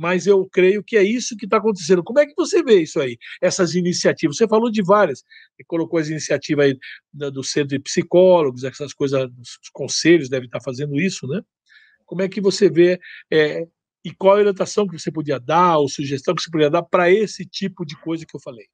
Mas 0.00 0.26
eu 0.26 0.48
creio 0.50 0.82
que 0.82 0.96
é 0.96 1.02
isso 1.02 1.36
que 1.36 1.44
está 1.44 1.58
acontecendo. 1.58 2.02
Como 2.02 2.18
é 2.18 2.24
que 2.24 2.32
você 2.34 2.62
vê 2.62 2.80
isso 2.80 2.98
aí, 2.98 3.18
essas 3.38 3.74
iniciativas? 3.74 4.38
Você 4.38 4.48
falou 4.48 4.70
de 4.70 4.82
várias, 4.82 5.22
colocou 5.66 6.00
as 6.00 6.08
iniciativas 6.08 6.64
aí 6.64 6.78
do 7.12 7.44
centro 7.44 7.68
de 7.68 7.80
psicólogos, 7.80 8.64
essas 8.64 8.94
coisas, 8.94 9.28
os 9.38 9.68
conselhos 9.70 10.30
devem 10.30 10.46
estar 10.46 10.58
tá 10.58 10.64
fazendo 10.64 10.98
isso, 10.98 11.26
né? 11.26 11.42
Como 12.06 12.22
é 12.22 12.30
que 12.30 12.40
você 12.40 12.70
vê 12.70 12.98
é, 13.30 13.66
e 14.02 14.10
qual 14.10 14.36
a 14.36 14.38
orientação 14.38 14.86
que 14.86 14.98
você 14.98 15.12
podia 15.12 15.38
dar, 15.38 15.76
ou 15.76 15.86
sugestão 15.86 16.34
que 16.34 16.40
você 16.40 16.50
podia 16.50 16.70
dar 16.70 16.82
para 16.82 17.10
esse 17.10 17.44
tipo 17.44 17.84
de 17.84 17.94
coisa 18.00 18.24
que 18.24 18.34
eu 18.34 18.40
falei? 18.40 18.64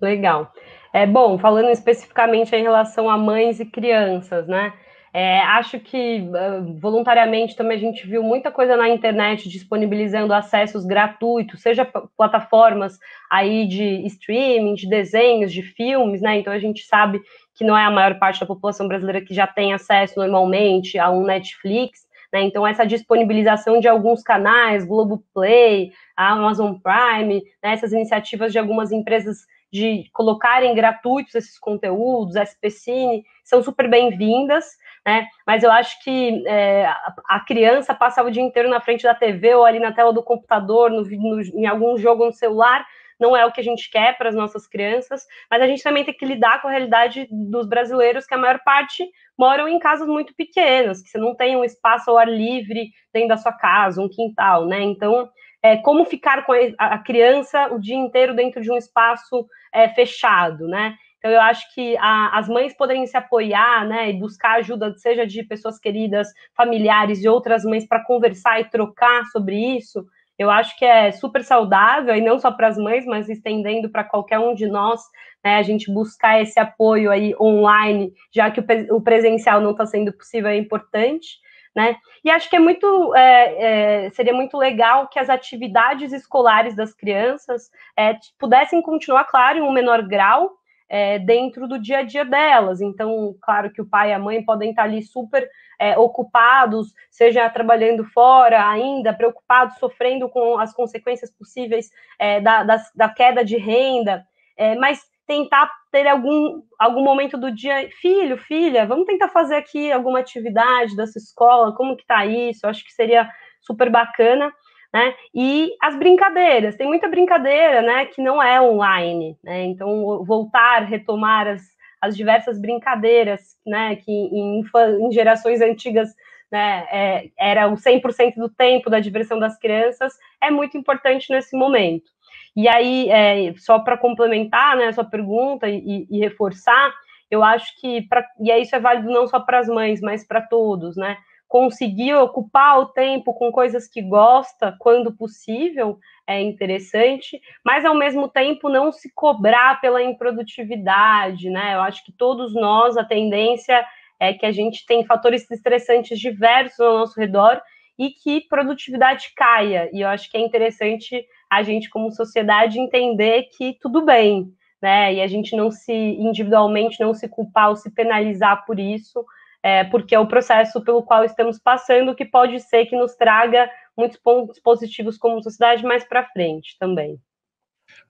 Legal. 0.00 0.52
É 0.94 1.04
bom, 1.04 1.40
falando 1.40 1.70
especificamente 1.70 2.54
em 2.54 2.62
relação 2.62 3.10
a 3.10 3.18
mães 3.18 3.58
e 3.58 3.66
crianças, 3.66 4.46
né? 4.46 4.72
É, 5.14 5.40
acho 5.40 5.78
que 5.78 6.22
uh, 6.22 6.80
voluntariamente 6.80 7.54
também 7.54 7.76
a 7.76 7.80
gente 7.80 8.06
viu 8.06 8.22
muita 8.22 8.50
coisa 8.50 8.78
na 8.78 8.88
internet 8.88 9.46
disponibilizando 9.46 10.32
acessos 10.32 10.86
gratuitos, 10.86 11.60
seja 11.60 11.84
plataformas 12.16 12.98
aí 13.30 13.66
de 13.66 14.06
streaming, 14.06 14.72
de 14.72 14.88
desenhos, 14.88 15.52
de 15.52 15.62
filmes, 15.62 16.22
né? 16.22 16.38
Então 16.38 16.50
a 16.50 16.58
gente 16.58 16.84
sabe 16.86 17.20
que 17.54 17.62
não 17.62 17.76
é 17.76 17.84
a 17.84 17.90
maior 17.90 18.18
parte 18.18 18.40
da 18.40 18.46
população 18.46 18.88
brasileira 18.88 19.20
que 19.20 19.34
já 19.34 19.46
tem 19.46 19.74
acesso 19.74 20.18
normalmente 20.18 20.98
a 20.98 21.10
um 21.10 21.24
Netflix, 21.24 22.06
né? 22.32 22.40
Então 22.40 22.66
essa 22.66 22.86
disponibilização 22.86 23.80
de 23.80 23.88
alguns 23.88 24.22
canais, 24.22 24.82
Globoplay, 24.82 25.92
Amazon 26.16 26.76
Prime, 26.82 27.42
né? 27.62 27.74
essas 27.74 27.92
iniciativas 27.92 28.50
de 28.50 28.58
algumas 28.58 28.90
empresas 28.90 29.46
de 29.70 30.08
colocarem 30.12 30.74
gratuitos 30.74 31.34
esses 31.34 31.58
conteúdos, 31.58 32.34
SPCine, 32.36 33.24
são 33.42 33.62
super 33.62 33.88
bem-vindas 33.88 34.64
né? 35.06 35.26
Mas 35.46 35.62
eu 35.62 35.70
acho 35.70 36.02
que 36.02 36.44
é, 36.46 36.86
a 37.28 37.40
criança 37.40 37.94
passar 37.94 38.24
o 38.24 38.30
dia 38.30 38.42
inteiro 38.42 38.68
na 38.68 38.80
frente 38.80 39.02
da 39.02 39.14
TV 39.14 39.54
ou 39.54 39.64
ali 39.64 39.78
na 39.78 39.92
tela 39.92 40.12
do 40.12 40.22
computador, 40.22 40.90
no, 40.90 41.02
no, 41.02 41.40
em 41.40 41.66
algum 41.66 41.96
jogo 41.96 42.24
no 42.24 42.32
celular, 42.32 42.86
não 43.22 43.36
é 43.36 43.46
o 43.46 43.52
que 43.52 43.60
a 43.60 43.64
gente 43.64 43.88
quer 43.88 44.18
para 44.18 44.28
as 44.28 44.34
nossas 44.34 44.66
crianças, 44.66 45.24
mas 45.48 45.62
a 45.62 45.66
gente 45.66 45.82
também 45.82 46.04
tem 46.04 46.12
que 46.12 46.26
lidar 46.26 46.60
com 46.60 46.66
a 46.66 46.70
realidade 46.72 47.28
dos 47.30 47.68
brasileiros, 47.68 48.26
que 48.26 48.34
a 48.34 48.38
maior 48.38 48.58
parte 48.64 49.08
moram 49.38 49.68
em 49.68 49.78
casas 49.78 50.08
muito 50.08 50.34
pequenas, 50.34 51.00
que 51.00 51.08
você 51.08 51.18
não 51.18 51.34
tem 51.34 51.56
um 51.56 51.64
espaço 51.64 52.10
ao 52.10 52.18
ar 52.18 52.28
livre 52.28 52.90
dentro 53.12 53.28
da 53.28 53.36
sua 53.36 53.52
casa, 53.52 54.02
um 54.02 54.08
quintal, 54.08 54.66
né? 54.66 54.82
Então, 54.82 55.28
é, 55.62 55.76
como 55.76 56.04
ficar 56.04 56.44
com 56.44 56.52
a, 56.76 56.98
criança 56.98 57.72
o 57.72 57.78
dia 57.78 57.96
inteiro 57.96 58.34
dentro 58.34 58.60
de 58.60 58.70
um 58.70 58.76
espaço 58.76 59.46
é, 59.72 59.88
fechado, 59.88 60.66
né? 60.66 60.96
Então, 61.22 61.30
eu 61.30 61.40
acho 61.40 61.72
que 61.72 61.96
a, 61.98 62.36
as 62.36 62.48
mães 62.48 62.76
poderem 62.76 63.06
se 63.06 63.16
apoiar, 63.16 63.86
né, 63.86 64.10
e 64.10 64.18
buscar 64.18 64.54
ajuda, 64.54 64.92
seja 64.96 65.24
de 65.24 65.44
pessoas 65.44 65.78
queridas, 65.78 66.26
familiares 66.56 67.22
e 67.22 67.28
outras 67.28 67.64
mães, 67.64 67.86
para 67.86 68.04
conversar 68.04 68.60
e 68.60 68.64
trocar 68.64 69.24
sobre 69.26 69.54
isso, 69.76 70.04
eu 70.36 70.50
acho 70.50 70.76
que 70.76 70.84
é 70.84 71.12
super 71.12 71.44
saudável, 71.44 72.16
e 72.16 72.20
não 72.20 72.40
só 72.40 72.50
para 72.50 72.66
as 72.66 72.76
mães, 72.76 73.06
mas 73.06 73.28
estendendo 73.28 73.88
para 73.88 74.02
qualquer 74.02 74.40
um 74.40 74.52
de 74.52 74.66
nós, 74.66 75.00
né, 75.44 75.58
a 75.58 75.62
gente 75.62 75.92
buscar 75.92 76.42
esse 76.42 76.58
apoio 76.58 77.08
aí 77.08 77.36
online, 77.40 78.12
já 78.34 78.50
que 78.50 78.58
o, 78.58 78.96
o 78.96 79.00
presencial 79.00 79.60
não 79.60 79.70
está 79.70 79.86
sendo 79.86 80.12
possível, 80.12 80.50
é 80.50 80.56
importante. 80.56 81.40
Né? 81.74 81.96
E 82.22 82.30
acho 82.30 82.50
que 82.50 82.56
é 82.56 82.58
muito 82.58 83.14
é, 83.14 84.04
é, 84.04 84.10
seria 84.10 84.34
muito 84.34 84.58
legal 84.58 85.08
que 85.08 85.18
as 85.18 85.30
atividades 85.30 86.12
escolares 86.12 86.76
das 86.76 86.92
crianças 86.92 87.70
é, 87.96 88.14
pudessem 88.38 88.82
continuar, 88.82 89.24
claro, 89.24 89.58
em 89.58 89.62
um 89.62 89.72
menor 89.72 90.02
grau, 90.02 90.50
é, 90.92 91.18
dentro 91.18 91.66
do 91.66 91.78
dia 91.78 92.00
a 92.00 92.02
dia 92.02 92.22
delas. 92.22 92.82
Então, 92.82 93.34
claro 93.40 93.72
que 93.72 93.80
o 93.80 93.88
pai 93.88 94.10
e 94.10 94.12
a 94.12 94.18
mãe 94.18 94.44
podem 94.44 94.70
estar 94.70 94.82
ali 94.82 95.02
super 95.02 95.48
é, 95.80 95.98
ocupados, 95.98 96.92
seja 97.10 97.48
trabalhando 97.48 98.04
fora 98.04 98.68
ainda, 98.68 99.14
preocupados, 99.14 99.78
sofrendo 99.78 100.28
com 100.28 100.58
as 100.58 100.74
consequências 100.74 101.30
possíveis 101.30 101.88
é, 102.18 102.42
da, 102.42 102.62
da, 102.62 102.76
da, 102.94 103.08
queda 103.08 103.42
de 103.42 103.56
renda, 103.56 104.22
é, 104.54 104.74
mas 104.74 105.00
tentar 105.26 105.70
ter 105.90 106.06
algum, 106.06 106.62
algum 106.78 107.02
momento 107.02 107.38
do 107.38 107.50
dia, 107.50 107.88
filho, 108.02 108.36
filha, 108.36 108.84
vamos 108.84 109.06
tentar 109.06 109.30
fazer 109.30 109.56
aqui 109.56 109.90
alguma 109.90 110.18
atividade 110.18 110.94
dessa 110.94 111.16
escola, 111.18 111.74
como 111.74 111.96
que 111.96 112.04
tá 112.04 112.26
isso? 112.26 112.66
Eu 112.66 112.70
acho 112.70 112.84
que 112.84 112.92
seria 112.92 113.30
super 113.62 113.88
bacana 113.88 114.52
né? 114.92 115.14
E 115.34 115.74
as 115.80 115.96
brincadeiras, 115.96 116.76
tem 116.76 116.86
muita 116.86 117.08
brincadeira, 117.08 117.80
né, 117.82 118.06
que 118.06 118.22
não 118.22 118.42
é 118.42 118.60
online, 118.60 119.36
né? 119.42 119.64
Então, 119.64 120.22
voltar, 120.24 120.84
retomar 120.84 121.48
as, 121.48 121.62
as 122.00 122.16
diversas 122.16 122.60
brincadeiras, 122.60 123.56
né, 123.66 123.96
que 123.96 124.12
em, 124.12 124.62
em 125.00 125.12
gerações 125.12 125.60
antigas 125.62 126.10
né, 126.50 126.86
é, 126.92 127.30
era 127.38 127.68
o 127.68 127.76
100% 127.76 128.34
do 128.36 128.50
tempo 128.50 128.90
da 128.90 129.00
diversão 129.00 129.38
das 129.38 129.58
crianças, 129.58 130.12
é 130.40 130.50
muito 130.50 130.76
importante 130.76 131.32
nesse 131.32 131.56
momento. 131.56 132.10
E 132.54 132.68
aí, 132.68 133.08
é, 133.08 133.54
só 133.56 133.78
para 133.78 133.96
complementar 133.96 134.76
né, 134.76 134.88
a 134.88 134.92
sua 134.92 135.04
pergunta 135.04 135.66
e, 135.70 136.06
e, 136.10 136.18
reforçar, 136.20 136.92
eu 137.30 137.42
acho 137.42 137.80
que, 137.80 138.02
pra, 138.02 138.22
e 138.38 138.52
isso 138.60 138.76
é 138.76 138.80
válido 138.80 139.10
não 139.10 139.26
só 139.26 139.40
para 139.40 139.60
as 139.60 139.68
mães, 139.68 140.02
mas 140.02 140.26
para 140.26 140.42
todos, 140.42 140.94
né? 140.94 141.16
Conseguir 141.52 142.14
ocupar 142.14 142.78
o 142.78 142.86
tempo 142.86 143.34
com 143.34 143.52
coisas 143.52 143.86
que 143.86 144.00
gosta 144.00 144.74
quando 144.78 145.14
possível 145.14 145.98
é 146.26 146.40
interessante, 146.40 147.38
mas 147.62 147.84
ao 147.84 147.94
mesmo 147.94 148.26
tempo 148.26 148.70
não 148.70 148.90
se 148.90 149.12
cobrar 149.14 149.78
pela 149.78 150.02
improdutividade, 150.02 151.50
né? 151.50 151.74
Eu 151.74 151.82
acho 151.82 152.02
que 152.06 152.10
todos 152.10 152.54
nós 152.54 152.96
a 152.96 153.04
tendência 153.04 153.84
é 154.18 154.32
que 154.32 154.46
a 154.46 154.50
gente 154.50 154.86
tem 154.86 155.04
fatores 155.04 155.46
estressantes 155.50 156.18
diversos 156.18 156.80
ao 156.80 157.00
nosso 157.00 157.20
redor 157.20 157.60
e 157.98 158.08
que 158.08 158.48
produtividade 158.48 159.30
caia. 159.36 159.90
E 159.92 160.00
eu 160.00 160.08
acho 160.08 160.30
que 160.30 160.38
é 160.38 160.40
interessante 160.40 161.22
a 161.50 161.62
gente 161.62 161.90
como 161.90 162.10
sociedade 162.10 162.80
entender 162.80 163.50
que 163.54 163.76
tudo 163.78 164.02
bem, 164.02 164.46
né? 164.80 165.12
E 165.12 165.20
a 165.20 165.26
gente 165.26 165.54
não 165.54 165.70
se 165.70 165.92
individualmente 165.92 166.98
não 166.98 167.12
se 167.12 167.28
culpar 167.28 167.68
ou 167.68 167.76
se 167.76 167.92
penalizar 167.92 168.64
por 168.64 168.80
isso 168.80 169.22
é, 169.62 169.84
porque 169.84 170.14
é 170.14 170.18
o 170.18 170.26
processo 170.26 170.82
pelo 170.82 171.02
qual 171.02 171.24
estamos 171.24 171.58
passando 171.58 172.14
que 172.14 172.24
pode 172.24 172.58
ser 172.60 172.86
que 172.86 172.96
nos 172.96 173.14
traga 173.14 173.70
muitos 173.96 174.18
pontos 174.18 174.58
positivos 174.58 175.16
como 175.16 175.42
sociedade 175.42 175.84
mais 175.84 176.04
para 176.04 176.28
frente 176.30 176.76
também. 176.78 177.20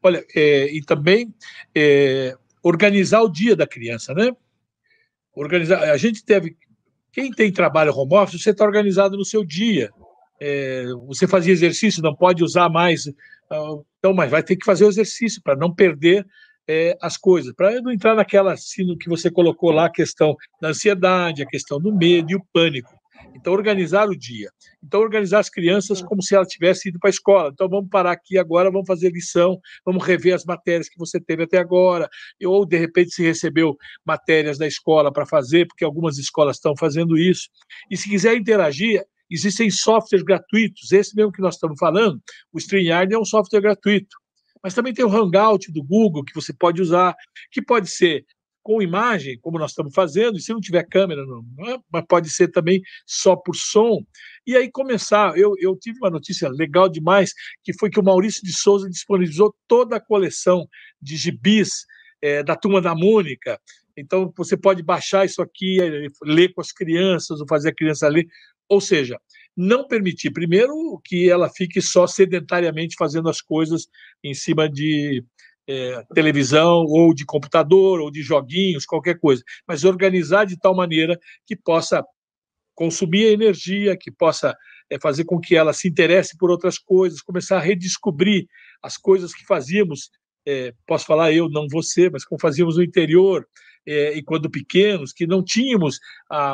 Olha, 0.02 0.24
é, 0.34 0.66
e 0.72 0.82
também 0.82 1.34
é, 1.74 2.34
organizar 2.62 3.22
o 3.22 3.28
dia 3.28 3.54
da 3.54 3.66
criança, 3.66 4.14
né? 4.14 4.34
Organizar, 5.34 5.82
a 5.82 5.96
gente 5.96 6.24
teve, 6.24 6.56
quem 7.10 7.30
tem 7.30 7.52
trabalho 7.52 7.92
home 7.94 8.14
office, 8.14 8.42
você 8.42 8.50
está 8.50 8.64
organizado 8.64 9.16
no 9.16 9.24
seu 9.24 9.44
dia. 9.44 9.90
É, 10.40 10.86
você 11.06 11.26
fazia 11.26 11.52
exercício, 11.52 12.02
não 12.02 12.14
pode 12.14 12.42
usar 12.42 12.68
mais, 12.68 13.08
ah, 13.50 13.76
então, 13.98 14.12
mas 14.12 14.30
vai 14.30 14.42
ter 14.42 14.56
que 14.56 14.64
fazer 14.64 14.84
o 14.84 14.88
exercício 14.88 15.40
para 15.42 15.56
não 15.56 15.72
perder 15.72 16.26
é, 16.68 16.96
as 17.00 17.16
coisas, 17.16 17.52
para 17.54 17.80
não 17.80 17.92
entrar 17.92 18.14
naquela 18.14 18.56
sino 18.56 18.96
que 18.96 19.08
você 19.08 19.30
colocou 19.30 19.70
lá, 19.70 19.86
a 19.86 19.92
questão 19.92 20.36
da 20.60 20.68
ansiedade, 20.68 21.42
a 21.42 21.46
questão 21.46 21.80
do 21.80 21.94
medo 21.94 22.30
e 22.30 22.36
o 22.36 22.44
pânico. 22.52 22.92
Então, 23.34 23.52
organizar 23.52 24.08
o 24.08 24.16
dia. 24.16 24.50
Então, 24.82 25.00
organizar 25.00 25.38
as 25.38 25.48
crianças 25.48 26.02
como 26.02 26.22
se 26.22 26.34
ela 26.34 26.44
tivesse 26.44 26.88
ido 26.88 26.98
para 26.98 27.08
a 27.08 27.10
escola. 27.10 27.50
Então, 27.52 27.68
vamos 27.68 27.88
parar 27.88 28.12
aqui 28.12 28.36
agora, 28.36 28.70
vamos 28.70 28.86
fazer 28.86 29.10
lição, 29.10 29.58
vamos 29.84 30.04
rever 30.04 30.34
as 30.34 30.44
matérias 30.44 30.88
que 30.88 30.98
você 30.98 31.20
teve 31.20 31.44
até 31.44 31.58
agora. 31.58 32.08
Ou, 32.44 32.66
de 32.66 32.76
repente, 32.76 33.14
se 33.14 33.22
recebeu 33.22 33.76
matérias 34.04 34.58
da 34.58 34.66
escola 34.66 35.12
para 35.12 35.24
fazer, 35.24 35.66
porque 35.66 35.84
algumas 35.84 36.18
escolas 36.18 36.56
estão 36.56 36.74
fazendo 36.76 37.16
isso. 37.16 37.48
E 37.90 37.96
se 37.96 38.08
quiser 38.08 38.36
interagir, 38.36 39.02
existem 39.30 39.70
softwares 39.70 40.24
gratuitos. 40.24 40.92
Esse 40.92 41.16
mesmo 41.16 41.32
que 41.32 41.40
nós 41.40 41.54
estamos 41.54 41.78
falando, 41.78 42.20
o 42.52 42.58
StreamYard 42.58 43.14
é 43.14 43.18
um 43.18 43.24
software 43.24 43.60
gratuito 43.60 44.21
Mas 44.62 44.74
também 44.74 44.94
tem 44.94 45.04
o 45.04 45.10
Hangout 45.10 45.72
do 45.72 45.82
Google 45.82 46.24
que 46.24 46.34
você 46.34 46.52
pode 46.52 46.80
usar, 46.80 47.14
que 47.50 47.60
pode 47.60 47.90
ser 47.90 48.24
com 48.62 48.80
imagem, 48.80 49.38
como 49.40 49.58
nós 49.58 49.72
estamos 49.72 49.92
fazendo, 49.92 50.38
e 50.38 50.40
se 50.40 50.52
não 50.52 50.60
tiver 50.60 50.86
câmera, 50.88 51.26
não, 51.26 51.44
é, 51.68 51.78
mas 51.92 52.04
pode 52.08 52.30
ser 52.30 52.48
também 52.48 52.80
só 53.04 53.34
por 53.34 53.56
som. 53.56 53.98
E 54.46 54.56
aí 54.56 54.70
começar, 54.70 55.36
eu, 55.36 55.54
eu 55.58 55.76
tive 55.76 55.98
uma 55.98 56.10
notícia 56.10 56.48
legal 56.48 56.88
demais, 56.88 57.32
que 57.64 57.76
foi 57.76 57.90
que 57.90 57.98
o 57.98 58.04
Maurício 58.04 58.42
de 58.44 58.52
Souza 58.52 58.88
disponibilizou 58.88 59.54
toda 59.66 59.96
a 59.96 60.00
coleção 60.00 60.66
de 61.00 61.16
gibis 61.16 61.84
é, 62.22 62.42
da 62.42 62.54
Turma 62.54 62.80
da 62.80 62.94
Mônica, 62.94 63.60
então 63.96 64.32
você 64.36 64.56
pode 64.56 64.82
baixar 64.82 65.24
isso 65.24 65.42
aqui, 65.42 65.78
ler 66.22 66.52
com 66.54 66.60
as 66.60 66.72
crianças, 66.72 67.40
ou 67.40 67.46
fazer 67.46 67.70
a 67.70 67.74
criança 67.74 68.08
ler, 68.08 68.26
ou 68.68 68.80
seja, 68.80 69.20
não 69.56 69.86
permitir, 69.86 70.30
primeiro, 70.30 71.00
que 71.04 71.28
ela 71.28 71.50
fique 71.50 71.80
só 71.80 72.06
sedentariamente 72.06 72.96
fazendo 72.98 73.28
as 73.28 73.40
coisas 73.40 73.86
em 74.22 74.34
cima 74.34 74.68
de 74.68 75.24
é, 75.68 76.02
televisão, 76.14 76.84
ou 76.88 77.14
de 77.14 77.24
computador, 77.24 78.00
ou 78.00 78.10
de 78.10 78.22
joguinhos, 78.22 78.86
qualquer 78.86 79.18
coisa, 79.18 79.42
mas 79.66 79.84
organizar 79.84 80.44
de 80.44 80.58
tal 80.58 80.74
maneira 80.74 81.18
que 81.46 81.54
possa 81.54 82.04
consumir 82.74 83.26
energia, 83.26 83.96
que 83.96 84.10
possa 84.10 84.56
é, 84.90 84.98
fazer 84.98 85.24
com 85.24 85.38
que 85.38 85.54
ela 85.54 85.72
se 85.72 85.88
interesse 85.88 86.36
por 86.36 86.50
outras 86.50 86.78
coisas, 86.78 87.20
começar 87.20 87.58
a 87.58 87.60
redescobrir 87.60 88.46
as 88.82 88.96
coisas 88.96 89.34
que 89.34 89.44
fazíamos, 89.44 90.10
é, 90.46 90.74
posso 90.86 91.06
falar 91.06 91.32
eu, 91.32 91.48
não 91.48 91.68
você, 91.68 92.10
mas 92.10 92.24
como 92.24 92.40
fazíamos 92.40 92.76
no 92.76 92.82
interior, 92.82 93.46
é, 93.86 94.16
e 94.16 94.22
quando 94.22 94.50
pequenos, 94.50 95.12
que 95.12 95.26
não 95.26 95.42
tínhamos 95.42 95.98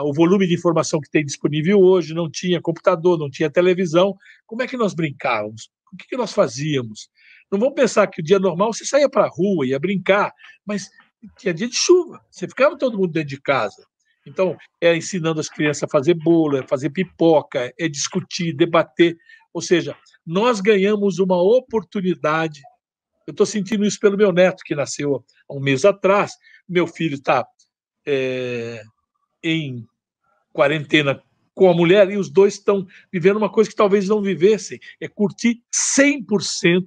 o 0.04 0.12
volume 0.12 0.46
de 0.46 0.54
informação 0.54 1.00
que 1.00 1.10
tem 1.10 1.24
disponível 1.24 1.80
hoje, 1.80 2.14
não 2.14 2.30
tinha 2.30 2.60
computador, 2.60 3.18
não 3.18 3.30
tinha 3.30 3.50
televisão, 3.50 4.16
como 4.46 4.62
é 4.62 4.66
que 4.66 4.76
nós 4.76 4.94
brincávamos? 4.94 5.70
O 5.92 5.96
que, 5.96 6.06
que 6.08 6.16
nós 6.16 6.32
fazíamos? 6.32 7.08
Não 7.50 7.58
vamos 7.58 7.74
pensar 7.74 8.06
que 8.06 8.20
o 8.20 8.24
dia 8.24 8.38
normal 8.38 8.72
você 8.72 8.84
saía 8.84 9.08
para 9.08 9.24
a 9.24 9.30
rua, 9.30 9.66
ia 9.66 9.78
brincar, 9.78 10.32
mas 10.66 10.90
tinha 11.38 11.54
dia 11.54 11.68
de 11.68 11.76
chuva, 11.76 12.20
você 12.30 12.46
ficava 12.46 12.76
todo 12.76 12.98
mundo 12.98 13.12
dentro 13.12 13.30
de 13.30 13.40
casa. 13.40 13.86
Então, 14.26 14.56
é 14.80 14.94
ensinando 14.94 15.40
as 15.40 15.48
crianças 15.48 15.84
a 15.84 15.88
fazer 15.88 16.14
bolo, 16.14 16.58
é 16.58 16.66
fazer 16.66 16.90
pipoca, 16.90 17.72
é 17.78 17.88
discutir, 17.88 18.52
debater. 18.52 19.16
Ou 19.54 19.62
seja, 19.62 19.96
nós 20.26 20.60
ganhamos 20.60 21.18
uma 21.18 21.40
oportunidade. 21.40 22.60
Eu 23.26 23.32
estou 23.32 23.46
sentindo 23.46 23.86
isso 23.86 23.98
pelo 23.98 24.18
meu 24.18 24.30
neto, 24.30 24.62
que 24.64 24.74
nasceu 24.74 25.24
há 25.48 25.54
um 25.54 25.60
mês 25.60 25.84
atrás. 25.84 26.32
Meu 26.68 26.86
filho 26.86 27.14
está 27.14 27.46
é, 28.06 28.82
em 29.42 29.86
quarentena 30.52 31.22
com 31.54 31.70
a 31.70 31.74
mulher 31.74 32.10
e 32.10 32.16
os 32.16 32.30
dois 32.30 32.54
estão 32.54 32.86
vivendo 33.12 33.36
uma 33.36 33.50
coisa 33.50 33.70
que 33.70 33.76
talvez 33.76 34.08
não 34.08 34.22
vivessem: 34.22 34.78
é 35.00 35.08
curtir 35.08 35.62
100% 35.98 36.84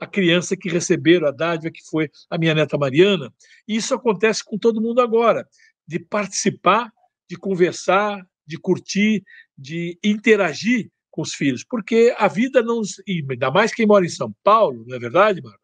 a 0.00 0.06
criança 0.06 0.56
que 0.56 0.68
receberam 0.68 1.28
a 1.28 1.30
dádiva, 1.30 1.70
que 1.72 1.82
foi 1.88 2.10
a 2.28 2.36
minha 2.36 2.54
neta 2.54 2.76
Mariana. 2.76 3.32
E 3.68 3.76
isso 3.76 3.94
acontece 3.94 4.44
com 4.44 4.58
todo 4.58 4.80
mundo 4.80 5.00
agora, 5.00 5.48
de 5.86 6.00
participar, 6.00 6.92
de 7.30 7.36
conversar, 7.36 8.20
de 8.44 8.58
curtir, 8.58 9.22
de 9.56 9.96
interagir 10.02 10.90
com 11.10 11.22
os 11.22 11.34
filhos, 11.34 11.62
porque 11.62 12.12
a 12.18 12.26
vida 12.26 12.62
não, 12.62 12.80
e 13.06 13.24
ainda 13.30 13.50
mais 13.50 13.72
quem 13.72 13.86
mora 13.86 14.04
em 14.04 14.08
São 14.08 14.34
Paulo, 14.42 14.84
não 14.88 14.96
é 14.96 14.98
verdade, 14.98 15.42
mano? 15.42 15.56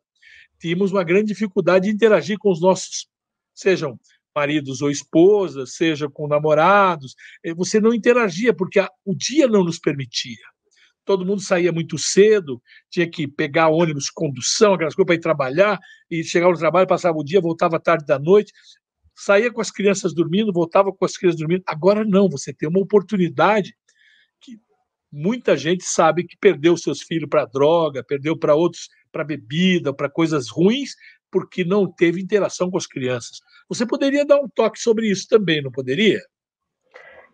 Tínhamos 0.61 0.93
uma 0.93 1.03
grande 1.03 1.29
dificuldade 1.29 1.87
de 1.87 1.95
interagir 1.95 2.39
com 2.39 2.51
os 2.51 2.61
nossos, 2.61 3.09
sejam 3.59 3.99
maridos 4.35 4.81
ou 4.83 4.91
esposas, 4.91 5.75
seja 5.75 6.09
com 6.09 6.29
namorados, 6.29 7.15
eh, 7.45 7.53
você 7.55 7.81
não 7.81 7.93
interagia 7.93 8.55
porque 8.55 8.81
o 9.05 9.15
dia 9.15 9.49
não 9.49 9.65
nos 9.65 9.79
permitia 9.79 10.45
todo 11.09 11.25
mundo 11.25 11.41
saía 11.41 11.73
muito 11.73 11.97
cedo, 11.97 12.63
tinha 12.91 13.09
que 13.11 13.27
pegar 13.27 13.69
ônibus, 13.69 14.11
condução, 14.11 14.75
aquelas 14.75 14.95
coisas 14.95 15.07
para 15.07 15.15
ir 15.15 15.21
trabalhar, 15.21 15.81
e 16.11 16.23
chegava 16.23 16.53
no 16.53 16.59
trabalho, 16.59 16.87
passava 16.87 17.17
o 17.17 17.25
dia, 17.25 17.41
voltava 17.41 17.81
tarde 17.81 18.05
da 18.05 18.19
noite, 18.19 18.53
saía 19.17 19.51
com 19.51 19.63
as 19.63 19.71
crianças 19.71 20.13
dormindo, 20.13 20.53
voltava 20.53 20.93
com 20.93 21.05
as 21.07 21.17
crianças 21.17 21.41
dormindo. 21.41 21.63
Agora 21.67 22.05
não, 22.05 22.29
você 22.29 22.53
tem 22.53 22.69
uma 22.69 22.81
oportunidade 22.81 23.75
que 24.39 24.61
muita 25.11 25.57
gente 25.57 25.83
sabe 25.83 26.25
que 26.25 26.37
perdeu 26.37 26.77
seus 26.77 27.01
filhos 27.01 27.31
para 27.31 27.47
droga, 27.47 28.05
perdeu 28.05 28.39
para 28.39 28.55
outros, 28.55 28.91
para 29.11 29.25
bebida, 29.25 29.95
para 29.95 30.11
coisas 30.11 30.51
ruins, 30.51 30.91
porque 31.31 31.65
não 31.65 31.91
teve 31.91 32.21
interação 32.21 32.71
com 32.71 32.77
as 32.77 32.87
crianças. 32.87 33.41
Você 33.69 33.87
poderia 33.87 34.25
dar 34.25 34.41
um 34.41 34.49
toque 34.49 34.79
sobre 34.79 35.11
isso 35.11 35.27
também, 35.29 35.63
não 35.63 35.71
poderia? 35.71 36.21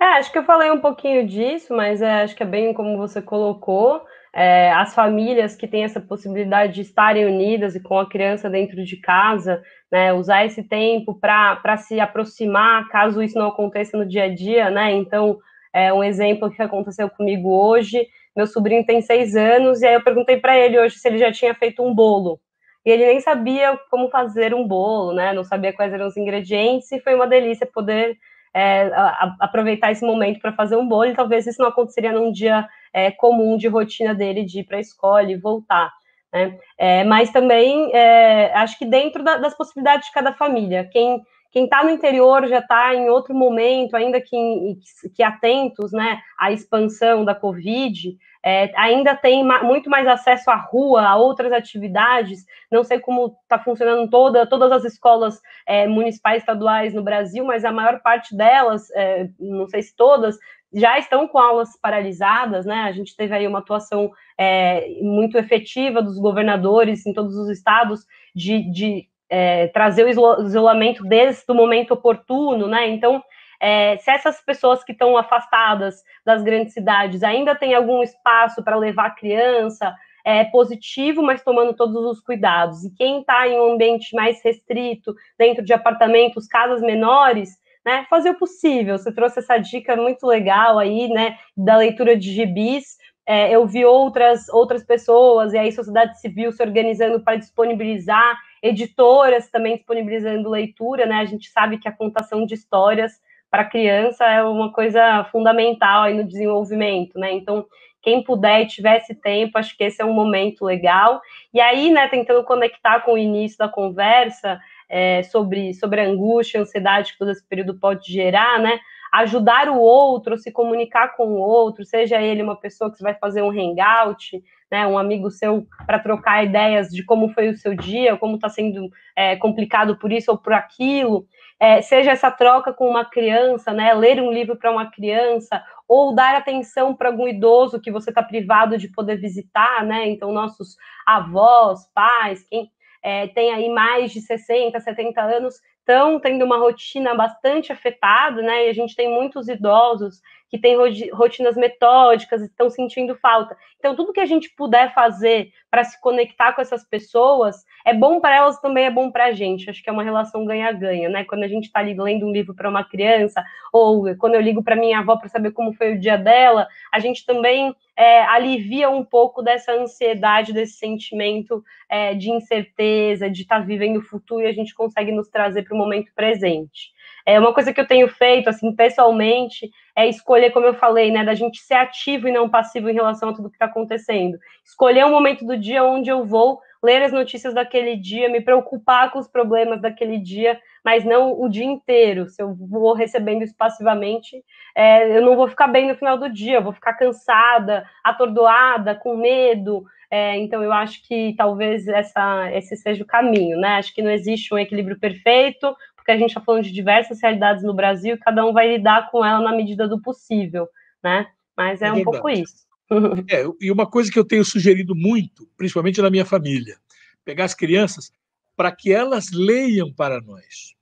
É, 0.01 0.05
acho 0.18 0.32
que 0.32 0.38
eu 0.38 0.45
falei 0.45 0.70
um 0.70 0.80
pouquinho 0.80 1.26
disso, 1.26 1.74
mas 1.74 2.03
é, 2.03 2.22
acho 2.22 2.34
que 2.34 2.42
é 2.42 2.47
bem 2.47 2.74
como 2.74 2.97
você 2.97 3.22
colocou. 3.22 4.03
É, 4.36 4.72
as 4.72 4.92
famílias 4.92 5.55
que 5.55 5.68
têm 5.68 5.84
essa 5.84 6.01
possibilidade 6.01 6.74
de 6.74 6.80
estarem 6.80 7.24
unidas 7.24 7.76
e 7.76 7.80
com 7.80 7.99
a 7.99 8.09
criança 8.09 8.51
dentro 8.51 8.84
de 8.84 8.97
casa, 8.97 9.62
né, 9.90 10.12
usar 10.12 10.45
esse 10.45 10.64
tempo 10.64 11.14
para 11.14 11.76
se 11.76 12.01
aproximar, 12.01 12.88
caso 12.88 13.22
isso 13.22 13.38
não 13.38 13.47
aconteça 13.47 13.97
no 13.97 14.05
dia 14.05 14.24
a 14.24 14.34
dia, 14.34 14.70
né? 14.70 14.92
Então, 14.92 15.38
é 15.72 15.92
um 15.92 16.03
exemplo 16.03 16.51
que 16.51 16.61
aconteceu 16.61 17.09
comigo 17.09 17.49
hoje. 17.49 18.07
Meu 18.36 18.47
sobrinho 18.47 18.84
tem 18.84 19.01
seis 19.01 19.36
anos, 19.36 19.80
e 19.80 19.86
aí 19.86 19.95
eu 19.95 20.03
perguntei 20.03 20.36
para 20.36 20.59
ele 20.59 20.78
hoje 20.80 20.99
se 20.99 21.07
ele 21.07 21.18
já 21.18 21.30
tinha 21.30 21.55
feito 21.55 21.82
um 21.82 21.95
bolo. 21.95 22.40
E 22.85 22.91
ele 22.91 23.07
nem 23.07 23.20
sabia 23.20 23.78
como 23.91 24.11
fazer 24.11 24.55
um 24.55 24.66
bolo, 24.66 25.12
né? 25.12 25.32
Não 25.32 25.45
sabia 25.45 25.72
quais 25.72 25.93
eram 25.93 26.07
os 26.07 26.16
ingredientes, 26.16 26.91
e 26.93 27.01
foi 27.01 27.14
uma 27.14 27.26
delícia 27.26 27.66
poder 27.66 28.16
é, 28.53 28.87
a, 28.95 29.37
aproveitar 29.41 29.91
esse 29.91 30.05
momento 30.05 30.41
para 30.41 30.53
fazer 30.53 30.76
um 30.76 30.87
bolo, 30.87 31.07
e 31.07 31.14
talvez 31.14 31.47
isso 31.47 31.61
não 31.61 31.68
aconteceria 31.68 32.12
num 32.12 32.30
dia 32.30 32.68
é, 32.93 33.11
comum 33.11 33.57
de 33.57 33.68
rotina 33.68 34.14
dele 34.14 34.45
de 34.45 34.61
ir 34.61 34.64
para 34.64 34.76
a 34.76 34.80
escola 34.80 35.30
e 35.30 35.37
voltar. 35.37 35.91
Né? 36.32 36.59
É, 36.76 37.05
mas 37.05 37.30
também 37.30 37.91
é, 37.95 38.53
acho 38.55 38.78
que 38.78 38.85
dentro 38.85 39.22
da, 39.22 39.37
das 39.37 39.57
possibilidades 39.57 40.09
de 40.09 40.12
cada 40.12 40.32
família, 40.32 40.89
quem 40.93 41.22
quem 41.55 41.67
está 41.67 41.85
no 41.85 41.91
interior 41.91 42.49
já 42.49 42.59
está 42.59 42.93
em 42.97 43.09
outro 43.09 43.33
momento, 43.33 43.95
ainda 43.95 44.21
que, 44.21 44.77
que 45.15 45.23
atentos 45.23 45.93
né, 45.93 46.19
à 46.37 46.51
expansão 46.51 47.25
da 47.25 47.33
Covid, 47.33 48.19
é, 48.45 48.73
ainda 48.77 49.15
tem 49.15 49.45
ma 49.45 49.63
muito 49.63 49.89
mais 49.89 50.05
acesso 50.09 50.51
à 50.51 50.57
rua, 50.57 51.03
a 51.03 51.15
outras 51.15 51.53
atividades. 51.53 52.45
Não 52.73 52.83
sei 52.83 52.99
como 52.99 53.37
está 53.45 53.57
funcionando 53.57 54.11
toda, 54.11 54.45
todas 54.45 54.73
as 54.73 54.85
escolas 54.85 55.41
é, 55.65 55.87
municipais 55.87 56.43
estaduais 56.43 56.93
no 56.93 57.05
Brasil, 57.05 57.45
mas 57.45 57.65
a 57.65 57.71
maior 57.71 58.01
parte 58.01 58.37
delas, 58.37 58.91
é, 58.91 59.29
não 59.39 59.69
sei 59.69 59.81
se 59.81 59.95
todas, 59.95 60.37
já 60.73 60.99
estão 60.99 61.29
com 61.29 61.39
aulas 61.39 61.79
paralisadas, 61.81 62.67
né? 62.67 62.81
A 62.81 62.91
gente 62.91 63.15
teve 63.15 63.33
aí 63.33 63.47
uma 63.47 63.61
atuação 63.61 64.11
é, 64.37 64.89
muito 65.03 65.39
efetiva 65.39 66.03
dos 66.03 66.19
governadores 66.19 67.07
em 67.07 67.13
todos 67.13 67.37
os 67.37 67.49
estados 67.49 68.01
de, 68.35 68.69
de 68.73 69.09
é, 69.29 69.68
trazer 69.68 70.05
o 70.05 70.43
isolamento 70.43 71.05
desde 71.05 71.45
o 71.49 71.55
momento 71.55 71.93
oportuno, 71.93 72.66
né? 72.66 72.89
Então, 72.89 73.22
é, 73.61 73.97
se 73.99 74.11
essas 74.11 74.45
pessoas 74.45 74.85
que 74.85 74.93
estão 74.93 75.16
afastadas 75.16 76.03
das 76.25 76.43
grandes 76.43 76.75
cidades 76.75 77.22
ainda 77.22 77.55
têm 77.55 77.75
algum 77.75 78.03
espaço 78.03 78.62
para 78.62 78.77
levar 78.77 79.07
a 79.07 79.14
criança, 79.14 79.95
é 80.25 80.45
positivo, 80.45 81.22
mas 81.22 81.43
tomando 81.43 81.75
todos 81.75 81.97
os 81.97 82.20
cuidados. 82.20 82.85
E 82.85 82.95
quem 82.95 83.20
está 83.20 83.47
em 83.47 83.61
um 83.61 83.75
ambiente 83.75 84.14
mais 84.16 84.43
restrito, 84.43 85.14
dentro 85.39 85.62
de 85.62 85.72
apartamentos, 85.72 86.47
casas 86.47 86.81
menores, 86.81 87.51
né, 87.85 88.07
fazer 88.09 88.31
o 88.31 88.39
possível. 88.39 88.97
Você 88.97 89.12
trouxe 89.12 89.41
essa 89.41 89.59
dica 89.59 89.95
muito 89.95 90.27
legal 90.27 90.79
aí, 90.79 91.09
né, 91.09 91.37
da 91.57 91.77
leitura 91.77 92.16
de 92.16 92.33
gibis. 92.33 92.97
É, 93.27 93.51
eu 93.51 93.66
vi 93.66 93.85
outras 93.85 94.49
outras 94.51 94.85
pessoas 94.85 95.55
e 95.55 95.59
aí 95.59 95.72
sociedade 95.72 96.20
civil 96.20 96.53
se 96.53 96.62
organizando 96.62 97.20
para 97.20 97.37
disponibilizar 97.37 98.37
editoras 98.65 99.51
também 99.51 99.77
disponibilizando 99.77 100.49
leitura, 100.49 101.05
né? 101.05 101.17
A 101.17 101.25
gente 101.27 101.51
sabe 101.51 101.77
que 101.77 101.87
a 101.87 101.93
contação 101.93 102.47
de 102.47 102.55
histórias 102.55 103.12
para 103.51 103.67
criança 103.67 104.25
é 104.25 104.43
uma 104.43 104.73
coisa 104.73 105.23
fundamental 105.31 106.05
aí 106.05 106.15
no 106.15 106.25
desenvolvimento, 106.25 107.19
né? 107.19 107.31
Então, 107.33 107.67
quem 108.01 108.25
puder 108.25 108.62
e 108.62 108.67
tivesse 108.67 109.15
tempo, 109.15 109.59
acho 109.59 109.77
que 109.77 109.85
esse 109.85 110.01
é 110.01 110.05
um 110.05 110.15
momento 110.15 110.65
legal. 110.65 111.21
E 111.53 111.61
aí, 111.61 111.91
né, 111.91 112.09
tentando 112.09 112.43
conectar 112.43 113.01
com 113.01 113.12
o 113.12 113.19
início 113.19 113.59
da 113.59 113.69
conversa 113.69 114.59
é, 114.89 115.23
sobre, 115.25 115.75
sobre 115.75 116.01
a 116.01 116.05
angústia, 116.05 116.61
ansiedade 116.61 117.12
que 117.12 117.19
todo 117.19 117.31
esse 117.31 117.47
período 117.47 117.79
pode 117.79 118.11
gerar, 118.11 118.59
né? 118.59 118.81
Ajudar 119.15 119.69
o 119.69 119.79
outro, 119.79 120.37
se 120.37 120.51
comunicar 120.51 121.17
com 121.17 121.35
o 121.35 121.39
outro, 121.39 121.85
seja 121.85 122.21
ele 122.21 122.43
uma 122.43 122.57
pessoa 122.57 122.91
que 122.91 122.99
você 122.99 123.05
vai 123.05 123.15
fazer 123.15 123.43
um 123.43 123.51
hangout, 123.51 124.43
né, 124.71 124.85
um 124.87 124.99
amigo 124.99 125.31
seu 125.31 125.67
para 125.87 126.01
trocar 126.01 126.45
ideias 126.45 126.89
de 126.89 127.05
como 127.05 127.29
foi 127.29 127.49
o 127.51 127.57
seu 127.57 127.77
dia, 127.77 128.17
como 128.17 128.35
está 128.35 128.49
sendo 128.49 128.91
é, 129.15 129.37
complicado 129.37 129.97
por 129.97 130.11
isso 130.11 130.33
ou 130.33 130.39
por 130.39 130.53
aquilo, 130.53 131.27
é, 131.61 131.81
seja 131.81 132.11
essa 132.11 132.29
troca 132.29 132.73
com 132.73 132.89
uma 132.89 133.05
criança, 133.05 133.73
né, 133.73 133.95
ler 133.95 134.21
um 134.21 134.33
livro 134.33 134.57
para 134.57 134.73
uma 134.73 134.91
criança, 134.91 135.62
ou 135.87 136.12
dar 136.12 136.35
atenção 136.35 136.93
para 136.93 137.09
algum 137.09 137.29
idoso 137.29 137.81
que 137.81 137.93
você 137.93 138.11
está 138.11 138.23
privado 138.23 138.77
de 138.77 138.89
poder 138.89 139.17
visitar, 139.17 139.85
né, 139.85 140.09
então 140.09 140.33
nossos 140.33 140.77
avós, 141.07 141.89
pais, 141.95 142.43
quem 142.49 142.69
é, 143.01 143.29
tem 143.29 143.53
aí 143.53 143.69
mais 143.69 144.11
de 144.11 144.21
60, 144.23 144.81
70 144.81 145.21
anos, 145.21 145.55
estão 145.85 146.18
tendo 146.18 146.45
uma 146.45 146.57
rotina 146.57 147.14
bastante 147.14 147.70
afetada, 147.70 148.41
né? 148.41 148.66
E 148.66 148.70
a 148.70 148.72
gente 148.72 148.97
tem 148.97 149.09
muitos 149.09 149.49
idosos 149.49 150.20
que 150.55 150.61
têm 150.61 150.77
rotinas 151.13 151.57
metódicas, 151.57 152.41
estão 152.41 152.71
sentindo 152.71 153.17
falta. 153.17 153.57
Então, 153.77 153.97
tudo 153.97 154.13
que 154.13 154.21
a 154.21 154.25
gente 154.25 154.49
puder 154.51 154.95
fazer 154.95 155.53
para 155.69 155.83
se 155.83 156.01
conectar 156.01 156.53
com 156.53 156.63
essas 156.63 156.85
pessoas 156.85 157.65
é 157.85 157.93
bom 157.93 158.21
para 158.21 158.37
elas, 158.37 158.61
também 158.61 158.85
é 158.85 158.91
bom 158.91 159.11
para 159.11 159.25
a 159.25 159.33
gente. 159.33 159.69
Acho 159.69 159.83
que 159.83 159.91
é 159.91 159.93
uma 159.93 160.05
relação 160.05 160.45
ganha-ganha, 160.45 161.09
né? 161.09 161.25
Quando 161.25 161.43
a 161.43 161.49
gente 161.49 161.65
está 161.65 161.81
lendo 161.81 162.25
um 162.25 162.31
livro 162.31 162.55
para 162.55 162.71
uma 162.71 162.85
criança, 162.85 163.45
ou 163.73 164.17
quando 164.17 164.37
eu 164.37 164.41
ligo 164.41 164.63
para 164.63 164.77
minha 164.77 165.01
avó 165.01 165.17
para 165.17 165.29
saber 165.29 165.51
como 165.51 165.75
foi 165.75 165.95
o 165.95 165.99
dia 165.99 166.17
dela, 166.17 166.69
a 166.93 167.01
gente 167.01 167.27
também 167.27 167.75
é, 167.97 168.23
alivia 168.23 168.89
um 168.89 169.05
pouco 169.05 169.43
dessa 169.43 169.73
ansiedade, 169.73 170.53
desse 170.53 170.75
sentimento 170.75 171.65
é, 171.89 172.15
de 172.15 172.31
incerteza, 172.31 173.29
de 173.29 173.43
estar 173.43 173.59
tá 173.59 173.67
vivendo 173.67 173.97
o 173.97 174.05
futuro 174.05 174.43
e 174.43 174.47
a 174.47 174.53
gente 174.53 174.73
consegue 174.73 175.11
nos 175.11 175.29
trazer 175.29 175.65
para 175.65 175.75
o 175.75 175.79
momento 175.79 176.13
presente. 176.15 176.93
É 177.27 177.39
uma 177.39 177.55
coisa 177.55 177.73
que 177.73 177.81
eu 177.81 177.87
tenho 177.87 178.09
feito, 178.09 178.49
assim, 178.49 178.75
pessoalmente, 178.75 179.71
é 179.97 180.07
escolher, 180.09 180.51
como 180.51 180.67
eu 180.67 180.75
falei, 180.75 181.11
né, 181.11 181.25
da 181.25 181.35
gente 181.35 181.61
ser 181.61 181.75
ativo 181.75 182.29
e 182.29 182.33
não 182.33 182.49
passivo 182.49 182.91
em 182.91 182.95
relação 182.95 183.31
a 183.31 183.33
tudo 183.33 183.49
que 183.49 183.57
está 183.57 183.67
acontecendo. 183.67 184.39
Escolher 184.65 185.05
um 185.07 185.11
momento 185.11 185.45
do 185.47 185.57
dia 185.57 185.83
onde 185.83 186.11
eu 186.11 186.25
vou 186.25 186.61
ler 186.85 187.03
as 187.03 187.13
notícias 187.13 187.55
daquele 187.55 187.97
dia, 187.97 188.29
me 188.29 188.43
preocupar 188.43 189.11
com 189.11 189.19
os 189.19 189.27
problemas 189.27 189.81
daquele 189.81 190.19
dia, 190.19 190.61
mas 190.85 191.03
não 191.03 191.41
o 191.41 191.49
dia 191.49 191.65
inteiro. 191.65 192.29
Se 192.29 192.43
eu 192.43 192.55
vou 192.55 192.93
recebendo 192.93 193.43
isso 193.43 193.57
passivamente, 193.57 194.45
é, 194.77 195.17
eu 195.17 195.23
não 195.23 195.35
vou 195.35 195.49
ficar 195.49 195.67
bem 195.67 195.89
no 195.89 195.95
final 195.95 196.19
do 196.19 196.29
dia, 196.29 196.57
eu 196.57 196.63
vou 196.63 196.75
ficar 196.75 196.93
cansada, 196.93 197.89
atordoada, 198.05 198.95
com 198.95 199.17
medo. 199.17 199.87
É, 200.11 200.37
então, 200.37 200.63
eu 200.63 200.73
acho 200.73 201.03
que 201.09 201.35
talvez 201.39 201.89
essa, 201.89 202.53
esse 202.53 202.77
seja 202.77 203.03
o 203.03 203.07
caminho, 203.07 203.59
né? 203.59 203.77
Acho 203.77 203.95
que 203.95 204.03
não 204.03 204.11
existe 204.11 204.53
um 204.53 204.59
equilíbrio 204.59 205.01
perfeito, 205.01 205.75
porque 206.05 206.13
a 206.13 206.19
gente 206.19 206.29
está 206.29 206.41
falando 206.43 206.65
de 206.65 206.71
diversas 206.71 207.19
realidades 207.23 207.65
no 207.65 207.73
Brasil 207.73 208.15
e 208.15 208.19
cada 208.19 208.45
um 208.45 208.53
vai 208.53 208.77
lidar 208.77 209.11
com 209.11 209.25
ela 209.25 209.41
na 209.41 209.57
medida 209.57 209.89
do 209.89 209.99
possível, 209.99 210.69
né? 211.03 211.27
Mas 211.57 211.81
é, 211.81 211.87
é 211.87 211.93
um 211.93 212.05
pouco 212.05 212.29
isso. 212.29 212.63
É, 213.33 213.43
e 213.63 213.73
uma 213.73 213.91
coisa 213.91 214.13
que 214.13 214.19
eu 214.19 214.27
tenho 214.27 214.45
sugerido 214.45 214.95
muito, 214.95 215.49
principalmente 215.57 216.03
na 216.03 216.11
minha 216.11 216.27
família, 216.27 216.77
pegar 217.25 217.45
as 217.47 217.55
crianças 217.55 218.13
para 218.55 218.71
que 218.71 218.93
elas 218.93 219.33
leiam 219.33 219.91
para 219.93 220.21
nós. 220.21 220.77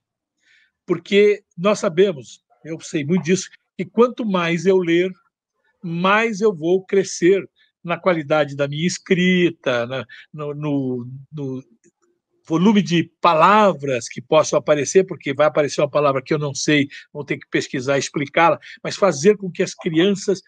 Porque 0.85 1.43
nós 1.57 1.79
sabemos, 1.79 2.43
eu 2.65 2.77
sei 2.81 3.05
muito 3.05 3.23
disso, 3.23 3.49
que 3.77 3.85
quanto 3.85 4.25
mais 4.25 4.65
eu 4.65 4.77
ler, 4.77 5.09
mais 5.81 6.41
eu 6.41 6.53
vou 6.53 6.85
crescer 6.85 7.49
na 7.81 7.97
qualidade 7.97 8.55
da 8.55 8.67
minha 8.67 8.85
escrita, 8.85 9.87
na, 9.87 10.05
no, 10.31 10.53
no, 10.53 11.07
no, 11.31 11.63
volume 12.45 12.81
de 12.81 13.11
palavras 13.21 14.07
que 14.07 14.21
possam 14.21 14.59
aparecer, 14.59 15.05
porque 15.05 15.33
vai 15.33 15.47
aparecer 15.47 15.81
uma 15.81 15.89
palavra 15.89 16.21
que 16.21 16.33
eu 16.33 16.39
não 16.39 16.53
sei, 16.53 16.87
vou 17.11 17.23
ter 17.23 17.37
que 17.37 17.47
pesquisar 17.49 17.97
explicá-la, 17.97 18.59
mas 18.83 18.95
fazer 18.95 19.37
com 19.37 19.51
que 19.51 19.63
as 19.63 19.73
crianças 19.73 20.41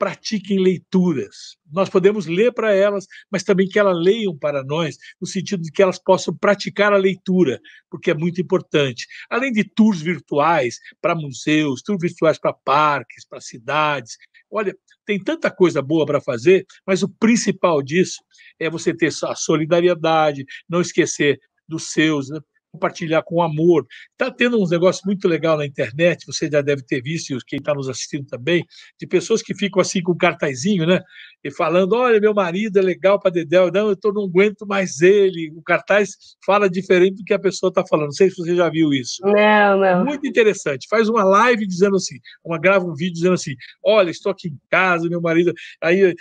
pratiquem 0.00 0.58
leituras. 0.58 1.58
Nós 1.70 1.90
podemos 1.90 2.24
ler 2.24 2.54
para 2.54 2.72
elas, 2.74 3.06
mas 3.30 3.44
também 3.44 3.68
que 3.68 3.78
elas 3.78 3.94
leiam 3.94 4.34
para 4.36 4.64
nós, 4.64 4.96
no 5.20 5.26
sentido 5.26 5.62
de 5.62 5.70
que 5.70 5.82
elas 5.82 5.98
possam 5.98 6.34
praticar 6.34 6.94
a 6.94 6.96
leitura, 6.96 7.60
porque 7.90 8.10
é 8.10 8.14
muito 8.14 8.40
importante. 8.40 9.06
Além 9.28 9.52
de 9.52 9.62
tours 9.62 10.00
virtuais 10.00 10.78
para 11.02 11.14
museus, 11.14 11.82
tours 11.82 12.00
virtuais 12.00 12.38
para 12.38 12.54
parques, 12.54 13.26
para 13.28 13.42
cidades. 13.42 14.16
Olha, 14.50 14.74
tem 15.04 15.22
tanta 15.22 15.50
coisa 15.50 15.82
boa 15.82 16.06
para 16.06 16.18
fazer, 16.18 16.64
mas 16.86 17.02
o 17.02 17.08
principal 17.08 17.82
disso 17.82 18.22
é 18.58 18.70
você 18.70 18.96
ter 18.96 19.12
a 19.24 19.34
solidariedade, 19.34 20.46
não 20.66 20.80
esquecer 20.80 21.38
dos 21.68 21.92
seus, 21.92 22.30
né? 22.30 22.40
Compartilhar 22.72 23.22
com 23.22 23.42
amor. 23.42 23.86
Está 24.12 24.30
tendo 24.30 24.60
uns 24.60 24.70
negócios 24.70 25.04
muito 25.04 25.26
legal 25.26 25.56
na 25.56 25.66
internet, 25.66 26.26
você 26.26 26.48
já 26.48 26.60
deve 26.60 26.82
ter 26.82 27.02
visto, 27.02 27.30
e 27.30 27.38
quem 27.46 27.58
está 27.58 27.74
nos 27.74 27.88
assistindo 27.88 28.26
também, 28.26 28.64
de 28.98 29.06
pessoas 29.06 29.42
que 29.42 29.54
ficam 29.54 29.80
assim 29.80 30.02
com 30.02 30.12
um 30.12 30.16
cartazinho, 30.16 30.86
né? 30.86 31.00
E 31.42 31.50
falando: 31.50 31.94
olha, 31.94 32.20
meu 32.20 32.34
marido 32.34 32.78
é 32.78 32.82
legal 32.82 33.18
para 33.18 33.30
Dedéu, 33.30 33.70
não, 33.72 33.88
eu 33.88 33.96
tô, 33.96 34.12
não 34.12 34.24
aguento 34.24 34.66
mais 34.66 35.00
ele. 35.00 35.52
O 35.56 35.62
cartaz 35.62 36.10
fala 36.44 36.68
diferente 36.68 37.16
do 37.16 37.24
que 37.24 37.34
a 37.34 37.38
pessoa 37.38 37.68
está 37.68 37.84
falando. 37.86 38.06
Não 38.06 38.12
sei 38.12 38.30
se 38.30 38.36
você 38.36 38.54
já 38.54 38.68
viu 38.68 38.92
isso. 38.92 39.22
Não, 39.22 39.78
não. 39.78 40.04
Muito 40.04 40.26
interessante. 40.26 40.86
Faz 40.88 41.08
uma 41.08 41.24
live 41.24 41.66
dizendo 41.66 41.96
assim, 41.96 42.16
uma 42.44 42.58
grava 42.58 42.84
um 42.84 42.94
vídeo 42.94 43.14
dizendo 43.14 43.34
assim: 43.34 43.54
olha, 43.84 44.10
estou 44.10 44.30
aqui 44.30 44.48
em 44.48 44.58
casa, 44.70 45.08
meu 45.08 45.20
marido. 45.20 45.52
Aí 45.82 46.14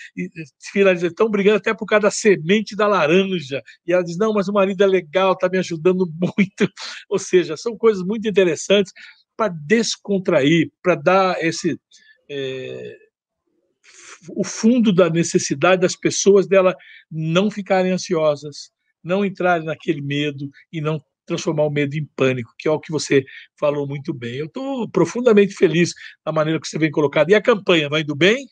finaliza, 0.71 1.07
estão 1.07 1.29
brigando 1.29 1.57
até 1.57 1.73
por 1.73 1.85
causa 1.85 2.03
da 2.03 2.11
semente 2.11 2.75
da 2.75 2.87
laranja. 2.87 3.61
E 3.85 3.93
ela 3.93 4.03
diz: 4.03 4.17
não, 4.17 4.33
mas 4.33 4.47
o 4.47 4.53
marido 4.53 4.83
é 4.83 4.87
legal, 4.87 5.33
está 5.33 5.49
me 5.49 5.57
ajudando 5.57 6.07
muito 6.19 6.38
muito. 6.39 6.71
Ou 7.09 7.19
seja, 7.19 7.57
são 7.57 7.77
coisas 7.77 8.03
muito 8.03 8.27
interessantes 8.27 8.93
para 9.35 9.53
descontrair, 9.65 10.71
para 10.81 10.95
dar 10.95 11.43
esse. 11.43 11.79
É, 12.29 12.95
o 14.35 14.43
fundo 14.43 14.93
da 14.93 15.09
necessidade 15.09 15.81
das 15.81 15.95
pessoas 15.95 16.45
dela 16.45 16.75
não 17.09 17.49
ficarem 17.49 17.91
ansiosas, 17.91 18.69
não 19.03 19.23
entrarem 19.23 19.65
naquele 19.65 20.01
medo 20.01 20.49
e 20.71 20.81
não 20.81 21.01
transformar 21.25 21.63
o 21.63 21.69
medo 21.69 21.95
em 21.95 22.05
pânico, 22.15 22.53
que 22.57 22.67
é 22.67 22.71
o 22.71 22.79
que 22.79 22.91
você 22.91 23.23
falou 23.57 23.87
muito 23.87 24.13
bem. 24.13 24.35
Eu 24.35 24.47
estou 24.47 24.89
profundamente 24.89 25.53
feliz 25.53 25.93
da 26.25 26.31
maneira 26.31 26.59
que 26.59 26.67
você 26.67 26.77
vem 26.77 26.91
colocado. 26.91 27.29
E 27.29 27.35
a 27.35 27.41
campanha 27.41 27.87
vai 27.87 28.01
indo 28.01 28.15
bem? 28.15 28.45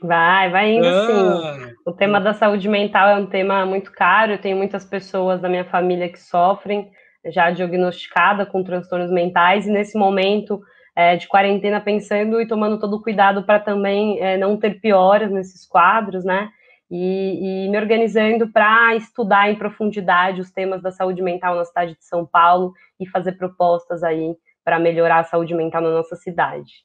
Vai, 0.00 0.50
vai 0.50 0.72
indo 0.72 0.86
ah. 0.86 1.58
sim. 1.58 1.74
O 1.84 1.92
tema 1.92 2.20
da 2.20 2.32
saúde 2.32 2.68
mental 2.68 3.08
é 3.08 3.16
um 3.16 3.26
tema 3.26 3.66
muito 3.66 3.92
caro. 3.92 4.32
Eu 4.32 4.40
tenho 4.40 4.56
muitas 4.56 4.84
pessoas 4.84 5.40
da 5.40 5.48
minha 5.48 5.64
família 5.64 6.08
que 6.08 6.20
sofrem 6.20 6.90
já 7.26 7.50
diagnosticada 7.50 8.44
com 8.44 8.62
transtornos 8.62 9.10
mentais, 9.10 9.66
e 9.66 9.70
nesse 9.70 9.96
momento 9.96 10.60
é, 10.94 11.16
de 11.16 11.26
quarentena 11.28 11.80
pensando 11.80 12.40
e 12.40 12.46
tomando 12.46 12.78
todo 12.78 12.96
o 12.96 13.02
cuidado 13.02 13.44
para 13.44 13.60
também 13.60 14.20
é, 14.20 14.36
não 14.36 14.56
ter 14.56 14.80
pioras 14.80 15.30
nesses 15.30 15.66
quadros, 15.66 16.24
né? 16.24 16.50
E, 16.90 17.64
e 17.64 17.68
me 17.70 17.78
organizando 17.78 18.48
para 18.48 18.94
estudar 18.96 19.50
em 19.50 19.56
profundidade 19.56 20.40
os 20.40 20.50
temas 20.50 20.82
da 20.82 20.90
saúde 20.90 21.22
mental 21.22 21.54
na 21.54 21.64
cidade 21.64 21.94
de 21.94 22.04
São 22.04 22.26
Paulo 22.26 22.74
e 23.00 23.08
fazer 23.08 23.32
propostas 23.32 24.02
aí 24.02 24.36
para 24.62 24.78
melhorar 24.78 25.20
a 25.20 25.24
saúde 25.24 25.54
mental 25.54 25.80
na 25.80 25.90
nossa 25.90 26.16
cidade 26.16 26.84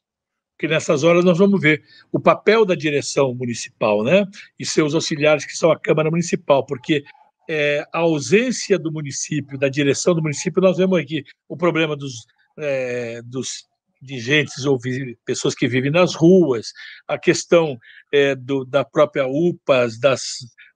que 0.58 0.68
nessas 0.68 1.04
horas 1.04 1.24
nós 1.24 1.38
vamos 1.38 1.62
ver 1.62 1.84
o 2.12 2.20
papel 2.20 2.66
da 2.66 2.74
direção 2.74 3.34
municipal, 3.34 4.04
né, 4.04 4.26
e 4.60 4.66
seus 4.66 4.96
auxiliares 4.96 5.46
que 5.46 5.56
são 5.56 5.72
a 5.72 5.80
Câmara 5.80 6.10
Municipal, 6.10 6.66
porque 6.66 7.04
é, 7.48 7.86
a 7.94 8.00
ausência 8.00 8.78
do 8.78 8.92
município, 8.92 9.58
da 9.58 9.70
direção 9.70 10.14
do 10.14 10.22
município, 10.22 10.62
nós 10.62 10.78
vemos 10.78 11.00
aqui 11.00 11.24
o 11.48 11.56
problema 11.56 11.96
dos, 11.96 12.26
é, 12.58 13.22
dos 13.24 13.68
dirigentes 14.02 14.66
ou 14.66 14.78
pessoas 15.26 15.56
que 15.56 15.68
vivem 15.68 15.92
nas 15.92 16.14
ruas, 16.14 16.72
a 17.08 17.18
questão 17.18 17.78
é, 18.12 18.36
do, 18.36 18.66
da 18.66 18.84
própria 18.84 19.26
UPAs, 19.28 20.00
das 20.00 20.22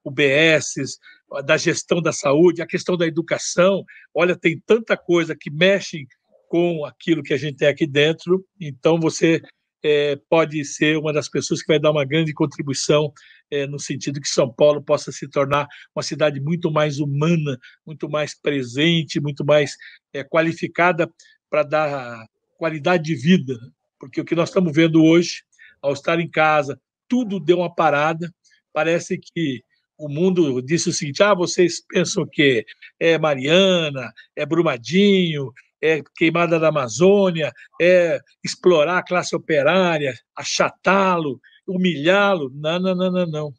UBSs, 0.03 0.97
da 1.45 1.55
gestão 1.57 2.01
da 2.01 2.11
saúde, 2.11 2.61
a 2.61 2.67
questão 2.67 2.97
da 2.97 3.05
educação. 3.05 3.85
Olha, 4.13 4.35
tem 4.35 4.59
tanta 4.65 4.97
coisa 4.97 5.35
que 5.35 5.51
mexe 5.51 6.07
com 6.47 6.85
aquilo 6.85 7.23
que 7.23 7.33
a 7.33 7.37
gente 7.37 7.57
tem 7.57 7.67
aqui 7.67 7.87
dentro, 7.87 8.43
então 8.59 8.99
você 8.99 9.41
é, 9.83 10.19
pode 10.29 10.63
ser 10.65 10.97
uma 10.97 11.13
das 11.13 11.29
pessoas 11.29 11.61
que 11.61 11.67
vai 11.67 11.79
dar 11.79 11.91
uma 11.91 12.05
grande 12.05 12.33
contribuição 12.33 13.13
é, 13.51 13.67
no 13.67 13.77
sentido 13.77 14.21
que 14.21 14.29
São 14.29 14.51
Paulo 14.51 14.81
possa 14.81 15.11
se 15.11 15.27
tornar 15.27 15.67
uma 15.93 16.01
cidade 16.01 16.39
muito 16.39 16.71
mais 16.71 16.99
humana, 16.99 17.59
muito 17.85 18.09
mais 18.09 18.33
presente, 18.33 19.19
muito 19.19 19.45
mais 19.45 19.75
é, 20.13 20.23
qualificada 20.23 21.11
para 21.49 21.63
dar 21.63 22.25
qualidade 22.57 23.03
de 23.03 23.15
vida. 23.15 23.53
Né? 23.53 23.69
Porque 23.99 24.21
o 24.21 24.25
que 24.25 24.35
nós 24.35 24.49
estamos 24.49 24.73
vendo 24.73 25.03
hoje, 25.03 25.43
ao 25.81 25.91
estar 25.91 26.19
em 26.19 26.29
casa, 26.29 26.79
tudo 27.07 27.39
deu 27.39 27.57
uma 27.57 27.73
parada, 27.73 28.33
parece 28.71 29.19
que 29.19 29.61
o 29.97 30.07
mundo 30.07 30.61
disse 30.61 30.89
o 30.89 30.93
seguinte: 30.93 31.21
ah, 31.21 31.33
vocês 31.33 31.85
pensam 31.85 32.25
que 32.25 32.65
é 32.99 33.19
Mariana, 33.19 34.11
é 34.35 34.45
Brumadinho, 34.45 35.51
é 35.81 36.01
queimada 36.15 36.59
da 36.59 36.69
Amazônia, 36.69 37.51
é 37.81 38.19
explorar 38.43 38.99
a 38.99 39.03
classe 39.03 39.35
operária, 39.35 40.13
achatá-lo, 40.35 41.39
humilhá-lo. 41.71 42.51
Não, 42.53 42.79
não, 42.79 42.95
não, 42.95 43.11
não, 43.11 43.25
não. 43.25 43.53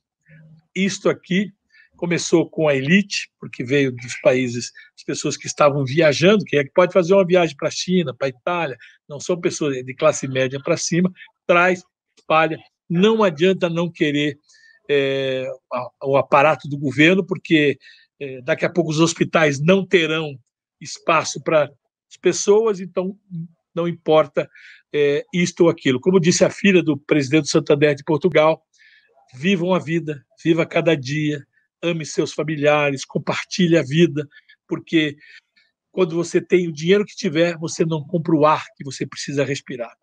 Isto 0.75 1.09
aqui 1.09 1.53
começou 1.97 2.49
com 2.49 2.67
a 2.67 2.75
elite, 2.75 3.31
porque 3.39 3.63
veio 3.63 3.93
dos 3.93 4.17
países, 4.21 4.73
as 4.97 5.05
pessoas 5.05 5.37
que 5.37 5.47
estavam 5.47 5.85
viajando, 5.85 6.45
quem 6.45 6.59
é 6.59 6.65
que 6.65 6.73
pode 6.73 6.93
fazer 6.93 7.15
uma 7.15 7.25
viagem 7.25 7.57
para 7.57 7.69
a 7.69 7.71
China, 7.71 8.13
para 8.13 8.27
a 8.27 8.31
Itália, 8.31 8.77
não 9.09 9.21
são 9.21 9.41
pessoas 9.41 9.85
de 9.85 9.95
classe 9.95 10.27
média 10.27 10.61
para 10.61 10.77
cima, 10.77 11.13
traz, 11.47 11.85
espalha. 12.19 12.59
Não 12.91 13.23
adianta 13.23 13.69
não 13.69 13.91
querer 13.91 14.37
é, 14.91 15.47
o 16.03 16.17
aparato 16.17 16.69
do 16.69 16.77
governo, 16.77 17.25
porque 17.25 17.79
é, 18.21 18.41
daqui 18.43 18.65
a 18.65 18.71
pouco 18.71 18.91
os 18.91 18.99
hospitais 18.99 19.61
não 19.61 19.87
terão 19.87 20.37
espaço 20.81 21.41
para 21.43 21.65
as 22.11 22.17
pessoas, 22.21 22.81
então 22.81 23.17
não 23.75 23.89
importa 23.89 24.49
é, 24.93 25.25
isto 25.33 25.65
ou 25.65 25.71
aquilo. 25.71 26.01
Como 26.01 26.21
disse 26.21 26.45
a 26.45 26.51
filha 26.51 26.83
do 26.83 26.97
presidente 26.97 27.49
Santander 27.49 27.95
de 27.95 28.05
Portugal, 28.05 28.63
vivam 29.35 29.75
a 29.75 29.79
vida, 29.79 30.25
viva 30.43 30.67
cada 30.67 30.97
dia, 30.97 31.45
ame 31.83 32.05
seus 32.05 32.33
familiares, 32.33 33.05
compartilhe 33.05 33.77
a 33.77 33.83
vida, 33.83 34.29
porque 34.69 35.17
quando 35.91 36.15
você 36.15 36.41
tem 36.41 36.69
o 36.69 36.73
dinheiro 36.73 37.05
que 37.05 37.15
tiver, 37.15 37.57
você 37.59 37.85
não 37.85 38.03
compra 38.03 38.35
o 38.35 38.47
ar 38.47 38.65
que 38.77 38.85
você 38.85 39.07
precisa 39.07 39.45
respirar. 39.45 39.95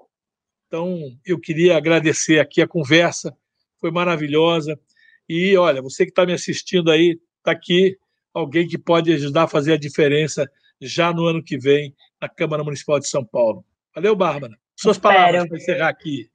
Então, 0.67 0.99
eu 1.25 1.39
queria 1.39 1.77
agradecer 1.77 2.39
aqui 2.39 2.61
a 2.61 2.67
conversa, 2.67 3.35
foi 3.79 3.89
maravilhosa. 3.89 4.79
E 5.27 5.57
olha, 5.57 5.81
você 5.81 6.05
que 6.05 6.11
está 6.11 6.25
me 6.25 6.33
assistindo 6.33 6.91
aí, 6.91 7.19
está 7.39 7.51
aqui 7.51 7.97
alguém 8.31 8.67
que 8.67 8.77
pode 8.77 9.11
ajudar 9.11 9.43
a 9.43 9.47
fazer 9.47 9.73
a 9.73 9.77
diferença 9.77 10.47
já 10.81 11.13
no 11.13 11.25
ano 11.25 11.43
que 11.43 11.57
vem 11.57 11.93
na 12.21 12.29
Câmara 12.29 12.63
Municipal 12.63 12.99
de 12.99 13.07
São 13.07 13.23
Paulo. 13.23 13.63
Valeu, 13.95 14.15
Bárbara. 14.15 14.53
Suas 14.75 14.97
Espero. 14.97 15.15
palavras 15.15 15.47
para 15.47 15.57
encerrar 15.57 15.89
aqui. 15.89 16.29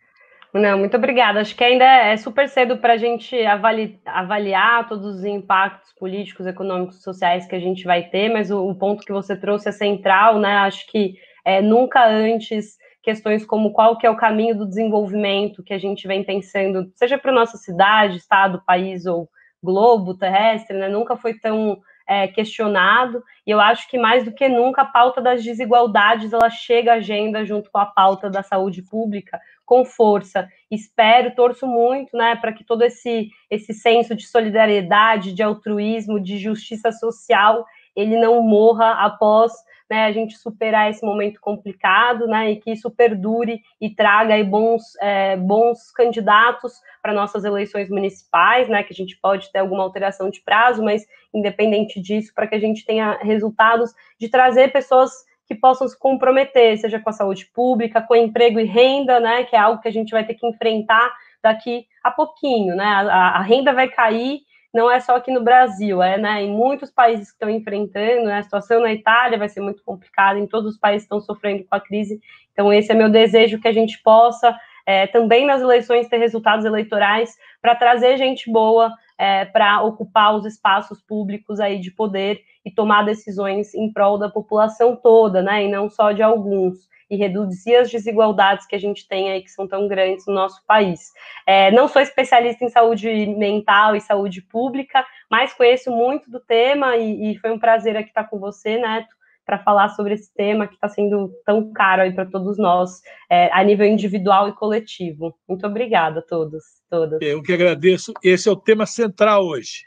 Não, 0.53 0.78
muito 0.78 0.97
obrigada. 0.97 1.40
Acho 1.40 1.57
que 1.57 1.64
ainda 1.64 1.84
é 1.84 2.16
super 2.16 2.49
cedo 2.49 2.76
para 2.76 2.92
a 2.92 2.97
gente 2.97 3.36
avali 3.45 4.01
avaliar 4.07 4.88
todos 4.88 5.16
os 5.16 5.24
impactos 5.24 5.92
políticos, 5.99 6.47
econômicos, 6.47 7.03
sociais 7.03 7.45
que 7.47 7.57
a 7.57 7.59
gente 7.59 7.82
vai 7.84 8.05
ter, 8.05 8.32
mas 8.32 8.53
o, 8.53 8.68
o 8.68 8.74
ponto 8.74 9.05
que 9.05 9.12
você 9.12 9.36
trouxe 9.36 9.68
é 9.68 9.72
central, 9.72 10.38
né? 10.38 10.59
Acho 10.59 10.86
que 10.86 11.14
é, 11.45 11.61
nunca 11.61 12.07
antes 12.07 12.76
questões 13.03 13.45
como 13.45 13.72
qual 13.72 13.99
que 13.99 14.07
é 14.07 14.11
o 14.11 14.16
caminho 14.16 14.57
do 14.57 14.66
desenvolvimento 14.66 15.62
que 15.62 15.74
a 15.74 15.78
gente 15.78 16.07
vem 16.07 16.22
pensando, 16.22 16.90
seja 16.95 17.18
para 17.18 17.32
nossa 17.32 17.59
cidade, 17.59 18.16
estado, 18.16 18.62
país 18.64 19.07
ou 19.07 19.28
globo 19.62 20.16
terrestre, 20.16 20.78
né? 20.78 20.88
Nunca 20.88 21.16
foi 21.16 21.34
tão 21.34 21.78
é, 22.07 22.28
questionado, 22.28 23.22
e 23.46 23.50
eu 23.50 23.61
acho 23.61 23.88
que 23.88 23.98
mais 23.98 24.24
do 24.24 24.32
que 24.32 24.48
nunca 24.48 24.82
a 24.82 24.86
pauta 24.86 25.20
das 25.20 25.42
desigualdades 25.42 26.32
ela 26.32 26.50
chega 26.50 26.92
à 26.92 26.96
agenda 26.96 27.44
junto 27.44 27.70
com 27.70 27.78
a 27.78 27.86
pauta 27.86 28.28
da 28.28 28.42
saúde 28.42 28.82
pública 28.82 29.40
com 29.64 29.84
força. 29.84 30.48
Espero, 30.70 31.34
torço 31.34 31.66
muito, 31.66 32.16
né, 32.16 32.36
para 32.36 32.52
que 32.52 32.64
todo 32.64 32.82
esse 32.82 33.30
esse 33.50 33.72
senso 33.72 34.14
de 34.14 34.26
solidariedade, 34.26 35.32
de 35.32 35.42
altruísmo, 35.42 36.20
de 36.20 36.38
justiça 36.38 36.92
social, 36.92 37.64
ele 37.96 38.16
não 38.18 38.42
morra 38.42 38.92
após 39.05 39.52
né, 39.91 40.05
a 40.05 40.12
gente 40.12 40.37
superar 40.39 40.91
esse 40.91 41.05
momento 41.05 41.41
complicado, 41.41 42.26
né, 42.26 42.53
e 42.53 42.57
que 42.57 42.72
isso 42.72 42.91
perdure 42.91 43.61
e 43.80 43.91
traga 43.91 44.35
aí 44.35 44.45
bons, 44.45 44.82
é, 45.01 45.37
bons 45.37 45.91
candidatos 45.93 46.80
para 47.03 47.12
nossas 47.12 47.45
eleições 47.45 47.91
municipais, 47.91 48.68
né, 48.68 48.82
que 48.82 48.93
a 48.93 48.97
gente 48.97 49.18
pode 49.20 49.53
ter 49.53 49.59
alguma 49.59 49.82
alteração 49.82 50.30
de 50.30 50.41
prazo, 50.41 50.82
mas 50.82 51.07
independente 51.32 52.01
disso, 52.01 52.32
para 52.35 52.47
que 52.47 52.55
a 52.55 52.61
gente 52.61 52.85
tenha 52.85 53.18
resultados 53.22 53.93
de 54.18 54.28
trazer 54.28 54.72
pessoas 54.72 55.11
que 55.47 55.55
possam 55.55 55.87
se 55.87 55.99
comprometer, 55.99 56.78
seja 56.78 56.99
com 56.99 57.11
a 57.11 57.12
saúde 57.12 57.47
pública, 57.53 58.01
com 58.01 58.16
emprego 58.16 58.59
e 58.59 58.64
renda, 58.64 59.20
né, 59.20 59.45
que 59.45 59.55
é 59.55 59.59
algo 59.59 59.82
que 59.82 59.89
a 59.89 59.93
gente 59.93 60.11
vai 60.11 60.24
ter 60.24 60.35
que 60.35 60.47
enfrentar 60.47 61.12
daqui 61.43 61.87
a 62.03 62.11
pouquinho, 62.11 62.74
né, 62.74 62.85
a, 62.85 63.39
a 63.39 63.43
renda 63.43 63.72
vai 63.74 63.89
cair 63.89 64.41
não 64.75 64.91
é 64.91 64.99
só 64.99 65.14
aqui 65.14 65.31
no 65.31 65.41
Brasil, 65.41 66.03
é 66.03 66.18
né, 66.18 66.43
em 66.43 66.51
muitos 66.51 66.91
países 66.91 67.29
que 67.29 67.35
estão 67.35 67.49
enfrentando, 67.49 68.25
né, 68.25 68.39
a 68.39 68.43
situação 68.43 68.81
na 68.81 68.93
Itália 68.93 69.39
vai 69.39 69.49
ser 69.49 69.61
muito 69.61 69.85
complicada, 69.85 70.37
em 70.37 70.49
todos 70.49 70.72
os 70.75 70.79
países 70.79 71.05
estão 71.05 71.20
sofrendo 71.20 71.64
com 71.64 71.77
a 71.77 71.81
crise. 71.81 72.20
Então, 72.53 72.72
esse 72.72 72.91
é 72.91 72.95
meu 72.95 73.09
desejo 73.09 73.61
que 73.61 73.68
a 73.68 73.72
gente 73.72 74.03
possa, 74.03 74.59
é, 74.85 75.07
também 75.07 75.47
nas 75.47 75.62
eleições, 75.62 76.09
ter 76.09 76.18
resultados 76.18 76.64
eleitorais 76.64 77.37
para 77.62 77.77
trazer 77.77 78.18
gente 78.18 78.51
boa 78.51 78.93
é, 79.16 79.45
para 79.45 79.81
ocupar 79.83 80.35
os 80.35 80.45
espaços 80.45 81.01
públicos 81.01 81.61
aí 81.61 81.79
de 81.79 81.93
poder 81.93 82.41
e 82.64 82.70
tomar 82.70 83.05
decisões 83.05 83.72
em 83.75 83.93
prol 83.93 84.18
da 84.18 84.29
população 84.29 84.97
toda, 84.97 85.41
né, 85.41 85.64
e 85.64 85.70
não 85.70 85.89
só 85.89 86.11
de 86.11 86.22
alguns 86.22 86.89
e 87.11 87.16
reduzir 87.16 87.76
as 87.76 87.90
desigualdades 87.90 88.66
que 88.66 88.74
a 88.74 88.78
gente 88.78 89.07
tem 89.07 89.30
aí, 89.30 89.42
que 89.42 89.50
são 89.50 89.66
tão 89.66 89.86
grandes 89.88 90.26
no 90.26 90.34
nosso 90.34 90.64
país. 90.66 91.12
É, 91.46 91.70
não 91.70 91.88
sou 91.88 92.00
especialista 92.00 92.64
em 92.64 92.68
saúde 92.68 93.09
mental 93.26 93.94
e 93.94 94.00
saúde 94.00 94.42
pública, 94.42 95.05
mas 95.30 95.52
conheço 95.52 95.90
muito 95.90 96.30
do 96.30 96.40
tema 96.40 96.96
e, 96.96 97.32
e 97.32 97.38
foi 97.38 97.50
um 97.50 97.59
prazer 97.59 97.96
aqui 97.96 98.09
estar 98.09 98.24
com 98.24 98.38
você, 98.38 98.78
Neto, 98.78 99.14
para 99.44 99.59
falar 99.59 99.90
sobre 99.90 100.14
esse 100.14 100.32
tema 100.32 100.66
que 100.66 100.74
está 100.74 100.88
sendo 100.88 101.30
tão 101.44 101.72
caro 101.72 102.02
aí 102.02 102.12
para 102.12 102.24
todos 102.24 102.57
nós, 102.57 103.02
é, 103.30 103.50
a 103.52 103.62
nível 103.62 103.86
individual 103.86 104.48
e 104.48 104.52
coletivo. 104.52 105.34
Muito 105.46 105.66
obrigada 105.66 106.20
a 106.20 106.22
todos, 106.22 106.64
todas. 106.88 107.20
Eu 107.20 107.42
que 107.42 107.52
agradeço. 107.52 108.12
Esse 108.22 108.48
é 108.48 108.52
o 108.52 108.57
tema 108.57 108.86
central 108.86 109.44
hoje. 109.44 109.84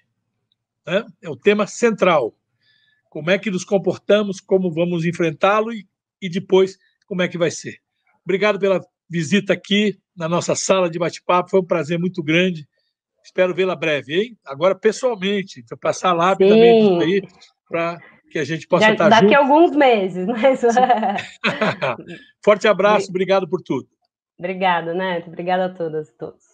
Né? 0.85 1.03
É 1.21 1.29
o 1.29 1.35
tema 1.35 1.65
central. 1.65 2.33
Como 3.09 3.31
é 3.31 3.39
que 3.39 3.49
nos 3.49 3.63
comportamos, 3.63 4.39
como 4.39 4.71
vamos 4.71 5.05
enfrentá-lo 5.05 5.73
e, 5.73 5.87
e 6.21 6.29
depois 6.29 6.77
como 7.07 7.23
é 7.23 7.27
que 7.27 7.37
vai 7.37 7.49
ser. 7.49 7.77
Obrigado 8.23 8.59
pela 8.59 8.79
visita 9.09 9.53
aqui 9.53 9.97
na 10.15 10.29
nossa 10.29 10.53
sala 10.55 10.89
de 10.89 10.99
bate-papo, 10.99 11.49
foi 11.49 11.61
um 11.61 11.65
prazer 11.65 11.97
muito 11.97 12.21
grande. 12.21 12.67
Espero 13.23 13.55
vê-la 13.55 13.75
breve, 13.75 14.13
hein? 14.13 14.37
Agora, 14.45 14.75
pessoalmente, 14.75 15.63
para 15.67 15.77
passar 15.77 16.13
lá 16.13 16.29
rapidamente 16.29 17.03
aí, 17.03 17.21
para 17.67 17.97
que 18.29 18.39
a 18.39 18.43
gente 18.43 18.67
possa 18.67 18.85
Já, 18.85 18.91
estar 18.93 19.09
daqui 19.09 19.21
junto. 19.21 19.31
Daqui 19.31 19.35
a 19.35 19.39
alguns 19.39 19.75
meses, 19.75 20.25
mas... 20.27 20.61
Forte 22.43 22.67
abraço, 22.67 23.09
obrigado 23.09 23.47
por 23.47 23.61
tudo. 23.61 23.87
Obrigada, 24.37 24.93
Neto. 24.93 25.27
Obrigada 25.27 25.65
a 25.65 25.69
todas 25.69 26.09
e 26.09 26.17
todos. 26.17 26.46